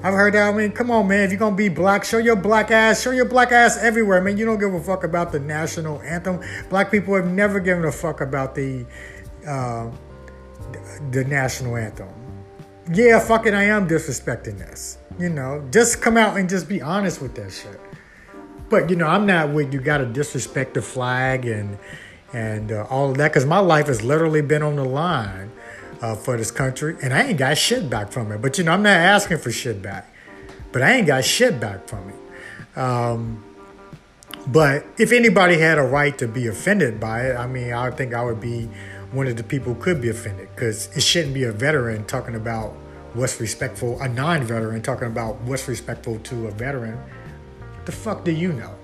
I've 0.01 0.13
heard 0.13 0.33
that. 0.33 0.53
I 0.53 0.55
mean, 0.55 0.71
come 0.71 0.91
on, 0.91 1.07
man. 1.07 1.23
If 1.23 1.31
you're 1.31 1.39
gonna 1.39 1.55
be 1.55 1.67
black, 1.67 2.05
show 2.05 2.19
your 2.19 2.35
black 2.35 2.71
ass. 2.71 3.01
Show 3.01 3.11
your 3.11 3.25
black 3.25 3.51
ass 3.51 3.77
everywhere. 3.77 4.19
I 4.19 4.21
mean, 4.21 4.37
you 4.37 4.45
don't 4.45 4.59
give 4.59 4.73
a 4.73 4.81
fuck 4.81 5.03
about 5.03 5.31
the 5.31 5.39
national 5.39 6.01
anthem. 6.01 6.39
Black 6.69 6.89
people 6.89 7.15
have 7.15 7.27
never 7.27 7.59
given 7.59 7.83
a 7.83 7.91
fuck 7.91 8.21
about 8.21 8.55
the 8.55 8.85
uh, 9.45 9.89
the 11.11 11.23
national 11.25 11.75
anthem. 11.75 12.09
Yeah, 12.93 13.19
fucking, 13.19 13.53
I 13.53 13.65
am 13.65 13.87
disrespecting 13.87 14.57
this. 14.57 14.97
You 15.19 15.29
know, 15.29 15.67
just 15.69 16.01
come 16.01 16.17
out 16.17 16.37
and 16.37 16.49
just 16.49 16.67
be 16.67 16.81
honest 16.81 17.21
with 17.21 17.35
that 17.35 17.51
shit. 17.51 17.79
But 18.69 18.89
you 18.89 18.95
know, 18.95 19.07
I'm 19.07 19.25
not 19.25 19.49
with 19.49 19.73
you. 19.73 19.79
Got 19.79 19.97
to 19.97 20.05
disrespect 20.05 20.75
the 20.75 20.81
flag 20.81 21.45
and 21.45 21.77
and 22.31 22.71
uh, 22.71 22.85
all 22.89 23.11
of 23.11 23.17
that 23.17 23.29
because 23.29 23.45
my 23.45 23.59
life 23.59 23.87
has 23.87 24.03
literally 24.03 24.41
been 24.41 24.61
on 24.61 24.75
the 24.75 24.85
line 24.85 25.51
uh, 26.01 26.15
for 26.15 26.37
this 26.37 26.51
country, 26.51 26.95
and 27.01 27.13
I 27.13 27.23
ain't 27.23 27.39
got 27.39 27.57
shit 27.57 27.89
back 27.89 28.11
from 28.11 28.31
it. 28.31 28.41
But 28.41 28.57
you 28.57 28.63
know, 28.63 28.71
I'm 28.71 28.83
not 28.83 28.97
asking 28.97 29.39
for 29.39 29.51
shit 29.51 29.81
back, 29.81 30.13
but 30.71 30.81
I 30.81 30.93
ain't 30.93 31.07
got 31.07 31.25
shit 31.25 31.59
back 31.59 31.87
from 31.87 32.09
it. 32.09 32.77
Um, 32.77 33.43
but 34.47 34.85
if 34.97 35.11
anybody 35.11 35.57
had 35.57 35.77
a 35.77 35.83
right 35.83 36.17
to 36.19 36.27
be 36.27 36.47
offended 36.47 36.99
by 36.99 37.27
it, 37.27 37.35
I 37.35 37.47
mean, 37.47 37.73
I 37.73 37.89
think 37.91 38.13
I 38.13 38.23
would 38.23 38.39
be 38.39 38.69
one 39.11 39.27
of 39.27 39.37
the 39.37 39.43
people 39.43 39.73
who 39.73 39.81
could 39.81 40.01
be 40.01 40.09
offended 40.09 40.49
because 40.55 40.95
it 40.95 41.01
shouldn't 41.01 41.33
be 41.33 41.43
a 41.43 41.51
veteran 41.51 42.05
talking 42.05 42.35
about 42.35 42.71
what's 43.13 43.39
respectful, 43.41 43.99
a 44.01 44.07
non-veteran 44.07 44.81
talking 44.83 45.07
about 45.07 45.41
what's 45.41 45.67
respectful 45.67 46.19
to 46.19 46.47
a 46.47 46.51
veteran 46.51 46.99
the 47.89 47.95
fuck 47.95 48.23
do 48.23 48.31
you 48.31 48.53
know? 48.53 48.75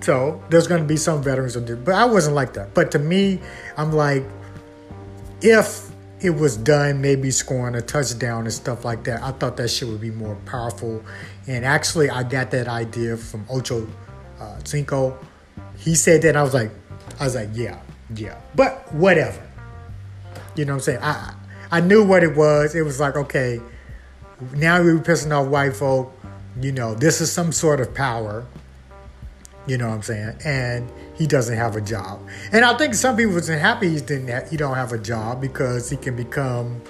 So 0.00 0.42
there's 0.50 0.66
going 0.66 0.82
to 0.82 0.88
be 0.88 0.96
some 0.96 1.22
veterans 1.22 1.56
on 1.56 1.64
there, 1.64 1.76
but 1.76 1.94
I 1.94 2.04
wasn't 2.04 2.34
like 2.34 2.54
that. 2.54 2.74
But 2.74 2.90
to 2.92 2.98
me, 2.98 3.40
I'm 3.76 3.92
like, 3.92 4.24
if 5.40 5.90
it 6.20 6.30
was 6.30 6.56
done, 6.56 7.00
maybe 7.00 7.30
scoring 7.30 7.74
a 7.76 7.82
touchdown 7.82 8.44
and 8.44 8.52
stuff 8.52 8.84
like 8.84 9.04
that, 9.04 9.22
I 9.22 9.32
thought 9.32 9.56
that 9.56 9.68
shit 9.68 9.88
would 9.88 10.00
be 10.00 10.10
more 10.10 10.36
powerful. 10.44 11.02
And 11.46 11.64
actually, 11.64 12.10
I 12.10 12.24
got 12.24 12.50
that 12.50 12.68
idea 12.68 13.16
from 13.16 13.46
Ocho 13.48 13.86
uh, 14.40 14.58
Cinco. 14.64 15.18
He 15.78 15.94
said 15.94 16.22
that, 16.22 16.36
I 16.36 16.42
was 16.42 16.54
like, 16.54 16.70
I 17.20 17.24
was 17.24 17.34
like, 17.34 17.50
yeah, 17.54 17.78
yeah, 18.14 18.40
but 18.54 18.92
whatever. 18.92 19.40
You 20.56 20.64
know 20.64 20.72
what 20.72 20.76
I'm 20.76 20.82
saying? 20.82 20.98
I 21.02 21.34
I 21.70 21.80
knew 21.80 22.04
what 22.04 22.22
it 22.22 22.36
was. 22.36 22.74
It 22.74 22.82
was 22.82 23.00
like, 23.00 23.16
okay, 23.16 23.60
now 24.54 24.82
we 24.82 24.92
were 24.92 25.00
pissing 25.00 25.32
off 25.32 25.48
white 25.48 25.74
folk 25.74 26.12
you 26.60 26.72
know, 26.72 26.94
this 26.94 27.20
is 27.20 27.30
some 27.30 27.52
sort 27.52 27.80
of 27.80 27.94
power. 27.94 28.46
You 29.66 29.78
know 29.78 29.88
what 29.88 29.94
I'm 29.94 30.02
saying? 30.02 30.36
And 30.44 30.90
he 31.14 31.26
doesn't 31.26 31.56
have 31.56 31.76
a 31.76 31.80
job. 31.80 32.20
And 32.50 32.64
I 32.64 32.76
think 32.76 32.94
some 32.94 33.16
people 33.16 33.34
wasn't 33.34 33.60
happy 33.60 33.90
he 33.90 34.00
didn't 34.00 34.48
he 34.48 34.56
don't 34.56 34.74
have 34.74 34.92
a 34.92 34.98
job 34.98 35.40
because 35.40 35.88
he 35.88 35.96
can 35.96 36.16
become, 36.16 36.82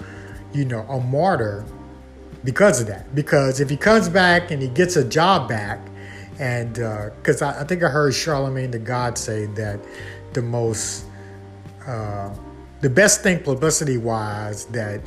you 0.54 0.64
know, 0.64 0.80
a 0.82 1.00
martyr 1.00 1.64
because 2.44 2.80
of 2.80 2.86
that. 2.86 3.14
Because 3.14 3.60
if 3.60 3.68
he 3.68 3.76
comes 3.76 4.08
back 4.08 4.50
and 4.50 4.62
he 4.62 4.68
gets 4.68 4.96
a 4.96 5.04
job 5.04 5.48
back, 5.48 5.80
and 6.38 6.74
because 7.16 7.42
uh, 7.42 7.48
I, 7.48 7.60
I, 7.60 7.64
think 7.64 7.82
I 7.82 7.88
heard 7.88 8.14
Charlemagne 8.14 8.70
the 8.70 8.78
God 8.78 9.18
say 9.18 9.46
that 9.46 9.78
the 10.32 10.42
most, 10.42 11.04
uh, 11.86 12.34
the 12.80 12.90
best 12.90 13.22
thing 13.22 13.42
publicity 13.42 13.98
wise 13.98 14.64
that 14.66 15.00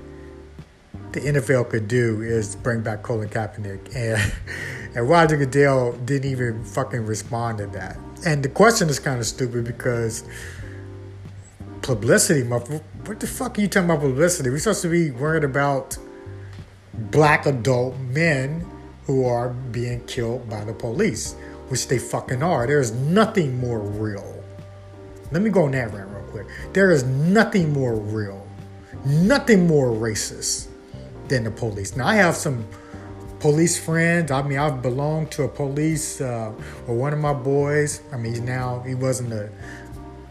the 1.15 1.21
NFL 1.21 1.69
could 1.69 1.87
do 1.87 2.21
is 2.21 2.57
bring 2.57 2.81
back 2.81 3.01
Colin 3.01 3.29
Kaepernick, 3.29 3.95
and 3.95 4.33
and 4.95 5.09
Roger 5.09 5.37
Goodell 5.37 5.93
didn't 5.93 6.29
even 6.29 6.63
fucking 6.63 7.05
respond 7.05 7.57
to 7.59 7.67
that. 7.67 7.97
And 8.25 8.43
the 8.43 8.49
question 8.49 8.89
is 8.89 8.99
kind 8.99 9.19
of 9.19 9.25
stupid 9.25 9.63
because 9.63 10.23
publicity, 11.81 12.43
what 12.43 13.19
the 13.19 13.27
fuck 13.27 13.57
are 13.57 13.61
you 13.61 13.67
talking 13.67 13.89
about 13.89 14.01
publicity? 14.01 14.49
We're 14.49 14.59
supposed 14.59 14.81
to 14.81 14.89
be 14.89 15.11
worried 15.11 15.43
about 15.43 15.97
black 16.93 17.45
adult 17.45 17.97
men 17.99 18.65
who 19.05 19.25
are 19.25 19.49
being 19.49 20.03
killed 20.05 20.49
by 20.49 20.65
the 20.65 20.73
police, 20.73 21.33
which 21.69 21.87
they 21.87 21.97
fucking 21.97 22.43
are. 22.43 22.67
There 22.67 22.79
is 22.79 22.91
nothing 22.91 23.57
more 23.59 23.79
real. 23.79 24.43
Let 25.31 25.41
me 25.41 25.49
go 25.49 25.63
on 25.63 25.71
that 25.71 25.93
rant 25.93 26.09
real 26.09 26.23
quick. 26.23 26.47
There 26.73 26.91
is 26.91 27.03
nothing 27.03 27.71
more 27.71 27.95
real, 27.95 28.45
nothing 29.05 29.67
more 29.67 29.89
racist 29.89 30.67
than 31.27 31.43
the 31.43 31.51
police. 31.51 31.95
Now, 31.95 32.07
I 32.07 32.15
have 32.15 32.35
some 32.35 32.65
police 33.39 33.77
friends. 33.77 34.31
I 34.31 34.41
mean, 34.41 34.57
I've 34.57 34.81
belonged 34.81 35.31
to 35.31 35.43
a 35.43 35.47
police, 35.47 36.21
uh, 36.21 36.51
or 36.87 36.95
one 36.95 37.13
of 37.13 37.19
my 37.19 37.33
boys. 37.33 38.01
I 38.11 38.17
mean, 38.17 38.33
he's 38.33 38.41
now, 38.41 38.79
he 38.81 38.95
wasn't 38.95 39.33
a, 39.33 39.49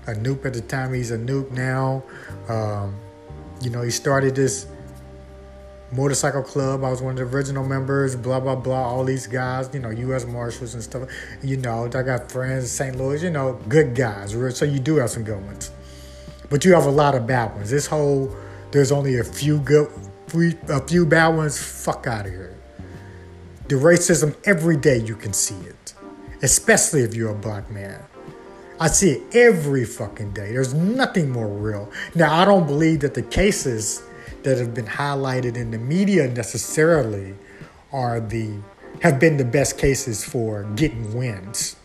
a 0.07 0.15
noob 0.15 0.45
at 0.45 0.55
the 0.55 0.61
time, 0.61 0.93
he's 0.93 1.11
a 1.11 1.19
noob 1.19 1.51
now. 1.53 2.03
Um, 2.49 2.97
you 3.61 3.71
know, 3.71 3.83
he 3.83 3.91
started 3.91 4.35
this 4.35 4.67
motorcycle 5.93 6.43
club. 6.43 6.85
I 6.85 6.91
was 6.91 7.01
one 7.01 7.19
of 7.19 7.31
the 7.31 7.37
original 7.37 7.65
members, 7.65 8.17
blah, 8.17 8.41
blah, 8.41 8.57
blah. 8.57 8.89
All 8.89 9.05
these 9.05 9.27
guys, 9.27 9.71
you 9.73 9.81
know, 9.81 9.91
U.S. 9.91 10.27
Marshals 10.27 10.75
and 10.75 10.83
stuff. 10.83 11.09
You 11.43 11.57
know, 11.57 11.87
I 11.87 12.03
got 12.03 12.31
friends 12.31 12.65
in 12.65 12.69
St. 12.69 12.97
Louis, 12.97 13.23
you 13.23 13.31
know, 13.31 13.61
good 13.69 13.95
guys. 13.95 14.33
So 14.57 14.65
you 14.65 14.79
do 14.79 14.97
have 14.97 15.11
some 15.11 15.25
good 15.25 15.45
ones. 15.45 15.71
But 16.51 16.65
you 16.65 16.75
have 16.75 16.87
a 16.87 16.91
lot 16.91 17.15
of 17.15 17.27
bad 17.27 17.55
ones. 17.55 17.71
This 17.71 17.87
whole, 17.87 18.35
there's 18.71 18.93
only 18.93 19.19
a 19.19 19.25
few 19.25 19.61
good, 19.61 19.91
a 20.69 20.87
few 20.87 21.07
bad 21.07 21.29
ones. 21.29 21.59
Fuck 21.63 22.07
out 22.07 22.27
of 22.27 22.33
here. 22.33 22.57
The 23.69 23.77
racism, 23.77 24.37
every 24.45 24.77
day 24.77 24.99
you 24.99 25.17
can 25.17 25.33
see 25.33 25.57
it, 25.67 25.95
especially 26.43 27.03
if 27.03 27.15
you're 27.15 27.31
a 27.31 27.35
black 27.35 27.71
man. 27.71 28.03
I 28.79 28.89
see 28.89 29.13
it 29.13 29.35
every 29.35 29.85
fucking 29.85 30.33
day. 30.33 30.53
There's 30.53 30.75
nothing 30.75 31.31
more 31.31 31.49
real. 31.49 31.91
Now, 32.15 32.41
I 32.41 32.45
don't 32.45 32.67
believe 32.67 33.01
that 33.01 33.15
the 33.15 33.23
cases 33.23 34.03
that 34.43 34.59
have 34.59 34.75
been 34.75 34.87
highlighted 34.87 35.57
in 35.57 35.71
the 35.71 35.79
media 35.79 36.29
necessarily 36.29 37.35
are 37.93 38.21
the 38.21 38.51
have 39.01 39.19
been 39.19 39.37
the 39.37 39.45
best 39.45 39.79
cases 39.79 40.25
for 40.25 40.65
getting 40.77 41.15
wins. 41.15 41.77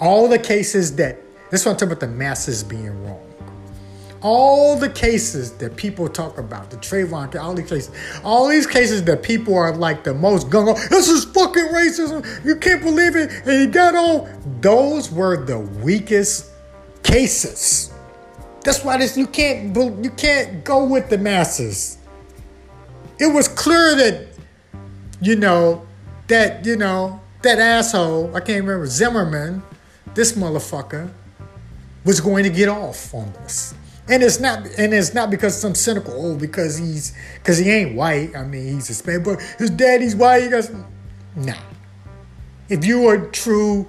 All 0.00 0.28
the 0.28 0.38
cases 0.38 0.96
that 0.96 1.18
this 1.50 1.64
one 1.64 1.74
talking 1.76 1.88
about 1.88 2.00
the 2.00 2.08
masses 2.08 2.62
being 2.62 3.04
wrong. 3.04 3.27
All 4.20 4.76
the 4.76 4.90
cases 4.90 5.52
that 5.58 5.76
people 5.76 6.08
talk 6.08 6.38
about, 6.38 6.70
the 6.70 6.76
Trayvon, 6.78 7.34
all 7.36 7.54
these 7.54 7.68
cases, 7.68 7.94
all 8.24 8.48
these 8.48 8.66
cases 8.66 9.04
that 9.04 9.22
people 9.22 9.54
are 9.54 9.74
like 9.74 10.02
the 10.02 10.14
most 10.14 10.50
gung 10.50 10.74
This 10.88 11.08
is 11.08 11.24
fucking 11.26 11.66
racism. 11.66 12.44
You 12.44 12.56
can't 12.56 12.82
believe 12.82 13.14
it. 13.14 13.30
And 13.46 13.60
he 13.60 13.66
got 13.66 13.94
all. 13.94 14.28
Those 14.60 15.10
were 15.12 15.44
the 15.44 15.58
weakest 15.58 16.50
cases. 17.02 17.92
That's 18.64 18.84
why 18.84 18.98
this 18.98 19.16
you 19.16 19.26
can't 19.26 19.74
you 20.04 20.10
can't 20.10 20.64
go 20.64 20.84
with 20.84 21.08
the 21.08 21.18
masses. 21.18 21.98
It 23.18 23.32
was 23.32 23.48
clear 23.48 23.94
that 23.96 24.26
you 25.20 25.36
know 25.36 25.86
that 26.26 26.66
you 26.66 26.76
know 26.76 27.20
that 27.42 27.58
asshole 27.58 28.34
I 28.36 28.40
can't 28.40 28.64
remember 28.64 28.86
Zimmerman, 28.86 29.62
this 30.14 30.32
motherfucker 30.32 31.10
was 32.04 32.20
going 32.20 32.44
to 32.44 32.50
get 32.50 32.68
off 32.68 33.14
on 33.14 33.32
this. 33.34 33.74
And 34.08 34.22
it's 34.22 34.40
not 34.40 34.66
and 34.78 34.94
it's 34.94 35.12
not 35.14 35.30
because 35.30 35.60
some 35.60 35.74
cynical 35.74 36.14
oh 36.16 36.36
because 36.36 36.78
he's 36.78 37.14
because 37.34 37.58
he 37.58 37.70
ain't 37.70 37.94
white. 37.94 38.34
I 38.34 38.44
mean 38.44 38.74
he's 38.74 38.88
Hispanic, 38.88 39.24
but 39.24 39.40
his 39.58 39.70
daddy's 39.70 40.16
white. 40.16 40.44
He 40.44 40.48
goes, 40.48 40.70
nah. 41.36 41.54
If 42.68 42.84
you 42.84 43.06
are 43.08 43.26
true 43.30 43.86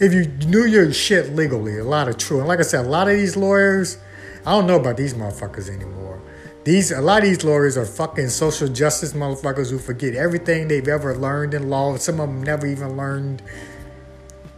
if 0.00 0.12
you 0.12 0.26
knew 0.48 0.64
your 0.64 0.92
shit 0.92 1.34
legally, 1.34 1.78
a 1.78 1.84
lot 1.84 2.08
of 2.08 2.18
true. 2.18 2.38
And 2.38 2.46
like 2.48 2.60
I 2.60 2.62
said, 2.62 2.84
a 2.84 2.88
lot 2.88 3.08
of 3.08 3.16
these 3.16 3.36
lawyers, 3.36 3.98
I 4.46 4.52
don't 4.52 4.66
know 4.66 4.76
about 4.76 4.96
these 4.96 5.14
motherfuckers 5.14 5.68
anymore. 5.68 6.22
These 6.64 6.92
a 6.92 7.00
lot 7.00 7.22
of 7.22 7.28
these 7.28 7.44
lawyers 7.44 7.76
are 7.76 7.84
fucking 7.84 8.28
social 8.28 8.68
justice 8.68 9.12
motherfuckers 9.12 9.70
who 9.70 9.78
forget 9.78 10.14
everything 10.14 10.68
they've 10.68 10.86
ever 10.86 11.16
learned 11.16 11.54
in 11.54 11.68
law. 11.70 11.96
Some 11.96 12.20
of 12.20 12.28
them 12.28 12.42
never 12.42 12.66
even 12.66 12.96
learned 12.96 13.42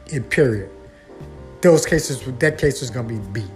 in 0.09 0.25
period. 0.25 0.71
Those 1.63 1.87
cases, 1.87 2.21
that 2.39 2.59
case 2.59 2.81
was 2.81 2.91
gonna 2.91 3.09
be 3.09 3.19
beat. 3.33 3.51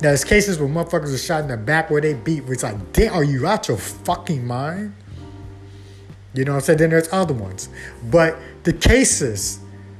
Now, 0.00 0.08
there's 0.08 0.24
cases 0.24 0.58
where 0.58 0.68
motherfuckers 0.68 1.14
are 1.14 1.18
shot 1.18 1.42
in 1.42 1.48
the 1.48 1.56
back 1.56 1.90
where 1.90 2.00
they 2.00 2.14
beat, 2.14 2.44
where 2.44 2.52
it's 2.52 2.62
like, 2.62 2.92
damn, 2.92 3.14
are 3.14 3.24
you 3.24 3.46
out 3.46 3.68
your 3.68 3.78
fucking 3.78 4.46
mind? 4.46 4.94
You 6.34 6.44
know 6.44 6.52
what 6.52 6.58
I'm 6.58 6.64
saying? 6.64 6.78
Then 6.78 6.90
there's 6.90 7.10
other 7.12 7.32
ones. 7.32 7.70
But 8.10 8.36
the 8.64 8.74
cases 8.74 9.58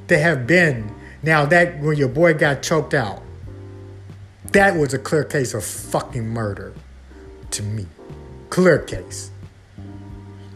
that 0.09 0.19
have 0.19 0.47
been 0.47 0.95
now 1.23 1.47
that 1.47 1.81
when 1.81 1.97
your 1.97 2.09
boy 2.09 2.35
got 2.35 2.63
choked 2.63 2.95
out, 2.95 3.23
that 4.53 4.77
was 4.77 4.95
a 4.95 4.99
clear 4.99 5.25
case 5.25 5.55
of 5.55 5.65
fucking 5.65 6.29
murder 6.29 6.75
to 7.53 7.63
me. 7.63 7.87
Clear 8.51 8.79
case. 8.79 9.31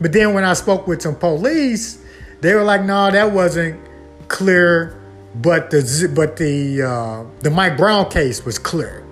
But 0.01 0.13
then 0.13 0.35
when 0.35 0.45
I 0.45 0.53
spoke 0.53 0.87
with 0.87 1.03
some 1.03 1.17
police, 1.17 2.03
they 2.41 2.55
were 2.55 2.63
like, 2.63 2.85
"No, 2.85 3.11
that 3.11 3.33
wasn't 3.33 3.81
clear." 4.29 4.97
But 5.35 5.71
the 5.71 6.11
but 6.15 6.37
the 6.37 6.83
uh, 6.83 7.25
the 7.41 7.51
Mike 7.51 7.77
Brown 7.77 8.11
case 8.11 8.45
was 8.45 8.59
clear. 8.59 9.05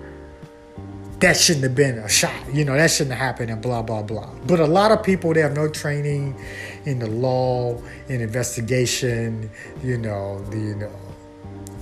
That 1.19 1.35
shouldn't 1.35 1.63
have 1.63 1.75
been 1.75 1.97
a 1.97 2.07
shot. 2.07 2.33
You 2.53 2.63
know, 2.63 2.75
that 2.75 2.89
shouldn't 2.91 3.15
have 3.15 3.25
happened 3.25 3.51
and 3.51 3.61
blah 3.61 3.81
blah 3.81 4.01
blah. 4.01 4.29
But 4.47 4.59
a 4.59 4.65
lot 4.65 4.91
of 4.91 5.03
people 5.03 5.33
they 5.33 5.41
have 5.41 5.55
no 5.55 5.67
training 5.67 6.39
in 6.85 6.99
the 6.99 7.07
law, 7.07 7.81
in 8.07 8.21
investigation, 8.21 9.49
you 9.83 9.97
know, 9.97 10.41
the 10.45 10.57
you 10.57 10.75
know, 10.75 10.95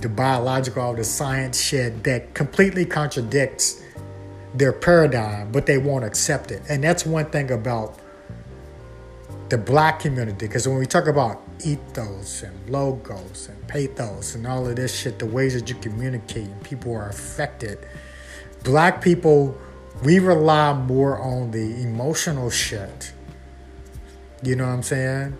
the 0.00 0.08
biological, 0.08 0.94
the 0.94 1.04
science 1.04 1.60
shit 1.60 2.02
that 2.04 2.34
completely 2.34 2.84
contradicts 2.84 3.82
their 4.54 4.72
paradigm, 4.72 5.52
but 5.52 5.66
they 5.66 5.78
won't 5.78 6.04
accept 6.04 6.50
it. 6.50 6.62
And 6.68 6.82
that's 6.82 7.06
one 7.06 7.26
thing 7.26 7.50
about 7.50 8.00
the 9.50 9.58
black 9.58 10.00
community, 10.00 10.46
because 10.46 10.66
when 10.66 10.78
we 10.78 10.86
talk 10.86 11.06
about 11.06 11.42
ethos 11.64 12.42
and 12.42 12.70
logos 12.70 13.48
and 13.48 13.68
pathos 13.68 14.34
and 14.34 14.46
all 14.46 14.66
of 14.66 14.76
this 14.76 14.98
shit, 14.98 15.18
the 15.18 15.26
ways 15.26 15.54
that 15.54 15.68
you 15.68 15.76
communicate 15.76 16.48
and 16.48 16.62
people 16.64 16.94
are 16.94 17.08
affected, 17.08 17.78
black 18.64 19.00
people, 19.00 19.56
we 20.04 20.18
rely 20.18 20.72
more 20.72 21.18
on 21.20 21.50
the 21.50 21.82
emotional 21.82 22.50
shit 22.50 23.12
you 24.42 24.54
know 24.54 24.66
what 24.66 24.72
I'm 24.72 24.82
saying? 24.82 25.36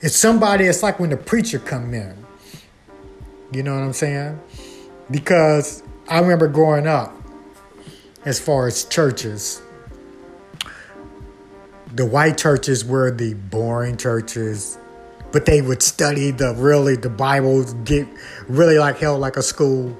It's 0.00 0.14
somebody, 0.14 0.64
it's 0.64 0.82
like 0.82 1.00
when 1.00 1.10
the 1.10 1.16
preacher 1.16 1.58
come 1.58 1.92
in. 1.94 2.16
You 3.52 3.62
know 3.64 3.74
what 3.74 3.82
I'm 3.82 3.92
saying? 3.92 4.40
Because 5.10 5.82
I 6.08 6.20
remember 6.20 6.46
growing 6.46 6.86
up, 6.86 7.16
as 8.24 8.38
far 8.38 8.68
as 8.68 8.84
churches, 8.84 9.60
the 11.92 12.06
white 12.06 12.38
churches 12.38 12.84
were 12.84 13.10
the 13.10 13.34
boring 13.34 13.96
churches, 13.96 14.78
but 15.32 15.44
they 15.46 15.60
would 15.60 15.82
study 15.82 16.30
the 16.30 16.54
really 16.54 16.94
the 16.94 17.10
Bible, 17.10 17.64
get 17.82 18.06
really 18.46 18.78
like 18.78 18.98
held 18.98 19.20
like 19.20 19.36
a 19.36 19.42
school. 19.42 19.98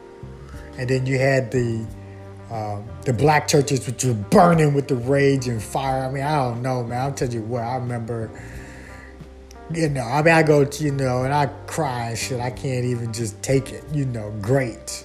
And 0.78 0.88
then 0.88 1.07
you 1.07 1.18
had 1.18 1.51
the 1.51 1.84
um, 2.51 2.84
the 3.05 3.12
black 3.12 3.46
churches 3.46 3.86
which 3.86 4.05
were 4.05 4.14
burning 4.14 4.74
with 4.74 4.88
the 4.88 4.96
rage 4.96 5.46
and 5.46 5.62
fire. 5.62 6.05
I 6.05 6.11
mean, 6.11 6.22
I 6.22 6.36
don't 6.36 6.62
know, 6.62 6.82
man. 6.82 7.01
I'll 7.01 7.12
tell 7.12 7.28
you 7.28 7.42
what, 7.42 7.62
I 7.62 7.76
remember, 7.76 8.30
you 9.72 9.88
know, 9.88 10.03
I 10.03 10.22
mean, 10.22 10.34
I 10.34 10.42
go, 10.42 10.64
to, 10.64 10.84
you 10.84 10.90
know, 10.90 11.22
and 11.22 11.32
I 11.32 11.46
cry 11.66 12.09
and 12.09 12.18
shit. 12.18 12.40
I 12.40 12.51
can't 12.51 12.84
even 12.84 13.12
just 13.12 13.40
take 13.42 13.72
it, 13.72 13.84
you 13.92 14.05
know, 14.05 14.32
great. 14.40 15.05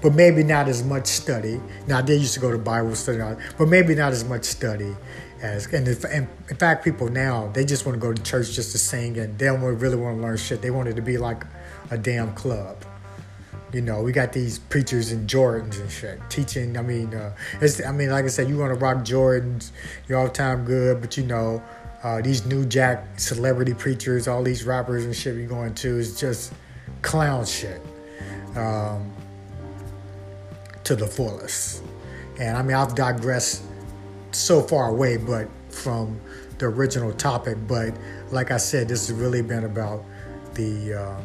But 0.00 0.14
maybe 0.14 0.42
not 0.42 0.68
as 0.68 0.84
much 0.84 1.06
study. 1.06 1.60
Now, 1.86 2.00
they 2.00 2.16
used 2.16 2.34
to 2.34 2.40
go 2.40 2.50
to 2.50 2.58
Bible 2.58 2.94
study, 2.94 3.18
but 3.58 3.68
maybe 3.68 3.94
not 3.94 4.12
as 4.12 4.24
much 4.24 4.44
study 4.44 4.94
as, 5.42 5.66
and, 5.72 5.86
if, 5.86 6.04
and 6.04 6.28
in 6.48 6.56
fact, 6.56 6.84
people 6.84 7.08
now, 7.08 7.48
they 7.48 7.64
just 7.64 7.86
want 7.86 7.96
to 7.96 8.00
go 8.00 8.12
to 8.12 8.22
church 8.22 8.52
just 8.52 8.72
to 8.72 8.78
sing 8.78 9.18
and 9.18 9.38
they 9.38 9.46
don't 9.46 9.60
really 9.60 9.96
want 9.96 10.16
to 10.16 10.22
learn 10.22 10.36
shit. 10.36 10.62
They 10.62 10.70
want 10.70 10.88
it 10.88 10.94
to 10.94 11.02
be 11.02 11.18
like 11.18 11.44
a 11.90 11.98
damn 11.98 12.32
club. 12.34 12.84
You 13.72 13.82
know, 13.82 14.02
we 14.02 14.12
got 14.12 14.32
these 14.32 14.58
preachers 14.58 15.12
in 15.12 15.26
Jordans 15.26 15.78
and 15.78 15.90
shit 15.90 16.18
teaching. 16.30 16.78
I 16.78 16.82
mean, 16.82 17.12
uh, 17.12 17.34
it's, 17.60 17.84
I 17.84 17.92
mean, 17.92 18.10
like 18.10 18.24
I 18.24 18.28
said, 18.28 18.48
you 18.48 18.56
want 18.56 18.72
to 18.72 18.78
rock 18.78 18.98
Jordans, 18.98 19.72
you're 20.08 20.18
all 20.18 20.28
time 20.28 20.64
good, 20.64 21.00
but 21.02 21.16
you 21.18 21.24
know, 21.24 21.62
uh, 22.02 22.22
these 22.22 22.46
new 22.46 22.64
jack 22.64 23.20
celebrity 23.20 23.74
preachers, 23.74 24.26
all 24.26 24.42
these 24.42 24.64
rappers 24.64 25.04
and 25.04 25.14
shit 25.14 25.34
we 25.34 25.44
going 25.44 25.74
to 25.74 25.98
is 25.98 26.18
just 26.18 26.52
clown 27.02 27.44
shit 27.44 27.82
um, 28.56 29.12
to 30.84 30.96
the 30.96 31.06
fullest. 31.06 31.82
And 32.38 32.56
I 32.56 32.62
mean, 32.62 32.76
I've 32.76 32.94
digressed 32.94 33.62
so 34.32 34.62
far 34.62 34.88
away, 34.88 35.16
but 35.16 35.48
from 35.70 36.20
the 36.58 36.66
original 36.66 37.12
topic, 37.12 37.56
but 37.66 37.94
like 38.30 38.50
I 38.50 38.56
said, 38.56 38.88
this 38.88 39.08
has 39.08 39.16
really 39.16 39.42
been 39.42 39.64
about 39.64 40.04
the 40.54 40.94
um, 40.94 41.24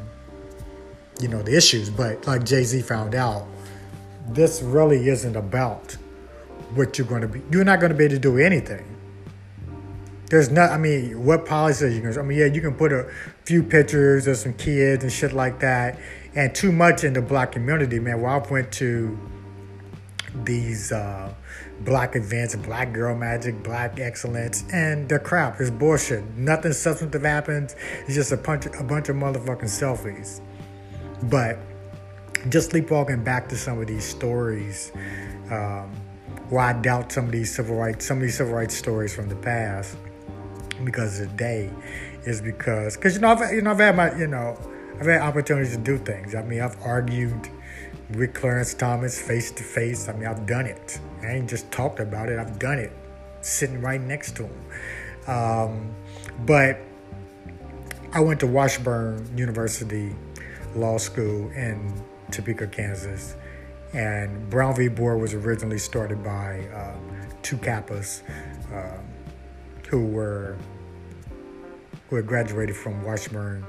you 1.19 1.27
know 1.27 1.41
the 1.41 1.55
issues. 1.55 1.89
But 1.89 2.25
like 2.27 2.43
Jay 2.43 2.63
Z 2.63 2.81
found 2.81 3.15
out, 3.15 3.47
this 4.29 4.61
really 4.61 5.09
isn't 5.09 5.35
about 5.35 5.93
what 6.73 6.97
you're 6.97 7.07
going 7.07 7.21
to 7.21 7.27
be. 7.27 7.41
You're 7.51 7.65
not 7.65 7.79
going 7.79 7.91
to 7.91 7.97
be 7.97 8.05
able 8.05 8.15
to 8.15 8.19
do 8.19 8.37
anything. 8.37 8.85
There's 10.29 10.49
not. 10.49 10.71
I 10.71 10.77
mean, 10.77 11.25
what 11.25 11.45
policy 11.45 11.85
are 11.85 11.89
you 11.89 12.01
going? 12.01 12.13
to 12.13 12.19
I 12.19 12.23
mean, 12.23 12.37
yeah, 12.37 12.45
you 12.45 12.61
can 12.61 12.75
put 12.75 12.91
a 12.91 13.11
few 13.45 13.63
pictures 13.63 14.27
of 14.27 14.37
some 14.37 14.53
kids 14.53 15.03
and 15.03 15.11
shit 15.11 15.33
like 15.33 15.59
that, 15.59 15.99
and 16.35 16.53
too 16.55 16.71
much 16.71 17.03
in 17.03 17.13
the 17.13 17.21
black 17.21 17.51
community, 17.51 17.99
man. 17.99 18.21
Where 18.21 18.31
I 18.31 18.37
went 18.37 18.71
to 18.73 19.17
these. 20.43 20.91
Uh, 20.91 21.33
black 21.81 22.15
advance, 22.15 22.55
black 22.55 22.93
girl 22.93 23.15
magic, 23.15 23.61
black 23.63 23.99
excellence, 23.99 24.63
and 24.71 25.09
the 25.09 25.19
crap 25.19 25.59
is 25.59 25.71
bullshit. 25.71 26.23
Nothing 26.35 26.73
substantive 26.73 27.23
happens. 27.23 27.75
It's 28.05 28.15
just 28.15 28.31
a 28.31 28.37
bunch, 28.37 28.65
a 28.65 28.83
bunch 28.83 29.09
of 29.09 29.15
motherfucking 29.15 29.63
selfies. 29.63 30.41
But 31.29 31.59
just 32.49 32.71
sleepwalking 32.71 33.23
back 33.23 33.47
to 33.49 33.57
some 33.57 33.79
of 33.79 33.87
these 33.87 34.03
stories, 34.03 34.91
um, 35.49 35.91
where 36.49 36.61
I 36.61 36.73
doubt 36.73 37.11
some 37.11 37.25
of 37.25 37.31
these 37.31 37.53
civil 37.53 37.75
rights, 37.75 38.05
some 38.05 38.17
of 38.17 38.23
these 38.23 38.37
civil 38.37 38.53
rights 38.53 38.75
stories 38.75 39.15
from 39.15 39.29
the 39.29 39.35
past, 39.35 39.97
because 40.83 41.17
today 41.17 41.69
is 42.25 42.41
because, 42.41 42.95
because 42.95 43.15
you 43.15 43.21
know, 43.21 43.29
I've, 43.29 43.53
you 43.53 43.61
know, 43.61 43.71
I've 43.71 43.79
had 43.79 43.95
my, 43.95 44.15
you 44.17 44.27
know, 44.27 44.57
I've 44.99 45.05
had 45.05 45.21
opportunities 45.21 45.75
to 45.75 45.81
do 45.81 45.97
things. 45.97 46.35
I 46.35 46.43
mean, 46.43 46.61
I've 46.61 46.79
argued 46.81 47.49
with 48.15 48.33
Clarence 48.33 48.73
Thomas 48.73 49.19
face 49.19 49.51
to 49.51 49.63
face. 49.63 50.09
I 50.09 50.13
mean, 50.13 50.27
I've 50.27 50.45
done 50.45 50.65
it. 50.65 50.99
I 51.21 51.27
ain't 51.27 51.49
just 51.49 51.71
talked 51.71 51.99
about 51.99 52.29
it, 52.29 52.39
I've 52.39 52.59
done 52.59 52.79
it 52.79 52.91
sitting 53.41 53.81
right 53.81 54.01
next 54.01 54.35
to 54.37 54.43
him. 54.43 54.65
Um, 55.27 55.95
but 56.45 56.79
I 58.11 58.19
went 58.19 58.39
to 58.41 58.47
Washburn 58.47 59.37
University 59.37 60.15
Law 60.75 60.97
School 60.97 61.49
in 61.51 61.93
Topeka, 62.31 62.67
Kansas. 62.67 63.35
And 63.93 64.49
Brown 64.49 64.75
v. 64.75 64.87
Board 64.87 65.21
was 65.21 65.33
originally 65.33 65.77
started 65.77 66.23
by 66.23 66.67
uh, 66.73 66.95
two 67.43 67.57
Kappas 67.57 68.23
uh, 68.73 68.97
who 69.87 70.05
were 70.07 70.57
who 72.09 72.15
had 72.15 72.25
graduated 72.25 72.75
from 72.75 73.03
Washburn 73.03 73.65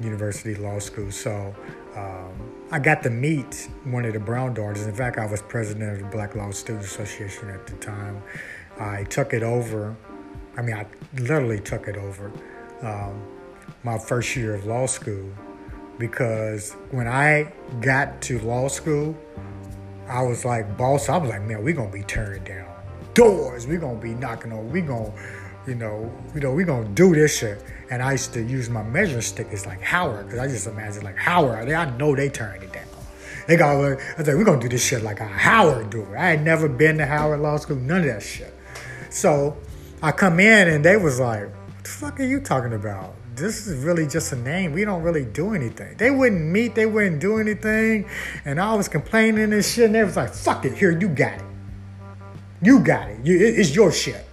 University 0.00 0.54
Law 0.54 0.78
School. 0.78 1.10
So 1.10 1.54
um, 1.96 2.32
I 2.70 2.78
got 2.78 3.02
to 3.02 3.10
meet 3.10 3.68
one 3.84 4.04
of 4.04 4.12
the 4.12 4.20
Brown 4.20 4.54
daughters. 4.54 4.86
In 4.86 4.94
fact, 4.94 5.18
I 5.18 5.26
was 5.26 5.42
president 5.42 5.92
of 5.92 5.98
the 5.98 6.16
Black 6.16 6.34
Law 6.34 6.50
Student 6.50 6.84
Association 6.84 7.50
at 7.50 7.66
the 7.66 7.74
time. 7.76 8.22
I 8.78 9.04
took 9.04 9.34
it 9.34 9.42
over. 9.42 9.96
I 10.56 10.62
mean, 10.62 10.76
I 10.76 10.86
literally 11.14 11.60
took 11.60 11.88
it 11.88 11.96
over 11.96 12.30
um, 12.82 13.22
my 13.82 13.98
first 13.98 14.34
year 14.36 14.54
of 14.54 14.66
law 14.66 14.86
school 14.86 15.30
because 15.98 16.72
when 16.90 17.08
I 17.08 17.52
got 17.80 18.20
to 18.22 18.38
law 18.40 18.68
school, 18.68 19.16
I 20.08 20.22
was 20.22 20.44
like, 20.44 20.76
boss, 20.78 21.08
I 21.08 21.16
was 21.16 21.28
like, 21.28 21.42
man, 21.42 21.62
we're 21.62 21.74
to 21.90 21.96
be 21.96 22.04
turning 22.04 22.44
down 22.44 22.66
doors. 23.14 23.66
We're 23.66 23.80
to 23.96 24.02
be 24.02 24.14
knocking 24.14 24.52
on, 24.52 24.70
we're 24.70 24.86
to 24.86 25.12
you 25.68 25.74
know, 25.74 26.10
you 26.34 26.40
know, 26.40 26.54
we're 26.54 26.64
gonna 26.64 26.88
do 26.88 27.14
this 27.14 27.38
shit. 27.38 27.62
And 27.90 28.02
I 28.02 28.12
used 28.12 28.32
to 28.32 28.42
use 28.42 28.70
my 28.70 28.82
measuring 28.82 29.20
stick 29.20 29.48
as 29.52 29.66
like 29.66 29.82
Howard, 29.82 30.26
because 30.26 30.38
I 30.38 30.46
just 30.46 30.66
imagine 30.66 31.04
like 31.04 31.16
Howard, 31.16 31.70
I 31.70 31.90
know 31.96 32.16
they 32.16 32.30
turned 32.30 32.62
it 32.62 32.72
down. 32.72 32.86
They 33.46 33.56
got, 33.56 33.76
I 33.76 33.76
was 33.76 34.26
like, 34.26 34.36
we're 34.36 34.44
gonna 34.44 34.60
do 34.60 34.68
this 34.68 34.84
shit 34.84 35.02
like 35.02 35.20
a 35.20 35.26
Howard 35.26 35.90
do 35.90 36.02
it. 36.02 36.16
I 36.16 36.30
had 36.30 36.42
never 36.42 36.68
been 36.68 36.96
to 36.98 37.06
Howard 37.06 37.40
Law 37.40 37.56
School, 37.58 37.76
none 37.76 38.00
of 38.00 38.06
that 38.06 38.22
shit. 38.22 38.54
So 39.10 39.56
I 40.02 40.12
come 40.12 40.40
in 40.40 40.68
and 40.68 40.84
they 40.84 40.96
was 40.96 41.20
like, 41.20 41.48
what 41.48 41.84
the 41.84 41.88
fuck 41.88 42.20
are 42.20 42.24
you 42.24 42.40
talking 42.40 42.72
about? 42.72 43.14
This 43.38 43.66
is 43.66 43.84
really 43.84 44.06
just 44.06 44.32
a 44.32 44.36
name. 44.36 44.72
We 44.72 44.84
don't 44.84 45.02
really 45.02 45.24
do 45.24 45.54
anything. 45.54 45.96
They 45.96 46.10
wouldn't 46.10 46.40
meet, 46.40 46.74
they 46.74 46.86
wouldn't 46.86 47.20
do 47.20 47.38
anything. 47.38 48.08
And 48.44 48.60
I 48.60 48.74
was 48.74 48.88
complaining 48.88 49.52
and 49.52 49.64
shit, 49.64 49.86
and 49.86 49.94
they 49.94 50.04
was 50.04 50.16
like, 50.16 50.34
fuck 50.34 50.64
it, 50.64 50.76
here, 50.76 50.98
you 50.98 51.08
got 51.08 51.38
it. 51.38 51.44
You 52.62 52.80
got 52.80 53.08
it. 53.08 53.24
You, 53.24 53.38
it's 53.38 53.74
your 53.74 53.92
shit. 53.92 54.26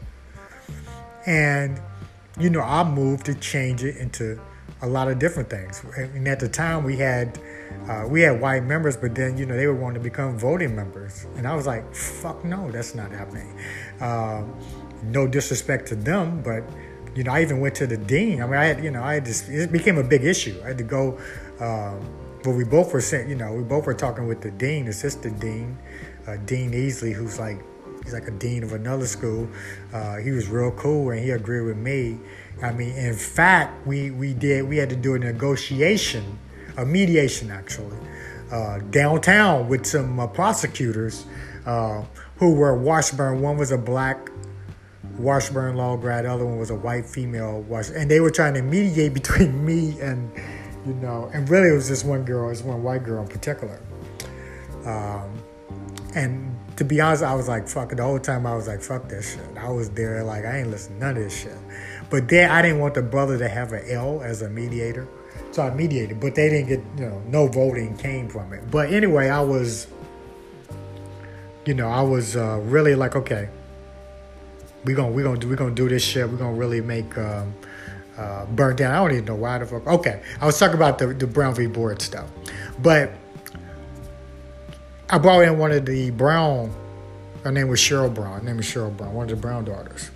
And, 1.25 1.79
you 2.39 2.49
know, 2.49 2.61
I 2.61 2.83
moved 2.83 3.25
to 3.27 3.35
change 3.35 3.83
it 3.83 3.97
into 3.97 4.39
a 4.81 4.87
lot 4.87 5.07
of 5.07 5.19
different 5.19 5.49
things. 5.49 5.83
And 5.95 6.27
at 6.27 6.39
the 6.39 6.49
time, 6.49 6.83
we 6.83 6.97
had 6.97 7.39
uh, 7.87 8.05
we 8.09 8.21
had 8.21 8.41
white 8.41 8.63
members, 8.63 8.97
but 8.97 9.13
then 9.13 9.37
you 9.37 9.45
know 9.45 9.55
they 9.55 9.67
were 9.67 9.75
wanting 9.75 10.01
to 10.01 10.09
become 10.09 10.37
voting 10.39 10.75
members, 10.75 11.25
and 11.35 11.47
I 11.47 11.55
was 11.55 11.67
like, 11.67 11.93
"Fuck 11.93 12.43
no, 12.43 12.71
that's 12.71 12.95
not 12.95 13.11
happening." 13.11 13.57
Uh, 13.99 14.43
no 15.03 15.27
disrespect 15.27 15.87
to 15.89 15.95
them, 15.95 16.41
but 16.41 16.63
you 17.15 17.23
know, 17.23 17.31
I 17.31 17.41
even 17.41 17.59
went 17.59 17.75
to 17.75 17.87
the 17.87 17.97
dean. 17.97 18.41
I 18.41 18.45
mean, 18.45 18.55
I 18.55 18.65
had 18.65 18.83
you 18.83 18.91
know, 18.91 19.03
I 19.03 19.15
had 19.15 19.25
this. 19.25 19.47
It 19.47 19.71
became 19.71 19.97
a 19.97 20.03
big 20.03 20.23
issue. 20.23 20.59
I 20.63 20.67
had 20.69 20.77
to 20.77 20.83
go. 20.83 21.17
Um, 21.59 22.05
but 22.43 22.51
we 22.51 22.63
both 22.63 22.93
were 22.93 23.01
saying, 23.01 23.29
you 23.29 23.35
know, 23.35 23.53
we 23.53 23.63
both 23.63 23.87
were 23.87 23.93
talking 23.95 24.27
with 24.27 24.41
the 24.41 24.51
dean, 24.51 24.87
assistant 24.87 25.39
dean, 25.39 25.77
uh, 26.27 26.37
Dean 26.45 26.71
Easley, 26.71 27.11
who's 27.11 27.39
like 27.39 27.57
he's 28.03 28.13
like 28.13 28.27
a 28.27 28.31
dean 28.31 28.63
of 28.63 28.73
another 28.73 29.07
school. 29.07 29.49
Uh, 29.93 30.17
he 30.17 30.31
was 30.31 30.47
real 30.47 30.71
cool 30.71 31.09
and 31.09 31.19
he 31.19 31.31
agreed 31.31 31.61
with 31.61 31.77
me. 31.77 32.19
I 32.61 32.71
mean, 32.71 32.95
in 32.95 33.15
fact, 33.15 33.87
we 33.87 34.11
we 34.11 34.33
did 34.33 34.67
we 34.67 34.77
had 34.77 34.89
to 34.89 34.95
do 34.95 35.15
a 35.15 35.19
negotiation, 35.19 36.37
a 36.77 36.85
mediation 36.85 37.49
actually, 37.49 37.97
uh, 38.51 38.79
downtown 38.91 39.67
with 39.67 39.85
some 39.85 40.19
uh, 40.19 40.27
prosecutors 40.27 41.25
uh, 41.65 42.03
who 42.37 42.53
were 42.53 42.77
Washburn. 42.77 43.41
One 43.41 43.57
was 43.57 43.71
a 43.71 43.77
black 43.77 44.29
Washburn 45.17 45.75
law 45.75 45.95
grad, 45.95 46.25
the 46.25 46.31
other 46.31 46.45
one 46.45 46.57
was 46.57 46.69
a 46.69 46.75
white 46.75 47.05
female 47.05 47.61
Wash, 47.61 47.89
and 47.89 48.09
they 48.11 48.19
were 48.19 48.31
trying 48.31 48.53
to 48.55 48.61
mediate 48.61 49.13
between 49.13 49.65
me 49.65 49.99
and 50.01 50.31
you 50.85 50.93
know, 50.95 51.31
and 51.33 51.49
really 51.49 51.69
it 51.69 51.73
was 51.73 51.87
just 51.87 52.05
one 52.05 52.23
girl, 52.23 52.49
was 52.49 52.61
one 52.61 52.83
white 52.83 53.03
girl 53.03 53.23
in 53.23 53.27
particular. 53.27 53.81
Um, 54.85 55.41
and 56.13 56.55
to 56.77 56.85
be 56.85 57.01
honest, 57.01 57.23
I 57.23 57.33
was 57.33 57.47
like, 57.47 57.67
fuck. 57.67 57.89
The 57.89 58.03
whole 58.03 58.19
time 58.19 58.45
I 58.45 58.55
was 58.55 58.67
like, 58.67 58.81
fuck 58.81 59.09
this 59.09 59.33
shit. 59.33 59.57
I 59.57 59.69
was 59.69 59.89
there 59.89 60.23
like, 60.23 60.45
I 60.45 60.59
ain't 60.59 60.69
listening 60.69 60.99
to 60.99 61.05
none 61.05 61.17
of 61.17 61.23
this 61.23 61.41
shit. 61.41 61.57
But 62.09 62.29
then 62.29 62.51
I 62.51 62.61
didn't 62.61 62.79
want 62.79 62.93
the 62.93 63.01
brother 63.01 63.37
to 63.37 63.49
have 63.49 63.73
an 63.73 63.83
L 63.89 64.21
as 64.21 64.41
a 64.41 64.49
mediator. 64.49 65.07
So 65.51 65.63
I 65.63 65.73
mediated, 65.73 66.19
but 66.19 66.35
they 66.35 66.49
didn't 66.49 66.67
get, 66.67 66.81
you 66.99 67.09
know, 67.09 67.21
no 67.27 67.47
voting 67.47 67.97
came 67.97 68.27
from 68.27 68.53
it. 68.53 68.69
But 68.69 68.91
anyway, 68.91 69.29
I 69.29 69.41
was, 69.41 69.87
you 71.65 71.73
know, 71.73 71.87
I 71.87 72.01
was 72.01 72.35
uh, 72.35 72.59
really 72.63 72.93
like, 72.93 73.15
okay, 73.15 73.49
we're 74.85 74.95
gonna, 74.95 75.11
we're 75.11 75.23
gonna 75.23 75.39
do, 75.39 75.49
we're 75.49 75.55
gonna 75.55 75.75
do 75.75 75.89
this 75.89 76.03
shit. 76.03 76.29
We're 76.29 76.37
gonna 76.37 76.57
really 76.57 76.81
make, 76.81 77.17
um, 77.17 77.53
uh, 78.17 78.45
burn 78.45 78.75
down. 78.75 78.93
I 78.93 78.99
don't 78.99 79.11
even 79.11 79.25
know 79.25 79.35
why 79.35 79.57
the 79.57 79.65
fuck. 79.65 79.85
Okay, 79.85 80.21
I 80.39 80.45
was 80.45 80.57
talking 80.57 80.75
about 80.75 80.97
the, 80.97 81.07
the 81.07 81.27
Brown 81.27 81.53
v. 81.53 81.67
Board 81.67 82.01
stuff. 82.01 82.29
But 82.81 83.11
I 85.09 85.17
brought 85.17 85.41
in 85.41 85.57
one 85.57 85.71
of 85.71 85.85
the 85.85 86.11
Brown. 86.11 86.73
Her 87.43 87.51
name 87.51 87.67
was 87.67 87.79
Cheryl 87.79 88.13
Brown. 88.13 88.39
Her 88.39 88.45
name 88.45 88.57
was 88.57 88.65
Cheryl 88.65 88.95
Brown, 88.95 89.13
one 89.13 89.23
of 89.25 89.29
the 89.29 89.35
Brown 89.35 89.65
daughters. 89.65 90.09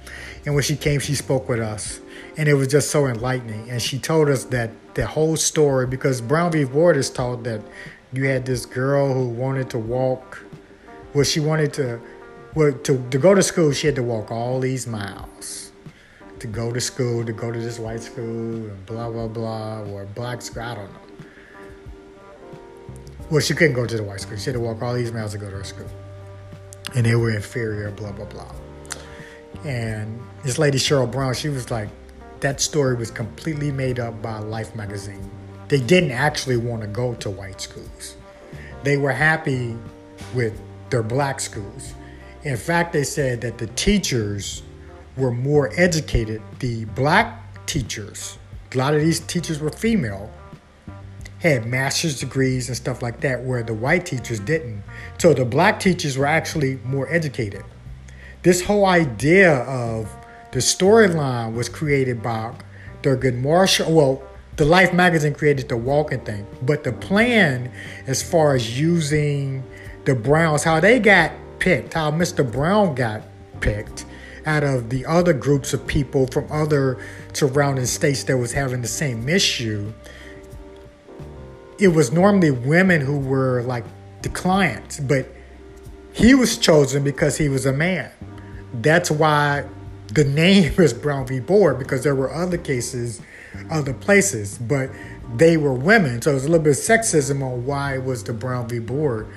And 0.46 0.56
when 0.56 0.64
she 0.64 0.76
came, 0.76 1.00
she 1.00 1.14
spoke 1.14 1.50
with 1.50 1.60
us, 1.60 2.00
and 2.38 2.48
it 2.48 2.54
was 2.54 2.70
just 2.70 2.90
so 2.90 3.06
enlightening. 3.08 3.70
And 3.70 3.82
she 3.82 4.00
told 4.00 4.30
us 4.30 4.46
that 4.46 4.72
the 4.96 5.06
whole 5.06 5.36
story, 5.36 5.86
because 5.86 6.22
Brown 6.22 6.52
v. 6.52 6.64
Board 6.64 6.96
is 6.96 7.10
told 7.10 7.44
that 7.44 7.62
you 8.14 8.26
had 8.26 8.46
this 8.46 8.66
girl 8.66 9.14
who 9.14 9.28
wanted 9.28 9.70
to 9.72 9.78
walk. 9.78 10.44
Well, 11.14 11.26
she 11.26 11.40
wanted 11.40 11.74
to, 11.74 12.00
well, 12.56 12.74
to, 12.74 13.10
to 13.10 13.18
go 13.18 13.34
to 13.34 13.44
school, 13.44 13.72
she 13.72 13.88
had 13.88 13.96
to 13.96 14.04
walk 14.04 14.32
all 14.32 14.60
these 14.60 14.88
miles 14.88 15.72
to 16.40 16.48
go 16.48 16.72
to 16.72 16.80
school, 16.80 17.26
to 17.26 17.34
go 17.34 17.52
to 17.52 17.60
this 17.60 17.80
white 17.80 18.02
school, 18.02 18.24
and 18.24 18.86
blah 18.86 19.10
blah 19.10 19.28
blah, 19.28 19.82
or 19.82 20.06
black 20.06 20.42
school. 20.42 20.64
I 20.64 20.76
don't 20.76 20.92
know. 20.92 21.00
Well, 23.30 23.42
she 23.42 23.54
couldn't 23.54 23.76
go 23.76 23.86
to 23.86 23.98
the 23.98 24.04
white 24.04 24.22
school. 24.22 24.38
She 24.38 24.46
had 24.46 24.54
to 24.54 24.60
walk 24.60 24.82
all 24.82 24.96
these 24.96 25.12
miles 25.12 25.34
to 25.34 25.38
go 25.38 25.50
to 25.50 25.58
her 25.58 25.64
school. 25.64 25.88
And 26.96 27.06
they 27.06 27.16
were 27.16 27.30
inferior, 27.30 27.92
blah, 27.92 28.12
blah, 28.12 28.26
blah. 28.26 28.52
And 29.64 30.20
this 30.44 30.58
lady, 30.58 30.80
Cheryl 30.80 31.10
Brown, 31.12 31.36
she 31.36 31.50
was 31.50 31.70
like, 31.70 31.90
that 32.40 32.60
story 32.60 32.96
was 32.96 33.12
completely 33.12 33.72
made 33.72 34.00
up 34.00 34.20
by 34.22 34.40
Life 34.40 34.76
magazine. 34.76 35.30
They 35.68 35.80
didn't 35.80 36.12
actually 36.12 36.58
want 36.58 36.82
to 36.82 36.88
go 36.88 37.14
to 37.16 37.30
white 37.30 37.62
schools. 37.62 38.16
They 38.82 38.98
were 38.98 39.12
happy 39.12 39.78
with 40.34 40.60
their 40.90 41.04
black 41.04 41.40
schools. 41.40 41.94
In 42.44 42.56
fact, 42.56 42.94
they 42.94 43.04
said 43.04 43.42
that 43.42 43.58
the 43.58 43.68
teachers 43.68 44.64
were 45.18 45.32
more 45.32 45.72
educated. 45.76 46.42
The 46.60 46.86
black 46.86 47.66
teachers, 47.66 48.38
a 48.74 48.78
lot 48.78 48.94
of 48.94 49.02
these 49.02 49.20
teachers 49.20 49.60
were 49.60 49.72
female, 49.72 50.32
had 51.40 51.66
master's 51.66 52.20
degrees 52.20 52.68
and 52.68 52.78
stuff 52.78 53.02
like 53.02 53.22
that, 53.22 53.44
where 53.44 53.64
the 53.64 53.74
white 53.74 54.06
teachers 54.06 54.40
didn't. 54.40 54.84
So 55.18 55.34
the 55.34 55.46
black 55.46 55.80
teachers 55.80 56.18
were 56.18 56.26
actually 56.26 56.78
more 56.86 57.12
educated. 57.12 57.64
This 58.42 58.64
whole 58.64 58.86
idea 58.86 59.56
of 59.64 60.10
the 60.52 60.60
storyline 60.60 61.54
was 61.54 61.68
created 61.68 62.24
by 62.24 62.54
Thurgood 63.04 63.38
Marshall. 63.42 63.94
Well, 63.94 64.24
the 64.56 64.66
Life 64.66 64.94
magazine 64.94 65.34
created 65.34 65.70
the 65.70 65.78
walking 65.78 66.22
thing, 66.22 66.48
but 66.62 66.84
the 66.84 66.92
plan, 66.92 67.72
as 68.08 68.22
far 68.22 68.56
as 68.56 68.80
using 68.80 69.64
the 70.06 70.16
Browns, 70.16 70.64
how 70.64 70.80
they 70.80 71.00
got 71.00 71.32
picked, 71.60 71.94
how 71.94 72.12
Mr. 72.12 72.50
Brown 72.50 72.96
got 72.96 73.24
picked, 73.62 74.06
out 74.46 74.64
of 74.64 74.90
the 74.90 75.06
other 75.06 75.34
groups 75.34 75.74
of 75.74 75.86
people 75.86 76.28
from 76.28 76.52
other 76.52 76.98
surrounding 77.34 77.86
states 77.86 78.24
that 78.24 78.38
was 78.38 78.52
having 78.54 78.82
the 78.82 78.88
same 78.88 79.30
issue, 79.30 79.94
it 81.78 81.90
was 81.90 82.12
normally 82.12 82.52
women 82.52 83.02
who 83.02 83.18
were 83.18 83.62
like 83.64 83.86
the 84.22 84.30
clients, 84.30 85.00
but 85.00 85.28
he 86.14 86.34
was 86.34 86.58
chosen 86.58 87.04
because 87.04 87.38
he 87.38 87.48
was 87.48 87.66
a 87.66 87.74
man. 87.74 88.12
That's 88.74 89.10
why 89.10 89.66
the 90.14 90.24
name 90.24 90.74
is 90.78 90.94
Brown 90.94 91.28
v. 91.28 91.40
Board 91.40 91.80
because 91.80 92.04
there 92.04 92.16
were 92.16 92.34
other 92.34 92.58
cases, 92.58 93.22
other 93.70 93.94
places, 93.94 94.58
but 94.58 94.90
they 95.36 95.58
were 95.58 95.74
women. 95.74 96.22
So 96.22 96.32
it 96.32 96.34
was 96.34 96.46
a 96.46 96.50
little 96.50 96.64
bit 96.64 96.72
of 96.72 96.84
sexism 96.84 97.44
on 97.44 97.66
why 97.66 97.96
it 97.96 98.04
was 98.04 98.24
the 98.24 98.34
Brown 98.34 98.68
v. 98.68 98.80
Board 98.80 99.28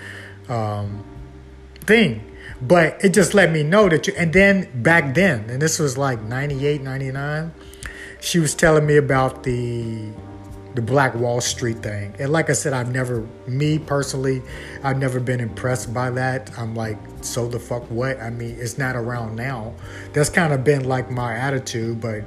um, 0.49 1.05
thing. 1.83 2.29
But 2.61 3.05
it 3.05 3.11
just 3.11 3.35
let 3.35 3.51
me 3.51 3.63
know 3.63 3.89
that 3.89 4.07
you, 4.07 4.15
and 4.17 4.33
then 4.33 4.69
back 4.83 5.15
then, 5.15 5.51
and 5.51 5.61
this 5.61 5.79
was 5.79 5.99
like 5.99 6.23
98, 6.23 6.81
99, 6.81 7.53
she 8.21 8.39
was 8.39 8.55
telling 8.55 8.87
me 8.87 8.97
about 8.97 9.43
the 9.43 10.13
the 10.75 10.83
Black 10.83 11.15
Wall 11.15 11.41
Street 11.41 11.83
thing. 11.83 12.15
And 12.19 12.33
like 12.33 12.49
I 12.49 12.55
said, 12.55 12.73
I've 12.73 12.93
never, 12.93 13.27
me 13.47 13.79
personally, 13.79 14.43
I've 14.83 14.99
never 14.99 15.21
been 15.21 15.41
impressed 15.41 15.93
by 15.93 16.11
that. 16.11 16.51
I'm 16.59 16.75
like, 16.75 16.97
so 17.21 17.47
the 17.47 17.61
fuck 17.61 17.83
what? 17.91 18.19
I 18.21 18.31
mean, 18.31 18.57
it's 18.59 18.79
not 18.79 18.97
around 18.97 19.37
now. 19.37 19.75
That's 20.13 20.31
kind 20.31 20.53
of 20.53 20.65
been 20.65 20.85
like 20.85 21.11
my 21.11 21.35
attitude, 21.35 22.01
but 22.01 22.25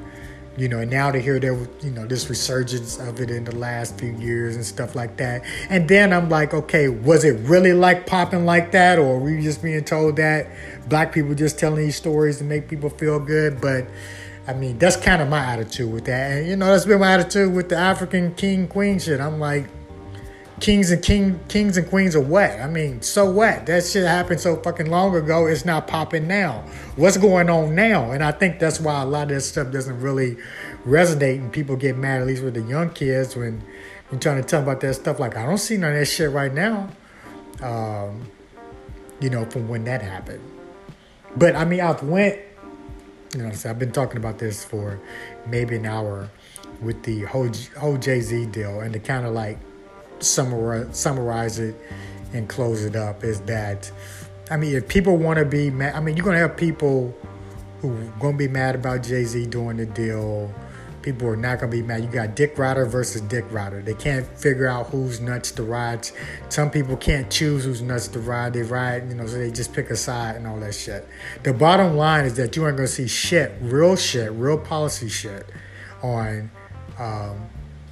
you 0.58 0.70
know, 0.70 0.80
and 0.80 0.90
now 0.90 1.12
to 1.12 1.20
hear 1.20 1.40
there, 1.40 1.58
you 1.82 1.92
know, 1.92 2.06
this 2.06 2.30
resurgence 2.30 2.98
of 2.98 3.20
it 3.20 3.30
in 3.30 3.44
the 3.44 3.56
last 3.56 4.00
few 4.00 4.14
years 4.14 4.56
and 4.56 4.66
stuff 4.66 4.96
like 4.96 5.18
that. 5.18 5.44
And 5.70 5.88
then 5.88 6.14
I'm 6.14 6.30
like, 6.30 6.54
okay, 6.54 6.88
was 6.88 7.26
it 7.26 7.38
really 7.48 7.74
like 7.74 8.08
popping 8.08 8.46
like 8.46 8.72
that, 8.72 8.98
or 8.98 9.20
were 9.20 9.32
we 9.32 9.42
just 9.42 9.62
being 9.62 9.84
told 9.84 10.16
that 10.18 10.48
black 10.88 11.12
people 11.12 11.36
just 11.36 11.60
telling 11.60 11.84
these 11.84 11.96
stories 11.96 12.38
to 12.38 12.44
make 12.44 12.68
people 12.68 12.90
feel 12.90 13.20
good? 13.20 13.60
But 13.60 13.88
I 14.48 14.54
mean, 14.54 14.78
that's 14.78 14.96
kind 14.96 15.22
of 15.22 15.30
my 15.30 15.40
attitude 15.40 15.92
with 15.92 16.06
that. 16.06 16.32
And, 16.38 16.48
you 16.48 16.56
know, 16.56 16.68
that's 16.68 16.86
been 16.86 17.00
my 17.00 17.14
attitude 17.14 17.54
with 17.54 17.70
the 17.70 17.78
African 17.78 18.34
king 18.36 18.68
queen 18.68 19.00
shit. 19.00 19.20
I'm 19.20 19.40
like, 19.40 19.68
kings 20.60 20.92
and 20.92 21.04
king 21.04 21.40
kings 21.48 21.78
and 21.78 21.88
queens 21.90 22.16
are 22.16 22.22
what? 22.22 22.52
I 22.52 22.68
mean, 22.68 23.02
so 23.02 23.30
what? 23.30 23.66
That 23.66 23.86
shit 23.86 24.06
happened 24.06 24.40
so 24.40 24.58
fucking 24.58 24.90
long 24.90 25.16
ago. 25.16 25.48
It's 25.48 25.66
not 25.66 25.88
popping 25.88 26.28
now. 26.28 26.64
What's 26.96 27.18
going 27.18 27.50
on 27.50 27.76
now? 27.76 28.12
And 28.12 28.24
I 28.24 28.32
think 28.32 28.60
that's 28.60 28.80
why 28.80 29.02
a 29.02 29.06
lot 29.06 29.24
of 29.24 29.30
this 29.30 29.50
stuff 29.50 29.72
doesn't 29.72 30.00
really 30.00 30.38
resonate 30.86 31.38
and 31.38 31.52
people 31.52 31.76
get 31.76 31.98
mad, 31.98 32.22
at 32.22 32.28
least 32.28 32.44
with 32.44 32.54
the 32.54 32.62
young 32.62 32.90
kids, 32.90 33.36
when 33.36 33.62
you're 34.12 34.20
trying 34.20 34.42
to 34.42 34.48
tell 34.48 34.62
them 34.62 34.70
about 34.70 34.82
that 34.82 34.94
stuff. 34.94 35.20
Like, 35.20 35.36
I 35.36 35.46
don't 35.46 35.58
see 35.58 35.78
none 35.78 35.94
of 35.94 36.00
that 36.00 36.06
shit 36.06 36.32
right 36.32 36.54
now. 36.54 36.90
Um, 37.62 38.30
you 39.20 39.30
know, 39.30 39.46
from 39.46 39.68
when 39.68 39.86
that 39.86 40.02
happened. 40.02 40.42
But 41.38 41.56
I 41.56 41.66
mean, 41.66 41.82
I've 41.82 42.04
went 42.04 42.40
you 43.36 43.44
know, 43.44 43.52
I've 43.66 43.80
been 43.80 43.92
talking 43.92 44.18
about 44.18 44.40
this 44.40 44.64
for 44.64 45.00
maybe 45.46 45.76
an 45.76 45.86
hour 45.86 46.30
with 46.82 47.04
the 47.04 47.24
whole, 47.24 47.50
whole 47.78 47.98
Jay 47.98 48.22
Z 48.22 48.46
deal, 48.48 48.80
and 48.80 48.96
the 48.96 49.00
kind 49.00 49.26
of 49.26 49.34
like 49.34 49.60
summarize, 50.24 50.98
summarize 50.98 51.60
it 51.60 51.76
and 52.34 52.50
close 52.50 52.84
it 52.84 52.96
up 52.96 53.24
is 53.24 53.42
that, 53.42 53.92
I 54.52 54.58
mean, 54.58 54.76
if 54.76 54.88
people 54.88 55.18
want 55.18 55.40
to 55.40 55.46
be 55.46 55.70
mad, 55.70 55.96
I 55.96 56.00
mean, 56.00 56.18
you're 56.18 56.26
gonna 56.26 56.40
have 56.40 56.58
people 56.58 57.16
who 57.82 57.92
are 57.96 58.14
gonna 58.20 58.38
be 58.38 58.48
mad 58.48 58.76
about 58.76 59.04
Jay 59.04 59.24
Z 59.24 59.46
doing 59.48 59.78
the 59.78 59.86
deal 59.86 60.54
people 61.06 61.28
are 61.28 61.38
not 61.38 61.60
going 61.60 61.72
to 61.72 61.78
be 61.78 61.84
mad. 61.84 62.04
You 62.04 62.10
got 62.10 62.36
Dick 62.36 62.58
Rider 62.58 62.86
versus 62.86 63.22
Dick 63.22 63.46
Rider. 63.52 63.82
They 63.82 63.94
can't 63.94 64.26
figure 64.26 64.68
out 64.68 64.88
who's 64.88 65.22
nuts 65.22 65.52
to 65.52 65.64
ride. 65.64 66.10
Some 66.50 66.72
people 66.72 66.98
can't 66.98 67.30
choose 67.30 67.64
who's 67.64 67.84
nuts 67.84 68.08
to 68.10 68.20
ride. 68.20 68.54
They 68.54 68.64
ride, 68.64 69.08
you 69.08 69.16
know, 69.16 69.28
so 69.28 69.38
they 69.38 69.52
just 69.52 69.72
pick 69.72 69.92
a 69.92 69.96
side 69.96 70.36
and 70.36 70.48
all 70.48 70.60
that 70.60 70.74
shit. 70.74 71.08
The 71.44 71.54
bottom 71.54 71.96
line 71.96 72.26
is 72.26 72.34
that 72.38 72.56
you 72.56 72.64
aren't 72.64 72.78
going 72.78 72.88
to 72.88 72.94
see 72.94 73.08
shit, 73.08 73.54
real 73.62 73.96
shit, 73.96 74.32
real 74.32 74.58
policy 74.58 75.08
shit 75.08 75.48
on 76.02 76.50
um, 76.98 77.50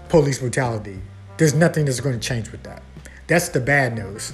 police 0.09 0.39
brutality. 0.39 0.99
There's 1.37 1.53
nothing 1.53 1.85
that's 1.85 1.99
going 1.99 2.19
to 2.19 2.25
change 2.25 2.51
with 2.51 2.63
that. 2.63 2.83
That's 3.27 3.49
the 3.49 3.59
bad 3.59 3.95
news. 3.95 4.33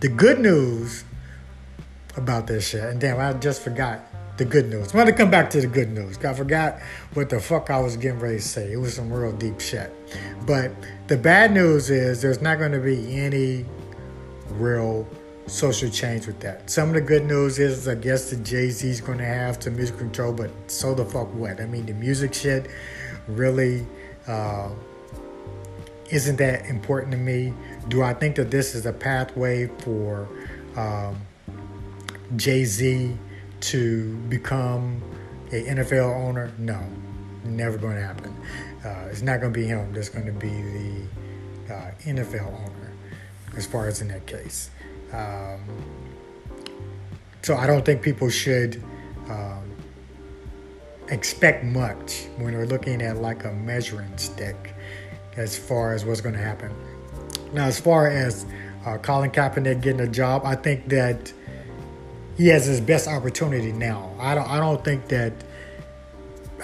The 0.00 0.08
good 0.08 0.40
news 0.40 1.04
about 2.16 2.46
this 2.46 2.68
shit, 2.68 2.82
and 2.82 3.00
damn, 3.00 3.20
I 3.20 3.38
just 3.38 3.62
forgot 3.62 4.00
the 4.36 4.44
good 4.44 4.68
news. 4.68 4.88
I'm 4.88 4.94
going 4.94 5.06
to 5.06 5.12
come 5.12 5.30
back 5.30 5.50
to 5.50 5.60
the 5.60 5.66
good 5.66 5.90
news. 5.90 6.18
I 6.24 6.32
forgot 6.34 6.80
what 7.14 7.28
the 7.28 7.38
fuck 7.38 7.70
I 7.70 7.78
was 7.78 7.96
getting 7.96 8.18
ready 8.18 8.36
to 8.36 8.42
say. 8.42 8.72
It 8.72 8.76
was 8.76 8.94
some 8.94 9.12
real 9.12 9.32
deep 9.32 9.60
shit. 9.60 9.92
But 10.46 10.72
the 11.06 11.16
bad 11.16 11.52
news 11.52 11.90
is 11.90 12.22
there's 12.22 12.40
not 12.40 12.58
going 12.58 12.72
to 12.72 12.80
be 12.80 13.20
any 13.20 13.64
real 14.50 15.06
social 15.46 15.90
change 15.90 16.26
with 16.26 16.40
that. 16.40 16.70
Some 16.70 16.88
of 16.88 16.94
the 16.94 17.00
good 17.00 17.24
news 17.24 17.58
is 17.58 17.86
I 17.86 17.94
guess 17.94 18.30
the 18.30 18.36
Jay 18.36 18.70
Z's 18.70 19.00
going 19.00 19.18
to 19.18 19.24
have 19.24 19.62
some 19.62 19.76
music 19.76 19.98
control, 19.98 20.32
but 20.32 20.50
so 20.66 20.94
the 20.94 21.04
fuck 21.04 21.32
what? 21.34 21.60
I 21.60 21.66
mean, 21.66 21.86
the 21.86 21.94
music 21.94 22.34
shit 22.34 22.68
really 23.28 23.86
uh, 24.26 24.70
isn't 26.10 26.36
that 26.36 26.66
important 26.66 27.12
to 27.12 27.18
me. 27.18 27.54
Do 27.88 28.02
I 28.02 28.14
think 28.14 28.36
that 28.36 28.50
this 28.50 28.74
is 28.74 28.86
a 28.86 28.92
pathway 28.92 29.66
for 29.78 30.28
um, 30.76 31.16
Jay 32.36 32.64
Z? 32.64 33.16
to 33.62 34.16
become 34.28 35.00
an 35.50 35.64
NFL 35.64 36.14
owner? 36.14 36.52
No, 36.58 36.80
never 37.44 37.78
going 37.78 37.96
to 37.96 38.02
happen. 38.02 38.36
Uh, 38.84 39.08
it's 39.10 39.22
not 39.22 39.40
going 39.40 39.52
to 39.52 39.58
be 39.58 39.66
him. 39.66 39.92
That's 39.92 40.08
going 40.08 40.26
to 40.26 40.32
be 40.32 40.48
the 40.48 41.74
uh, 41.74 41.90
NFL 42.04 42.46
owner, 42.46 42.92
as 43.56 43.66
far 43.66 43.86
as 43.86 44.00
in 44.00 44.08
that 44.08 44.26
case. 44.26 44.70
Um, 45.12 45.60
so 47.42 47.56
I 47.56 47.66
don't 47.66 47.84
think 47.84 48.02
people 48.02 48.28
should 48.28 48.82
um, 49.28 49.71
expect 51.08 51.64
much 51.64 52.26
when 52.36 52.54
we're 52.54 52.66
looking 52.66 53.02
at 53.02 53.16
like 53.18 53.44
a 53.44 53.52
measuring 53.52 54.16
stick 54.16 54.74
as 55.36 55.56
far 55.56 55.94
as 55.94 56.04
what's 56.04 56.20
going 56.20 56.34
to 56.34 56.42
happen. 56.42 56.72
Now, 57.52 57.66
as 57.66 57.78
far 57.80 58.08
as 58.08 58.46
uh, 58.86 58.98
Colin 58.98 59.30
Kaepernick 59.30 59.80
getting 59.80 60.00
a 60.00 60.08
job, 60.08 60.42
I 60.44 60.54
think 60.54 60.88
that 60.88 61.32
he 62.36 62.48
has 62.48 62.64
his 62.64 62.80
best 62.80 63.08
opportunity 63.08 63.72
now. 63.72 64.10
I 64.18 64.34
don't 64.34 64.48
I 64.48 64.58
don't 64.58 64.82
think 64.84 65.08
that 65.08 65.32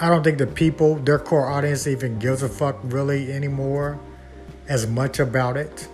I 0.00 0.08
don't 0.08 0.22
think 0.22 0.38
the 0.38 0.46
people, 0.46 0.94
their 0.96 1.18
core 1.18 1.46
audience 1.46 1.86
even 1.86 2.18
gives 2.18 2.42
a 2.42 2.48
fuck 2.48 2.78
really 2.84 3.32
anymore 3.32 3.98
as 4.68 4.86
much 4.86 5.18
about 5.18 5.56
it. 5.56 5.88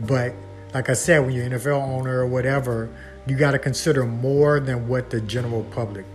But 0.00 0.34
like 0.72 0.88
I 0.88 0.94
said, 0.94 1.20
when 1.20 1.32
you're 1.32 1.44
an 1.44 1.52
NFL 1.52 1.82
owner 1.82 2.20
or 2.20 2.26
whatever, 2.26 2.88
you 3.26 3.36
got 3.36 3.50
to 3.50 3.58
consider 3.58 4.06
more 4.06 4.58
than 4.58 4.88
what 4.88 5.10
the 5.10 5.20
general 5.20 5.64
public, 5.64 6.06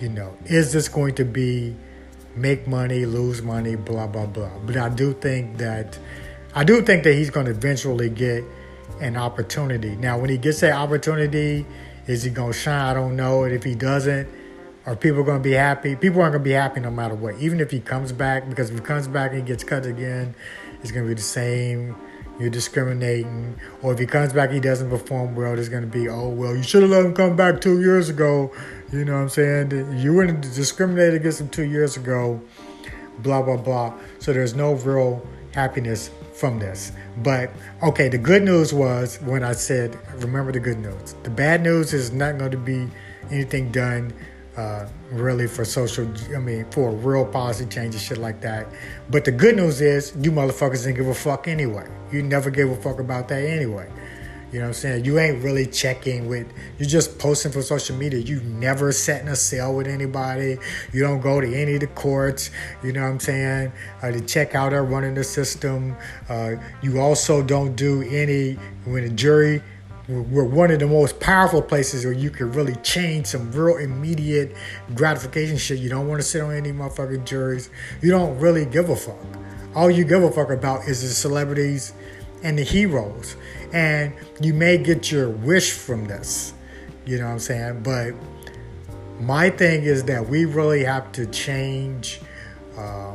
you 0.00 0.08
know, 0.08 0.36
is 0.46 0.72
this 0.72 0.88
going 0.88 1.14
to 1.16 1.24
be 1.24 1.74
make 2.36 2.66
money, 2.68 3.04
lose 3.04 3.42
money, 3.42 3.76
blah 3.76 4.06
blah 4.06 4.26
blah. 4.26 4.50
But 4.64 4.76
I 4.76 4.88
do 4.88 5.12
think 5.12 5.58
that 5.58 5.98
I 6.54 6.64
do 6.64 6.82
think 6.82 7.04
that 7.04 7.14
he's 7.14 7.30
going 7.30 7.46
to 7.46 7.52
eventually 7.52 8.08
get 8.08 8.44
an 9.00 9.16
opportunity. 9.16 9.96
Now, 9.96 10.18
when 10.18 10.30
he 10.30 10.38
gets 10.38 10.60
that 10.60 10.72
opportunity, 10.72 11.66
is 12.06 12.22
he 12.22 12.30
going 12.30 12.52
to 12.52 12.58
shine? 12.58 12.86
I 12.86 12.94
don't 12.94 13.16
know. 13.16 13.44
And 13.44 13.54
if 13.54 13.64
he 13.64 13.74
doesn't, 13.74 14.28
are 14.86 14.96
people 14.96 15.22
going 15.22 15.38
to 15.38 15.42
be 15.42 15.52
happy? 15.52 15.94
People 15.94 16.22
aren't 16.22 16.32
going 16.32 16.42
to 16.42 16.48
be 16.48 16.52
happy 16.52 16.80
no 16.80 16.90
matter 16.90 17.14
what. 17.14 17.36
Even 17.36 17.60
if 17.60 17.70
he 17.70 17.80
comes 17.80 18.12
back, 18.12 18.48
because 18.48 18.70
if 18.70 18.76
he 18.76 18.82
comes 18.82 19.06
back 19.06 19.32
and 19.32 19.40
he 19.40 19.46
gets 19.46 19.62
cut 19.62 19.84
again, 19.84 20.34
it's 20.82 20.90
going 20.90 21.04
to 21.04 21.08
be 21.08 21.14
the 21.14 21.20
same. 21.20 21.94
You're 22.38 22.50
discriminating. 22.50 23.58
Or 23.82 23.92
if 23.92 23.98
he 23.98 24.06
comes 24.06 24.32
back, 24.32 24.50
he 24.50 24.60
doesn't 24.60 24.90
perform 24.90 25.34
well, 25.34 25.54
there's 25.54 25.68
going 25.68 25.82
to 25.82 25.88
be, 25.88 26.08
oh, 26.08 26.28
well, 26.28 26.54
you 26.54 26.62
should 26.62 26.82
have 26.82 26.90
let 26.90 27.04
him 27.04 27.14
come 27.14 27.36
back 27.36 27.60
two 27.60 27.80
years 27.80 28.08
ago. 28.08 28.52
You 28.92 29.04
know 29.04 29.14
what 29.14 29.22
I'm 29.22 29.28
saying? 29.28 29.98
You 29.98 30.14
wouldn't 30.14 30.42
discriminate 30.42 31.14
against 31.14 31.40
him 31.40 31.48
two 31.48 31.64
years 31.64 31.96
ago. 31.96 32.40
Blah, 33.18 33.42
blah, 33.42 33.56
blah. 33.56 33.94
So 34.20 34.32
there's 34.32 34.54
no 34.54 34.74
real 34.74 35.26
happiness 35.52 36.10
from 36.32 36.60
this. 36.60 36.92
But 37.16 37.50
okay, 37.82 38.08
the 38.08 38.18
good 38.18 38.44
news 38.44 38.72
was 38.72 39.20
when 39.22 39.42
I 39.42 39.52
said, 39.52 39.98
remember 40.22 40.52
the 40.52 40.60
good 40.60 40.78
news. 40.78 41.14
The 41.24 41.30
bad 41.30 41.62
news 41.62 41.92
is 41.92 42.12
not 42.12 42.38
going 42.38 42.52
to 42.52 42.56
be 42.56 42.88
anything 43.30 43.72
done 43.72 44.12
uh, 44.58 44.88
really 45.12 45.46
for 45.46 45.64
social, 45.64 46.12
I 46.34 46.38
mean, 46.38 46.66
for 46.72 46.90
real 46.90 47.24
policy 47.24 47.64
changes, 47.66 48.02
shit 48.02 48.18
like 48.18 48.40
that. 48.40 48.66
But 49.08 49.24
the 49.24 49.30
good 49.30 49.54
news 49.54 49.80
is 49.80 50.12
you 50.20 50.32
motherfuckers 50.32 50.82
didn't 50.82 50.96
give 50.96 51.06
a 51.06 51.14
fuck 51.14 51.46
anyway. 51.46 51.88
You 52.10 52.24
never 52.24 52.50
gave 52.50 52.68
a 52.68 52.74
fuck 52.74 52.98
about 52.98 53.28
that 53.28 53.44
anyway. 53.44 53.88
You 54.50 54.58
know 54.58 54.64
what 54.64 54.68
I'm 54.68 54.74
saying? 54.74 55.04
You 55.04 55.20
ain't 55.20 55.44
really 55.44 55.66
checking 55.66 56.26
with, 56.26 56.50
you're 56.78 56.88
just 56.88 57.20
posting 57.20 57.52
for 57.52 57.62
social 57.62 57.94
media. 57.96 58.18
You 58.18 58.40
never 58.40 58.90
sat 58.90 59.22
in 59.22 59.28
a 59.28 59.36
cell 59.36 59.76
with 59.76 59.86
anybody. 59.86 60.58
You 60.92 61.02
don't 61.02 61.20
go 61.20 61.40
to 61.40 61.54
any 61.54 61.74
of 61.74 61.80
the 61.80 61.86
courts, 61.88 62.50
you 62.82 62.92
know 62.92 63.02
what 63.02 63.10
I'm 63.10 63.20
saying, 63.20 63.72
uh, 64.02 64.10
to 64.10 64.20
check 64.22 64.56
out 64.56 64.70
they're 64.70 64.82
running 64.82 65.14
the 65.14 65.22
system. 65.22 65.94
Uh, 66.28 66.56
you 66.82 66.98
also 66.98 67.42
don't 67.44 67.76
do 67.76 68.02
any, 68.02 68.54
when 68.86 69.04
a 69.04 69.10
jury, 69.10 69.62
we're 70.08 70.44
one 70.44 70.70
of 70.70 70.78
the 70.78 70.86
most 70.86 71.20
powerful 71.20 71.60
places 71.60 72.06
where 72.06 72.14
you 72.14 72.30
can 72.30 72.50
really 72.52 72.74
change 72.76 73.26
some 73.26 73.52
real 73.52 73.76
immediate 73.76 74.56
gratification 74.94 75.58
shit. 75.58 75.80
You 75.80 75.90
don't 75.90 76.08
want 76.08 76.22
to 76.22 76.26
sit 76.26 76.40
on 76.40 76.54
any 76.54 76.72
motherfucking 76.72 77.26
juries. 77.26 77.68
You 78.00 78.10
don't 78.10 78.38
really 78.38 78.64
give 78.64 78.88
a 78.88 78.96
fuck. 78.96 79.18
All 79.74 79.90
you 79.90 80.04
give 80.04 80.22
a 80.22 80.30
fuck 80.30 80.50
about 80.50 80.88
is 80.88 81.02
the 81.02 81.08
celebrities 81.08 81.92
and 82.42 82.58
the 82.58 82.62
heroes 82.62 83.36
and 83.74 84.14
you 84.40 84.54
may 84.54 84.78
get 84.78 85.12
your 85.12 85.28
wish 85.28 85.72
from 85.72 86.06
this. 86.06 86.54
You 87.04 87.18
know 87.18 87.26
what 87.26 87.32
I'm 87.32 87.38
saying? 87.38 87.82
But 87.82 88.14
my 89.20 89.50
thing 89.50 89.82
is 89.82 90.04
that 90.04 90.26
we 90.26 90.46
really 90.46 90.84
have 90.84 91.12
to 91.12 91.26
change. 91.26 92.22
Uh, 92.78 93.14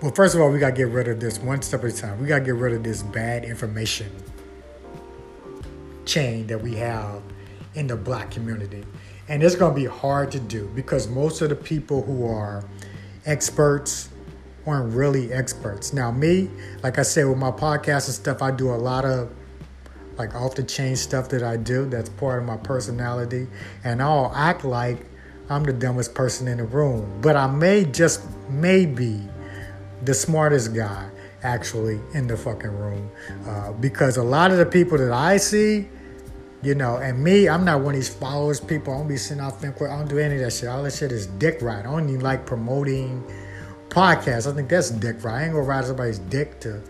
well, 0.00 0.12
first 0.14 0.36
of 0.36 0.40
all, 0.40 0.50
we 0.50 0.60
got 0.60 0.70
to 0.70 0.76
get 0.76 0.88
rid 0.88 1.08
of 1.08 1.18
this 1.18 1.40
one 1.40 1.60
step 1.62 1.82
at 1.82 1.90
a 1.90 1.96
time. 1.96 2.20
We 2.20 2.28
got 2.28 2.40
to 2.40 2.44
get 2.44 2.54
rid 2.54 2.72
of 2.72 2.84
this 2.84 3.02
bad 3.02 3.44
information 3.44 4.12
chain 6.04 6.46
that 6.48 6.60
we 6.60 6.74
have 6.76 7.22
in 7.74 7.86
the 7.86 7.96
black 7.96 8.30
community. 8.30 8.84
And 9.28 9.42
it's 9.42 9.56
going 9.56 9.74
to 9.74 9.80
be 9.80 9.86
hard 9.86 10.30
to 10.32 10.40
do 10.40 10.70
because 10.74 11.08
most 11.08 11.40
of 11.40 11.48
the 11.48 11.56
people 11.56 12.02
who 12.02 12.26
are 12.26 12.64
experts 13.24 14.10
aren't 14.66 14.94
really 14.94 15.32
experts. 15.32 15.92
Now, 15.92 16.10
me, 16.10 16.50
like 16.82 16.98
I 16.98 17.02
said, 17.02 17.26
with 17.26 17.38
my 17.38 17.50
podcast 17.50 18.06
and 18.06 18.14
stuff, 18.14 18.42
I 18.42 18.50
do 18.50 18.70
a 18.70 18.76
lot 18.76 19.04
of 19.04 19.30
like 20.16 20.34
off 20.34 20.54
the 20.54 20.62
chain 20.62 20.96
stuff 20.96 21.28
that 21.30 21.42
I 21.42 21.56
do. 21.56 21.86
That's 21.86 22.08
part 22.08 22.38
of 22.40 22.46
my 22.46 22.56
personality. 22.56 23.46
And 23.82 24.02
I'll 24.02 24.32
act 24.34 24.64
like 24.64 25.06
I'm 25.48 25.64
the 25.64 25.72
dumbest 25.72 26.14
person 26.14 26.48
in 26.48 26.58
the 26.58 26.64
room. 26.64 27.20
But 27.20 27.36
I 27.36 27.46
may 27.46 27.84
just, 27.84 28.22
maybe, 28.48 29.20
the 30.04 30.14
smartest 30.14 30.74
guy 30.74 31.08
actually 31.42 32.00
in 32.14 32.26
the 32.26 32.36
fucking 32.36 32.70
room. 32.70 33.10
Uh, 33.46 33.72
because 33.72 34.16
a 34.16 34.22
lot 34.22 34.50
of 34.50 34.58
the 34.58 34.66
people 34.66 34.98
that 34.98 35.12
I 35.12 35.36
see, 35.36 35.88
you 36.64 36.74
know, 36.74 36.96
and 36.96 37.22
me, 37.22 37.48
I'm 37.48 37.64
not 37.64 37.80
one 37.80 37.94
of 37.94 38.00
these 38.00 38.08
followers 38.08 38.58
people. 38.58 38.94
I 38.94 38.98
don't 38.98 39.08
be 39.08 39.18
sending 39.18 39.44
out 39.44 39.60
think 39.60 39.80
I 39.82 39.96
don't 39.96 40.08
do 40.08 40.18
any 40.18 40.36
of 40.36 40.40
that 40.40 40.52
shit. 40.52 40.68
All 40.68 40.82
that 40.82 40.94
shit 40.94 41.12
is 41.12 41.26
dick 41.26 41.60
right. 41.60 41.80
I 41.80 41.82
don't 41.82 42.08
even 42.08 42.22
like 42.22 42.46
promoting 42.46 43.22
podcasts. 43.90 44.50
I 44.50 44.54
think 44.54 44.68
that's 44.70 44.90
dick 44.90 45.22
right. 45.22 45.42
I 45.42 45.44
ain't 45.44 45.52
gonna 45.52 45.64
ride 45.64 45.84
somebody's 45.84 46.18
dick 46.18 46.60
to 46.60 46.80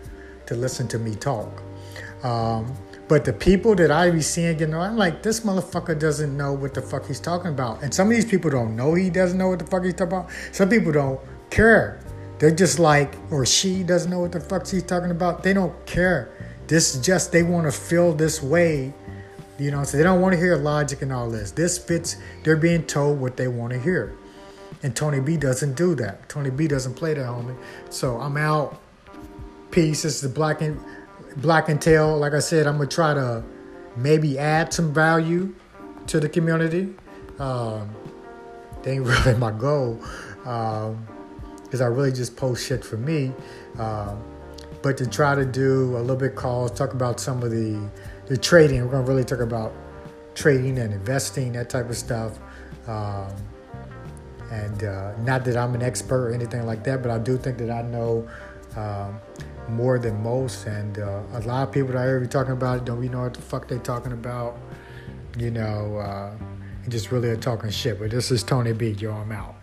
to 0.47 0.55
listen 0.55 0.87
to 0.87 0.99
me 0.99 1.15
talk. 1.15 1.61
Um, 2.23 2.73
but 3.07 3.25
the 3.25 3.33
people 3.33 3.75
that 3.75 3.91
I 3.91 4.09
be 4.09 4.21
seeing, 4.21 4.59
you 4.59 4.67
know, 4.67 4.79
I'm 4.79 4.97
like, 4.97 5.21
this 5.21 5.41
motherfucker 5.41 5.99
doesn't 5.99 6.35
know 6.35 6.53
what 6.53 6.73
the 6.73 6.81
fuck 6.81 7.05
he's 7.05 7.19
talking 7.19 7.51
about. 7.51 7.83
And 7.83 7.93
some 7.93 8.07
of 8.07 8.15
these 8.15 8.25
people 8.25 8.49
don't 8.49 8.75
know 8.75 8.95
he 8.95 9.09
doesn't 9.09 9.37
know 9.37 9.49
what 9.49 9.59
the 9.59 9.65
fuck 9.65 9.83
he's 9.83 9.93
talking 9.93 10.17
about. 10.17 10.31
Some 10.51 10.69
people 10.69 10.91
don't 10.91 11.19
care. 11.51 11.99
They're 12.39 12.55
just 12.55 12.79
like, 12.79 13.15
or 13.29 13.45
she 13.45 13.83
doesn't 13.83 14.09
know 14.09 14.19
what 14.19 14.31
the 14.31 14.39
fuck 14.39 14.65
she's 14.65 14.83
talking 14.83 15.11
about. 15.11 15.43
They 15.43 15.53
don't 15.53 15.85
care. 15.85 16.31
This 16.67 16.95
is 16.95 17.05
just, 17.05 17.31
they 17.31 17.43
want 17.43 17.67
to 17.67 17.71
feel 17.71 18.13
this 18.13 18.41
way 18.41 18.93
you 19.57 19.71
know, 19.71 19.83
so 19.83 19.97
they 19.97 20.03
don't 20.03 20.21
want 20.21 20.33
to 20.33 20.39
hear 20.39 20.55
logic 20.57 21.01
and 21.01 21.13
all 21.13 21.29
this. 21.29 21.51
This 21.51 21.77
fits, 21.77 22.17
they're 22.43 22.57
being 22.57 22.83
told 22.83 23.19
what 23.19 23.37
they 23.37 23.47
want 23.47 23.73
to 23.73 23.79
hear. 23.79 24.15
And 24.83 24.95
Tony 24.95 25.19
B 25.19 25.37
doesn't 25.37 25.75
do 25.75 25.95
that. 25.95 26.27
Tony 26.29 26.49
B 26.49 26.67
doesn't 26.67 26.95
play 26.95 27.13
that, 27.13 27.25
homie. 27.25 27.55
So 27.89 28.19
I'm 28.19 28.37
out. 28.37 28.81
Peace. 29.71 30.05
Is 30.05 30.21
the 30.21 30.29
Black 30.29 30.61
and 30.61 30.79
Black 31.37 31.69
and 31.69 31.81
Tail. 31.81 32.17
Like 32.17 32.33
I 32.33 32.39
said, 32.39 32.67
I'm 32.67 32.77
gonna 32.77 32.89
try 32.89 33.13
to 33.13 33.43
maybe 33.95 34.37
add 34.37 34.73
some 34.73 34.93
value 34.93 35.55
to 36.07 36.19
the 36.19 36.29
community. 36.29 36.93
Um, 37.39 37.89
they 38.83 38.93
ain't 38.93 39.05
really 39.25 39.37
my 39.37 39.51
goal, 39.51 39.95
because 40.37 41.81
um, 41.81 41.81
I 41.81 41.85
really 41.85 42.11
just 42.11 42.37
post 42.37 42.67
shit 42.67 42.83
for 42.83 42.97
me. 42.97 43.33
Um, 43.79 44.21
but 44.81 44.97
to 44.97 45.07
try 45.07 45.33
to 45.33 45.45
do 45.45 45.97
a 45.97 45.99
little 45.99 46.15
bit 46.15 46.35
calls, 46.35 46.71
talk 46.71 46.93
about 46.93 47.19
some 47.19 47.41
of 47.41 47.49
the 47.49 47.89
the 48.27 48.37
trading. 48.37 48.81
We're 48.83 48.91
going 48.91 49.05
to 49.05 49.11
really 49.11 49.23
talk 49.23 49.39
about 49.39 49.73
trading 50.33 50.77
and 50.79 50.93
investing, 50.93 51.53
that 51.53 51.69
type 51.69 51.89
of 51.89 51.97
stuff. 51.97 52.39
Um, 52.87 53.33
and 54.51 54.83
uh, 54.83 55.17
not 55.19 55.43
that 55.45 55.57
I'm 55.57 55.73
an 55.73 55.81
expert 55.81 56.27
or 56.27 56.33
anything 56.33 56.65
like 56.65 56.83
that, 56.83 57.01
but 57.01 57.11
I 57.11 57.17
do 57.17 57.37
think 57.37 57.57
that 57.57 57.71
I 57.71 57.81
know 57.81 58.27
um, 58.75 59.19
more 59.69 59.97
than 59.97 60.21
most. 60.21 60.67
And 60.67 60.99
uh, 60.99 61.21
a 61.33 61.39
lot 61.41 61.67
of 61.67 61.73
people 61.73 61.93
that 61.93 61.97
I 61.97 62.05
hear 62.05 62.25
talking 62.25 62.53
about 62.53 62.77
it 62.77 62.85
don't 62.85 62.99
even 62.99 63.17
know 63.17 63.23
what 63.23 63.33
the 63.33 63.41
fuck 63.41 63.67
they're 63.67 63.79
talking 63.79 64.11
about, 64.11 64.57
you 65.37 65.51
know, 65.51 65.97
uh, 65.97 66.35
and 66.83 66.91
just 66.91 67.11
really 67.11 67.29
are 67.29 67.35
talking 67.35 67.69
shit. 67.69 67.99
But 67.99 68.11
this 68.11 68.31
is 68.31 68.43
Tony 68.43 68.73
B. 68.73 68.89
Yo, 68.91 69.11
I'm 69.13 69.31
out. 69.31 69.55